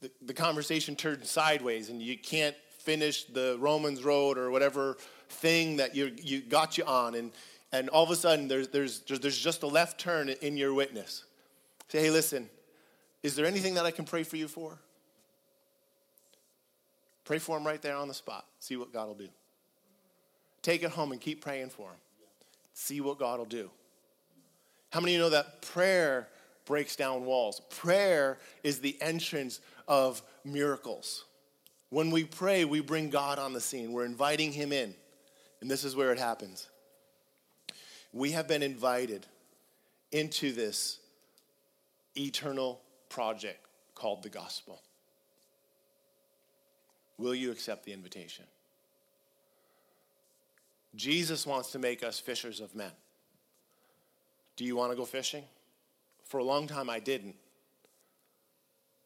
The, 0.00 0.10
the 0.22 0.34
conversation 0.34 0.96
turns 0.96 1.30
sideways 1.30 1.88
and 1.88 2.02
you 2.02 2.16
can't 2.18 2.56
finish 2.78 3.24
the 3.24 3.56
Romans 3.60 4.02
road 4.02 4.38
or 4.38 4.50
whatever 4.50 4.96
thing 5.28 5.76
that 5.76 5.94
you, 5.94 6.12
you 6.20 6.40
got 6.40 6.78
you 6.78 6.84
on. 6.84 7.14
And, 7.14 7.32
and 7.70 7.88
all 7.88 8.02
of 8.02 8.10
a 8.10 8.16
sudden, 8.16 8.48
there's, 8.48 8.68
there's, 8.68 9.00
there's 9.00 9.38
just 9.38 9.62
a 9.62 9.68
left 9.68 10.00
turn 10.00 10.28
in 10.28 10.56
your 10.56 10.74
witness. 10.74 11.24
Say, 11.88 12.00
hey, 12.00 12.10
listen, 12.10 12.48
is 13.22 13.36
there 13.36 13.46
anything 13.46 13.74
that 13.74 13.84
I 13.84 13.92
can 13.92 14.04
pray 14.04 14.24
for 14.24 14.36
you 14.36 14.48
for? 14.48 14.78
Pray 17.32 17.38
for 17.38 17.56
him 17.56 17.66
right 17.66 17.80
there 17.80 17.96
on 17.96 18.08
the 18.08 18.12
spot. 18.12 18.44
See 18.58 18.76
what 18.76 18.92
God 18.92 19.08
will 19.08 19.14
do. 19.14 19.30
Take 20.60 20.82
it 20.82 20.90
home 20.90 21.12
and 21.12 21.18
keep 21.18 21.40
praying 21.40 21.70
for 21.70 21.88
him. 21.88 21.96
See 22.74 23.00
what 23.00 23.18
God 23.18 23.38
will 23.38 23.46
do. 23.46 23.70
How 24.90 25.00
many 25.00 25.14
of 25.14 25.16
you 25.16 25.22
know 25.22 25.30
that 25.30 25.62
prayer 25.62 26.28
breaks 26.66 26.94
down 26.94 27.24
walls? 27.24 27.62
Prayer 27.70 28.36
is 28.62 28.80
the 28.80 29.00
entrance 29.00 29.62
of 29.88 30.20
miracles. 30.44 31.24
When 31.88 32.10
we 32.10 32.24
pray, 32.24 32.66
we 32.66 32.80
bring 32.80 33.08
God 33.08 33.38
on 33.38 33.54
the 33.54 33.62
scene. 33.62 33.92
We're 33.92 34.04
inviting 34.04 34.52
him 34.52 34.70
in. 34.70 34.94
And 35.62 35.70
this 35.70 35.84
is 35.84 35.96
where 35.96 36.12
it 36.12 36.18
happens. 36.18 36.68
We 38.12 38.32
have 38.32 38.46
been 38.46 38.62
invited 38.62 39.26
into 40.10 40.52
this 40.52 40.98
eternal 42.14 42.82
project 43.08 43.64
called 43.94 44.22
the 44.22 44.28
gospel. 44.28 44.82
Will 47.18 47.34
you 47.34 47.50
accept 47.50 47.84
the 47.84 47.92
invitation? 47.92 48.44
Jesus 50.94 51.46
wants 51.46 51.72
to 51.72 51.78
make 51.78 52.02
us 52.02 52.18
fishers 52.18 52.60
of 52.60 52.74
men. 52.74 52.90
Do 54.56 54.64
you 54.64 54.76
want 54.76 54.92
to 54.92 54.96
go 54.96 55.04
fishing? 55.04 55.44
For 56.24 56.38
a 56.38 56.44
long 56.44 56.66
time, 56.66 56.90
I 56.90 56.98
didn't. 56.98 57.36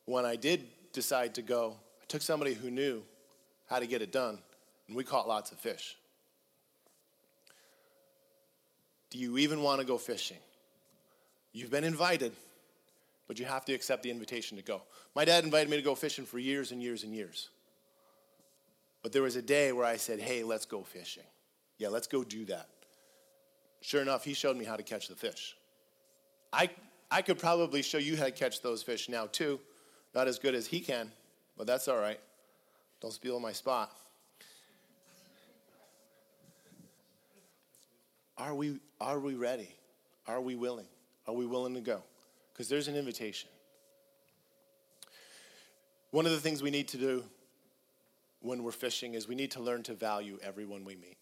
When 0.04 0.24
I 0.24 0.36
did 0.36 0.66
decide 0.92 1.34
to 1.36 1.42
go, 1.42 1.76
I 2.02 2.04
took 2.08 2.22
somebody 2.22 2.54
who 2.54 2.70
knew 2.70 3.02
how 3.68 3.78
to 3.78 3.86
get 3.86 4.02
it 4.02 4.12
done, 4.12 4.38
and 4.88 4.96
we 4.96 5.04
caught 5.04 5.28
lots 5.28 5.52
of 5.52 5.58
fish. 5.58 5.96
Do 9.10 9.18
you 9.18 9.38
even 9.38 9.62
want 9.62 9.80
to 9.80 9.86
go 9.86 9.98
fishing? 9.98 10.38
You've 11.52 11.70
been 11.70 11.84
invited, 11.84 12.32
but 13.28 13.38
you 13.38 13.44
have 13.46 13.64
to 13.64 13.72
accept 13.72 14.02
the 14.02 14.10
invitation 14.10 14.56
to 14.56 14.62
go. 14.62 14.82
My 15.14 15.24
dad 15.24 15.44
invited 15.44 15.70
me 15.70 15.76
to 15.76 15.82
go 15.82 15.94
fishing 15.94 16.26
for 16.26 16.38
years 16.38 16.72
and 16.72 16.82
years 16.82 17.02
and 17.02 17.14
years. 17.14 17.48
But 19.06 19.12
there 19.12 19.22
was 19.22 19.36
a 19.36 19.42
day 19.42 19.70
where 19.70 19.84
I 19.86 19.98
said, 19.98 20.18
hey, 20.18 20.42
let's 20.42 20.66
go 20.66 20.82
fishing. 20.82 21.22
Yeah, 21.78 21.90
let's 21.90 22.08
go 22.08 22.24
do 22.24 22.44
that. 22.46 22.66
Sure 23.80 24.02
enough, 24.02 24.24
he 24.24 24.34
showed 24.34 24.56
me 24.56 24.64
how 24.64 24.74
to 24.74 24.82
catch 24.82 25.06
the 25.06 25.14
fish. 25.14 25.56
I, 26.52 26.70
I 27.08 27.22
could 27.22 27.38
probably 27.38 27.82
show 27.82 27.98
you 27.98 28.16
how 28.16 28.24
to 28.24 28.32
catch 28.32 28.62
those 28.62 28.82
fish 28.82 29.08
now, 29.08 29.26
too. 29.26 29.60
Not 30.12 30.26
as 30.26 30.40
good 30.40 30.56
as 30.56 30.66
he 30.66 30.80
can, 30.80 31.12
but 31.56 31.68
that's 31.68 31.86
all 31.86 31.98
right. 31.98 32.18
Don't 33.00 33.12
steal 33.12 33.38
my 33.38 33.52
spot. 33.52 33.96
Are 38.36 38.56
we, 38.56 38.80
are 39.00 39.20
we 39.20 39.36
ready? 39.36 39.68
Are 40.26 40.40
we 40.40 40.56
willing? 40.56 40.88
Are 41.28 41.34
we 41.34 41.46
willing 41.46 41.74
to 41.74 41.80
go? 41.80 42.02
Because 42.52 42.68
there's 42.68 42.88
an 42.88 42.96
invitation. 42.96 43.50
One 46.10 46.26
of 46.26 46.32
the 46.32 46.40
things 46.40 46.60
we 46.60 46.72
need 46.72 46.88
to 46.88 46.96
do 46.96 47.22
when 48.46 48.62
we're 48.62 48.72
fishing 48.72 49.14
is 49.14 49.28
we 49.28 49.34
need 49.34 49.50
to 49.52 49.60
learn 49.60 49.82
to 49.84 49.94
value 49.94 50.38
everyone 50.42 50.84
we 50.84 50.94
meet. 50.96 51.16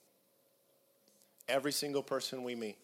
Every 1.48 1.72
single 1.72 2.02
person 2.02 2.42
we 2.42 2.54
meet. 2.54 2.78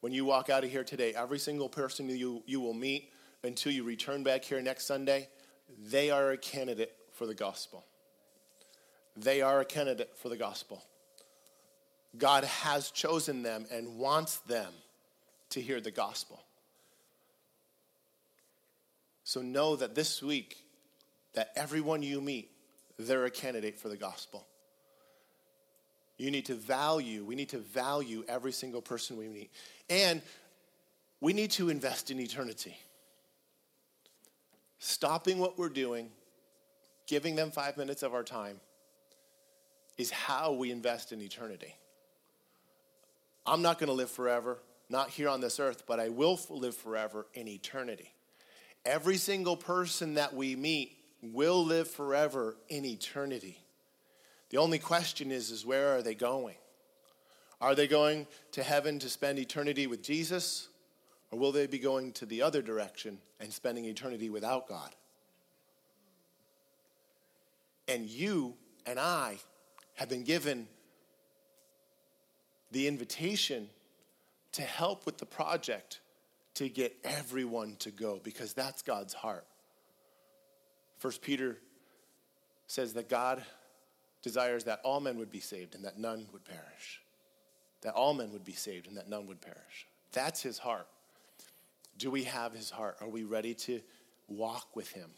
When 0.00 0.12
you 0.12 0.24
walk 0.24 0.48
out 0.48 0.64
of 0.64 0.70
here 0.70 0.84
today, 0.84 1.14
every 1.14 1.38
single 1.38 1.68
person 1.68 2.08
you, 2.08 2.42
you 2.46 2.60
will 2.60 2.74
meet 2.74 3.12
until 3.42 3.72
you 3.72 3.84
return 3.84 4.22
back 4.22 4.44
here 4.44 4.60
next 4.62 4.86
Sunday, 4.86 5.28
they 5.78 6.10
are 6.10 6.30
a 6.30 6.36
candidate 6.36 6.96
for 7.12 7.26
the 7.26 7.34
gospel. 7.34 7.84
They 9.16 9.42
are 9.42 9.60
a 9.60 9.64
candidate 9.64 10.16
for 10.16 10.28
the 10.28 10.36
gospel. 10.36 10.82
God 12.16 12.44
has 12.44 12.90
chosen 12.90 13.42
them 13.42 13.66
and 13.70 13.98
wants 13.98 14.38
them 14.38 14.72
to 15.50 15.60
hear 15.60 15.80
the 15.80 15.90
gospel. 15.90 16.42
So 19.24 19.42
know 19.42 19.76
that 19.76 19.94
this 19.94 20.22
week, 20.22 20.64
that 21.34 21.52
everyone 21.54 22.02
you 22.02 22.20
meet 22.20 22.49
they're 23.06 23.24
a 23.24 23.30
candidate 23.30 23.78
for 23.78 23.88
the 23.88 23.96
gospel. 23.96 24.46
You 26.18 26.30
need 26.30 26.46
to 26.46 26.54
value, 26.54 27.24
we 27.24 27.34
need 27.34 27.48
to 27.50 27.58
value 27.58 28.24
every 28.28 28.52
single 28.52 28.82
person 28.82 29.16
we 29.16 29.28
meet. 29.28 29.50
And 29.88 30.20
we 31.20 31.32
need 31.32 31.50
to 31.52 31.68
invest 31.68 32.10
in 32.10 32.20
eternity. 32.20 32.76
Stopping 34.78 35.38
what 35.38 35.58
we're 35.58 35.68
doing, 35.68 36.10
giving 37.06 37.36
them 37.36 37.50
five 37.50 37.76
minutes 37.76 38.02
of 38.02 38.14
our 38.14 38.22
time, 38.22 38.60
is 39.98 40.10
how 40.10 40.52
we 40.52 40.70
invest 40.70 41.12
in 41.12 41.20
eternity. 41.20 41.74
I'm 43.46 43.62
not 43.62 43.78
going 43.78 43.88
to 43.88 43.94
live 43.94 44.10
forever, 44.10 44.58
not 44.88 45.10
here 45.10 45.28
on 45.28 45.40
this 45.40 45.58
earth, 45.60 45.84
but 45.86 46.00
I 46.00 46.08
will 46.08 46.38
live 46.48 46.76
forever 46.76 47.26
in 47.34 47.48
eternity. 47.48 48.12
Every 48.84 49.16
single 49.16 49.56
person 49.56 50.14
that 50.14 50.34
we 50.34 50.56
meet 50.56 50.96
will 51.22 51.64
live 51.64 51.88
forever 51.88 52.56
in 52.68 52.84
eternity. 52.84 53.62
The 54.50 54.58
only 54.58 54.78
question 54.78 55.30
is, 55.30 55.50
is 55.50 55.64
where 55.64 55.96
are 55.96 56.02
they 56.02 56.14
going? 56.14 56.56
Are 57.60 57.74
they 57.74 57.86
going 57.86 58.26
to 58.52 58.62
heaven 58.62 58.98
to 59.00 59.08
spend 59.08 59.38
eternity 59.38 59.86
with 59.86 60.02
Jesus? 60.02 60.68
Or 61.30 61.38
will 61.38 61.52
they 61.52 61.66
be 61.66 61.78
going 61.78 62.12
to 62.12 62.26
the 62.26 62.42
other 62.42 62.62
direction 62.62 63.18
and 63.38 63.52
spending 63.52 63.84
eternity 63.84 64.30
without 64.30 64.68
God? 64.68 64.94
And 67.86 68.08
you 68.08 68.54
and 68.86 68.98
I 68.98 69.38
have 69.94 70.08
been 70.08 70.24
given 70.24 70.68
the 72.72 72.88
invitation 72.88 73.68
to 74.52 74.62
help 74.62 75.06
with 75.06 75.18
the 75.18 75.26
project 75.26 76.00
to 76.54 76.68
get 76.68 76.96
everyone 77.04 77.76
to 77.80 77.90
go 77.90 78.20
because 78.22 78.52
that's 78.52 78.82
God's 78.82 79.14
heart. 79.14 79.46
First 81.00 81.22
Peter 81.22 81.56
says 82.66 82.92
that 82.92 83.08
God 83.08 83.42
desires 84.22 84.64
that 84.64 84.80
all 84.84 85.00
men 85.00 85.16
would 85.16 85.30
be 85.30 85.40
saved 85.40 85.74
and 85.74 85.82
that 85.86 85.98
none 85.98 86.26
would 86.30 86.44
perish. 86.44 87.00
That 87.80 87.94
all 87.94 88.12
men 88.12 88.30
would 88.32 88.44
be 88.44 88.52
saved 88.52 88.86
and 88.86 88.98
that 88.98 89.08
none 89.08 89.26
would 89.26 89.40
perish. 89.40 89.86
That's 90.12 90.42
his 90.42 90.58
heart. 90.58 90.86
Do 91.96 92.10
we 92.10 92.24
have 92.24 92.52
his 92.52 92.68
heart? 92.68 92.98
Are 93.00 93.08
we 93.08 93.24
ready 93.24 93.54
to 93.54 93.80
walk 94.28 94.76
with 94.76 94.92
him? 94.92 95.08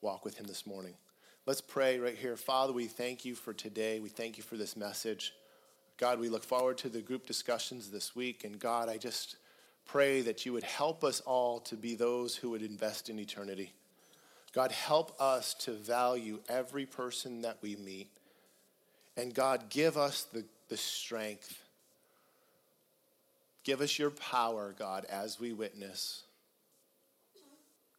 Walk 0.00 0.24
with 0.24 0.36
him 0.36 0.46
this 0.46 0.66
morning. 0.66 0.94
Let's 1.46 1.60
pray 1.60 2.00
right 2.00 2.16
here. 2.16 2.36
Father, 2.36 2.72
we 2.72 2.86
thank 2.86 3.24
you 3.24 3.36
for 3.36 3.54
today. 3.54 4.00
We 4.00 4.08
thank 4.08 4.36
you 4.36 4.42
for 4.42 4.56
this 4.56 4.76
message. 4.76 5.32
God, 5.96 6.18
we 6.18 6.28
look 6.28 6.42
forward 6.42 6.76
to 6.78 6.88
the 6.88 7.02
group 7.02 7.24
discussions 7.24 7.88
this 7.92 8.16
week. 8.16 8.42
And 8.42 8.58
God, 8.58 8.88
I 8.88 8.96
just 8.96 9.36
pray 9.86 10.22
that 10.22 10.44
you 10.44 10.52
would 10.54 10.64
help 10.64 11.04
us 11.04 11.20
all 11.20 11.60
to 11.60 11.76
be 11.76 11.94
those 11.94 12.34
who 12.34 12.50
would 12.50 12.62
invest 12.62 13.08
in 13.08 13.20
eternity. 13.20 13.74
God, 14.52 14.72
help 14.72 15.20
us 15.20 15.54
to 15.54 15.72
value 15.72 16.40
every 16.48 16.86
person 16.86 17.42
that 17.42 17.58
we 17.60 17.76
meet. 17.76 18.08
And 19.16 19.34
God, 19.34 19.68
give 19.68 19.96
us 19.96 20.24
the, 20.24 20.44
the 20.68 20.76
strength. 20.76 21.62
Give 23.64 23.80
us 23.80 23.98
your 23.98 24.10
power, 24.10 24.74
God, 24.78 25.04
as 25.06 25.38
we 25.38 25.52
witness. 25.52 26.22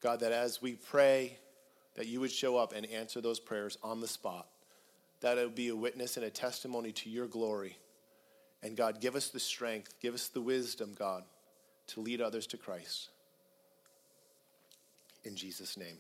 God, 0.02 0.22
that 0.22 0.32
as 0.32 0.62
we 0.62 0.74
pray, 0.74 1.38
that 1.96 2.08
you 2.08 2.20
would 2.22 2.32
show 2.32 2.58
up 2.58 2.74
and 2.74 2.86
answer 2.88 3.22
those 3.22 3.40
prayers 3.40 3.78
on 3.84 4.00
the 4.00 4.08
spot. 4.08 4.48
That 5.22 5.38
it 5.38 5.44
would 5.46 5.56
be 5.56 5.68
a 5.68 5.76
witness 5.76 6.18
and 6.18 6.26
a 6.26 6.30
testimony 6.30 6.94
to 6.94 7.10
your 7.10 7.28
glory. 7.28 7.78
And 8.64 8.76
God, 8.76 9.02
give 9.02 9.16
us 9.16 9.30
the 9.30 9.40
strength, 9.40 9.94
give 10.02 10.14
us 10.14 10.30
the 10.30 10.42
wisdom, 10.42 10.96
God, 10.98 11.24
to 11.88 12.00
lead 12.00 12.22
others 12.22 12.48
to 12.48 12.58
Christ. 12.58 13.10
In 15.24 15.36
Jesus' 15.36 15.78
name. 15.78 15.98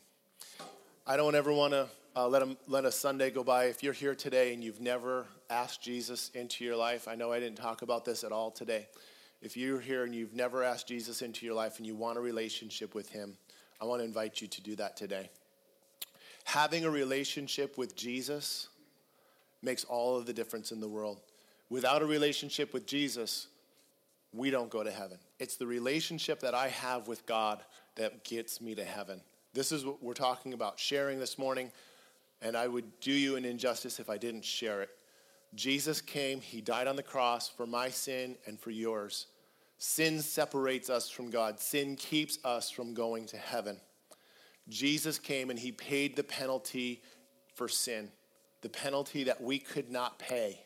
I 1.09 1.17
don't 1.17 1.33
ever 1.33 1.51
want 1.51 1.73
to 1.73 1.87
uh, 2.15 2.27
let, 2.27 2.37
them, 2.37 2.55
let 2.67 2.85
a 2.85 2.91
Sunday 2.91 3.31
go 3.31 3.43
by. 3.43 3.65
If 3.65 3.81
you're 3.81 3.93
here 3.93 4.13
today 4.13 4.53
and 4.53 4.63
you've 4.63 4.79
never 4.79 5.25
asked 5.49 5.81
Jesus 5.81 6.29
into 6.35 6.63
your 6.63 6.75
life, 6.75 7.07
I 7.07 7.15
know 7.15 7.31
I 7.31 7.39
didn't 7.39 7.57
talk 7.57 7.81
about 7.81 8.05
this 8.05 8.23
at 8.23 8.31
all 8.31 8.51
today. 8.51 8.87
If 9.41 9.57
you're 9.57 9.79
here 9.79 10.03
and 10.03 10.13
you've 10.13 10.35
never 10.35 10.63
asked 10.63 10.87
Jesus 10.87 11.23
into 11.23 11.47
your 11.47 11.55
life 11.55 11.79
and 11.79 11.87
you 11.87 11.95
want 11.95 12.19
a 12.19 12.21
relationship 12.21 12.93
with 12.93 13.09
him, 13.09 13.37
I 13.81 13.85
want 13.85 14.01
to 14.01 14.05
invite 14.05 14.39
you 14.39 14.47
to 14.49 14.61
do 14.61 14.75
that 14.75 14.97
today. 14.97 15.31
Having 16.43 16.85
a 16.85 16.91
relationship 16.91 17.75
with 17.75 17.95
Jesus 17.95 18.67
makes 19.63 19.83
all 19.85 20.15
of 20.15 20.27
the 20.27 20.33
difference 20.33 20.71
in 20.71 20.79
the 20.79 20.87
world. 20.87 21.21
Without 21.71 22.03
a 22.03 22.05
relationship 22.05 22.71
with 22.71 22.85
Jesus, 22.85 23.47
we 24.31 24.51
don't 24.51 24.69
go 24.69 24.83
to 24.83 24.91
heaven. 24.91 25.17
It's 25.39 25.55
the 25.55 25.65
relationship 25.65 26.41
that 26.41 26.53
I 26.53 26.67
have 26.67 27.07
with 27.07 27.25
God 27.25 27.63
that 27.95 28.23
gets 28.23 28.61
me 28.61 28.75
to 28.75 28.83
heaven. 28.85 29.21
This 29.53 29.71
is 29.71 29.83
what 29.83 30.03
we're 30.03 30.13
talking 30.13 30.53
about 30.53 30.79
sharing 30.79 31.19
this 31.19 31.39
morning, 31.39 31.71
and 32.41 32.55
I 32.55 32.67
would 32.67 32.99
do 32.99 33.11
you 33.11 33.35
an 33.35 33.45
injustice 33.45 33.99
if 33.99 34.09
I 34.09 34.17
didn't 34.17 34.45
share 34.45 34.83
it. 34.83 34.89
Jesus 35.55 36.01
came, 36.01 36.39
He 36.39 36.61
died 36.61 36.85
on 36.85 36.95
the 36.95 37.03
cross 37.03 37.49
for 37.49 37.65
my 37.65 37.89
sin 37.89 38.37
and 38.45 38.59
for 38.59 38.69
yours. 38.69 39.25
Sin 39.79 40.21
separates 40.21 40.89
us 40.89 41.09
from 41.09 41.31
God, 41.31 41.59
sin 41.59 41.95
keeps 41.95 42.37
us 42.45 42.69
from 42.69 42.93
going 42.93 43.25
to 43.27 43.37
heaven. 43.37 43.77
Jesus 44.67 45.17
came 45.17 45.49
and 45.49 45.57
He 45.57 45.71
paid 45.71 46.15
the 46.15 46.23
penalty 46.23 47.01
for 47.55 47.67
sin, 47.67 48.11
the 48.61 48.69
penalty 48.69 49.23
that 49.23 49.41
we 49.41 49.57
could 49.57 49.89
not 49.89 50.19
pay. 50.19 50.61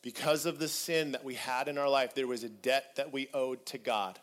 Because 0.00 0.46
of 0.46 0.60
the 0.60 0.68
sin 0.68 1.12
that 1.12 1.24
we 1.24 1.34
had 1.34 1.66
in 1.66 1.78
our 1.78 1.88
life, 1.88 2.14
there 2.14 2.26
was 2.28 2.44
a 2.44 2.48
debt 2.48 2.94
that 2.96 3.12
we 3.12 3.28
owed 3.34 3.66
to 3.66 3.78
God. 3.78 4.20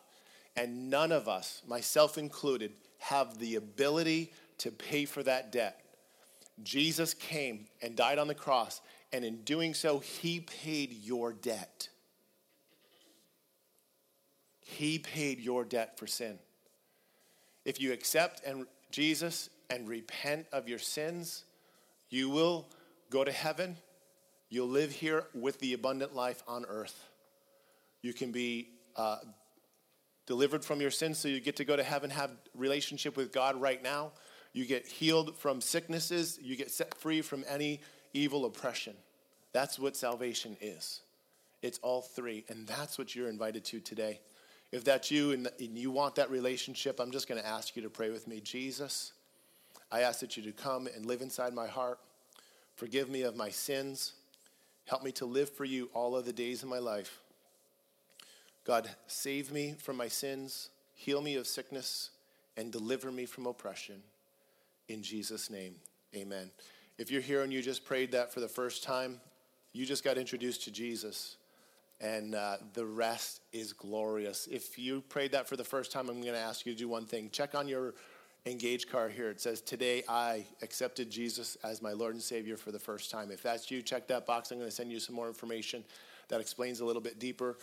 And 0.55 0.89
none 0.89 1.11
of 1.11 1.27
us, 1.27 1.63
myself 1.67 2.17
included, 2.17 2.71
have 3.01 3.39
the 3.39 3.55
ability 3.55 4.31
to 4.59 4.71
pay 4.71 5.05
for 5.05 5.23
that 5.23 5.51
debt. 5.51 5.81
Jesus 6.61 7.15
came 7.15 7.65
and 7.81 7.95
died 7.95 8.19
on 8.19 8.27
the 8.27 8.35
cross, 8.35 8.79
and 9.11 9.25
in 9.25 9.37
doing 9.41 9.73
so, 9.73 9.97
he 9.97 10.39
paid 10.39 10.93
your 11.03 11.33
debt. 11.33 11.89
He 14.59 14.99
paid 14.99 15.39
your 15.39 15.65
debt 15.65 15.97
for 15.97 16.05
sin. 16.05 16.37
If 17.65 17.81
you 17.81 17.91
accept 17.91 18.43
and 18.45 18.67
Jesus 18.91 19.49
and 19.71 19.87
repent 19.87 20.45
of 20.51 20.69
your 20.69 20.79
sins, 20.79 21.43
you 22.11 22.29
will 22.29 22.67
go 23.09 23.23
to 23.23 23.31
heaven. 23.31 23.77
You'll 24.49 24.69
live 24.69 24.91
here 24.91 25.25
with 25.33 25.59
the 25.59 25.73
abundant 25.73 26.15
life 26.15 26.43
on 26.47 26.65
earth. 26.65 27.07
You 28.03 28.13
can 28.13 28.31
be 28.31 28.69
uh, 28.95 29.17
delivered 30.31 30.63
from 30.63 30.79
your 30.79 30.91
sins 30.91 31.17
so 31.17 31.27
you 31.27 31.41
get 31.41 31.57
to 31.57 31.65
go 31.65 31.75
to 31.75 31.83
heaven, 31.83 32.09
have 32.09 32.31
relationship 32.55 33.17
with 33.17 33.33
God 33.33 33.59
right 33.59 33.83
now. 33.83 34.13
You 34.53 34.65
get 34.65 34.87
healed 34.87 35.35
from 35.35 35.59
sicknesses. 35.59 36.39
You 36.41 36.55
get 36.55 36.71
set 36.71 36.95
free 36.95 37.21
from 37.21 37.43
any 37.49 37.81
evil 38.13 38.45
oppression. 38.45 38.95
That's 39.51 39.77
what 39.77 39.97
salvation 39.97 40.55
is. 40.61 41.01
It's 41.61 41.79
all 41.79 42.01
three, 42.01 42.45
and 42.47 42.65
that's 42.65 42.97
what 42.97 43.13
you're 43.13 43.27
invited 43.27 43.65
to 43.65 43.81
today. 43.81 44.21
If 44.71 44.85
that's 44.85 45.11
you 45.11 45.33
and, 45.33 45.49
you 45.59 45.91
want 45.91 46.15
that 46.15 46.31
relationship, 46.31 47.01
I'm 47.01 47.11
just 47.11 47.27
going 47.27 47.41
to 47.41 47.45
ask 47.45 47.75
you 47.75 47.81
to 47.81 47.89
pray 47.89 48.09
with 48.09 48.25
me. 48.25 48.39
Jesus, 48.39 49.11
I 49.91 50.03
ask 50.03 50.21
that 50.21 50.37
you 50.37 50.43
to 50.43 50.53
come 50.53 50.87
and 50.87 51.05
live 51.05 51.21
inside 51.21 51.53
my 51.53 51.67
heart. 51.67 51.99
Forgive 52.77 53.09
me 53.09 53.23
of 53.23 53.35
my 53.35 53.49
sins. 53.49 54.13
Help 54.85 55.03
me 55.03 55.11
to 55.11 55.25
live 55.25 55.49
for 55.49 55.65
you 55.65 55.89
all 55.93 56.15
of 56.15 56.23
the 56.23 56.31
days 56.31 56.63
of 56.63 56.69
my 56.69 56.79
life. 56.79 57.20
God, 58.63 58.89
save 59.07 59.51
me 59.51 59.73
from 59.77 59.97
my 59.97 60.07
sins, 60.07 60.69
heal 60.93 61.21
me 61.21 61.35
of 61.35 61.47
sickness, 61.47 62.11
and 62.57 62.71
deliver 62.71 63.11
me 63.11 63.25
from 63.25 63.47
oppression. 63.47 64.01
In 64.87 65.01
Jesus' 65.01 65.49
name, 65.49 65.75
amen. 66.15 66.51
If 66.97 67.09
you're 67.09 67.21
here 67.21 67.41
and 67.43 67.51
you 67.51 67.61
just 67.61 67.85
prayed 67.85 68.11
that 68.11 68.33
for 68.33 68.39
the 68.39 68.47
first 68.47 68.83
time, 68.83 69.19
you 69.73 69.85
just 69.85 70.03
got 70.03 70.17
introduced 70.17 70.63
to 70.65 70.71
Jesus 70.71 71.37
and 72.01 72.33
uh, 72.33 72.57
the 72.73 72.85
rest 72.85 73.41
is 73.53 73.73
glorious. 73.73 74.47
If 74.51 74.77
you 74.77 75.01
prayed 75.01 75.31
that 75.33 75.47
for 75.47 75.55
the 75.55 75.63
first 75.63 75.91
time, 75.91 76.09
I'm 76.09 76.19
going 76.21 76.33
to 76.33 76.39
ask 76.39 76.65
you 76.65 76.73
to 76.73 76.77
do 76.77 76.87
one 76.87 77.05
thing. 77.05 77.29
Check 77.31 77.53
on 77.53 77.67
your 77.67 77.93
engage 78.47 78.89
card 78.89 79.11
here. 79.11 79.29
It 79.29 79.39
says, 79.39 79.61
Today 79.61 80.03
I 80.09 80.45
accepted 80.63 81.11
Jesus 81.11 81.57
as 81.63 81.81
my 81.81 81.91
Lord 81.91 82.15
and 82.15 82.23
Savior 82.23 82.57
for 82.57 82.71
the 82.71 82.79
first 82.79 83.11
time. 83.11 83.29
If 83.29 83.43
that's 83.43 83.69
you, 83.69 83.83
check 83.83 84.07
that 84.07 84.25
box. 84.25 84.51
I'm 84.51 84.57
going 84.57 84.69
to 84.69 84.75
send 84.75 84.91
you 84.91 84.99
some 84.99 85.15
more 85.15 85.27
information 85.27 85.83
that 86.29 86.41
explains 86.41 86.79
a 86.79 86.85
little 86.85 87.03
bit 87.03 87.19
deeper 87.19 87.57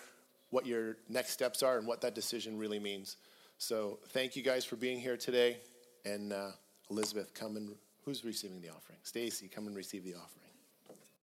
what 0.51 0.67
your 0.67 0.97
next 1.09 1.31
steps 1.31 1.63
are 1.63 1.79
and 1.79 1.87
what 1.87 2.01
that 2.01 2.15
decision 2.15 2.59
really 2.59 2.79
means. 2.79 3.17
So 3.59 3.99
thank 4.11 4.37
you 4.37 4.43
guys 4.43 4.65
for 4.65 4.77
being 4.77 4.99
here 5.01 5.17
today. 5.17 5.59
And 6.05 6.33
uh, 6.33 6.51
Elizabeth, 6.91 7.35
come 7.35 7.57
and 7.57 7.75
who's 8.05 8.25
receiving 8.25 8.61
the 8.61 8.69
offering? 8.71 8.99
Stacy, 9.03 9.49
come 9.49 9.67
and 9.67 9.77
receive 9.77 10.05
the 10.05 10.15
offering. 10.15 10.48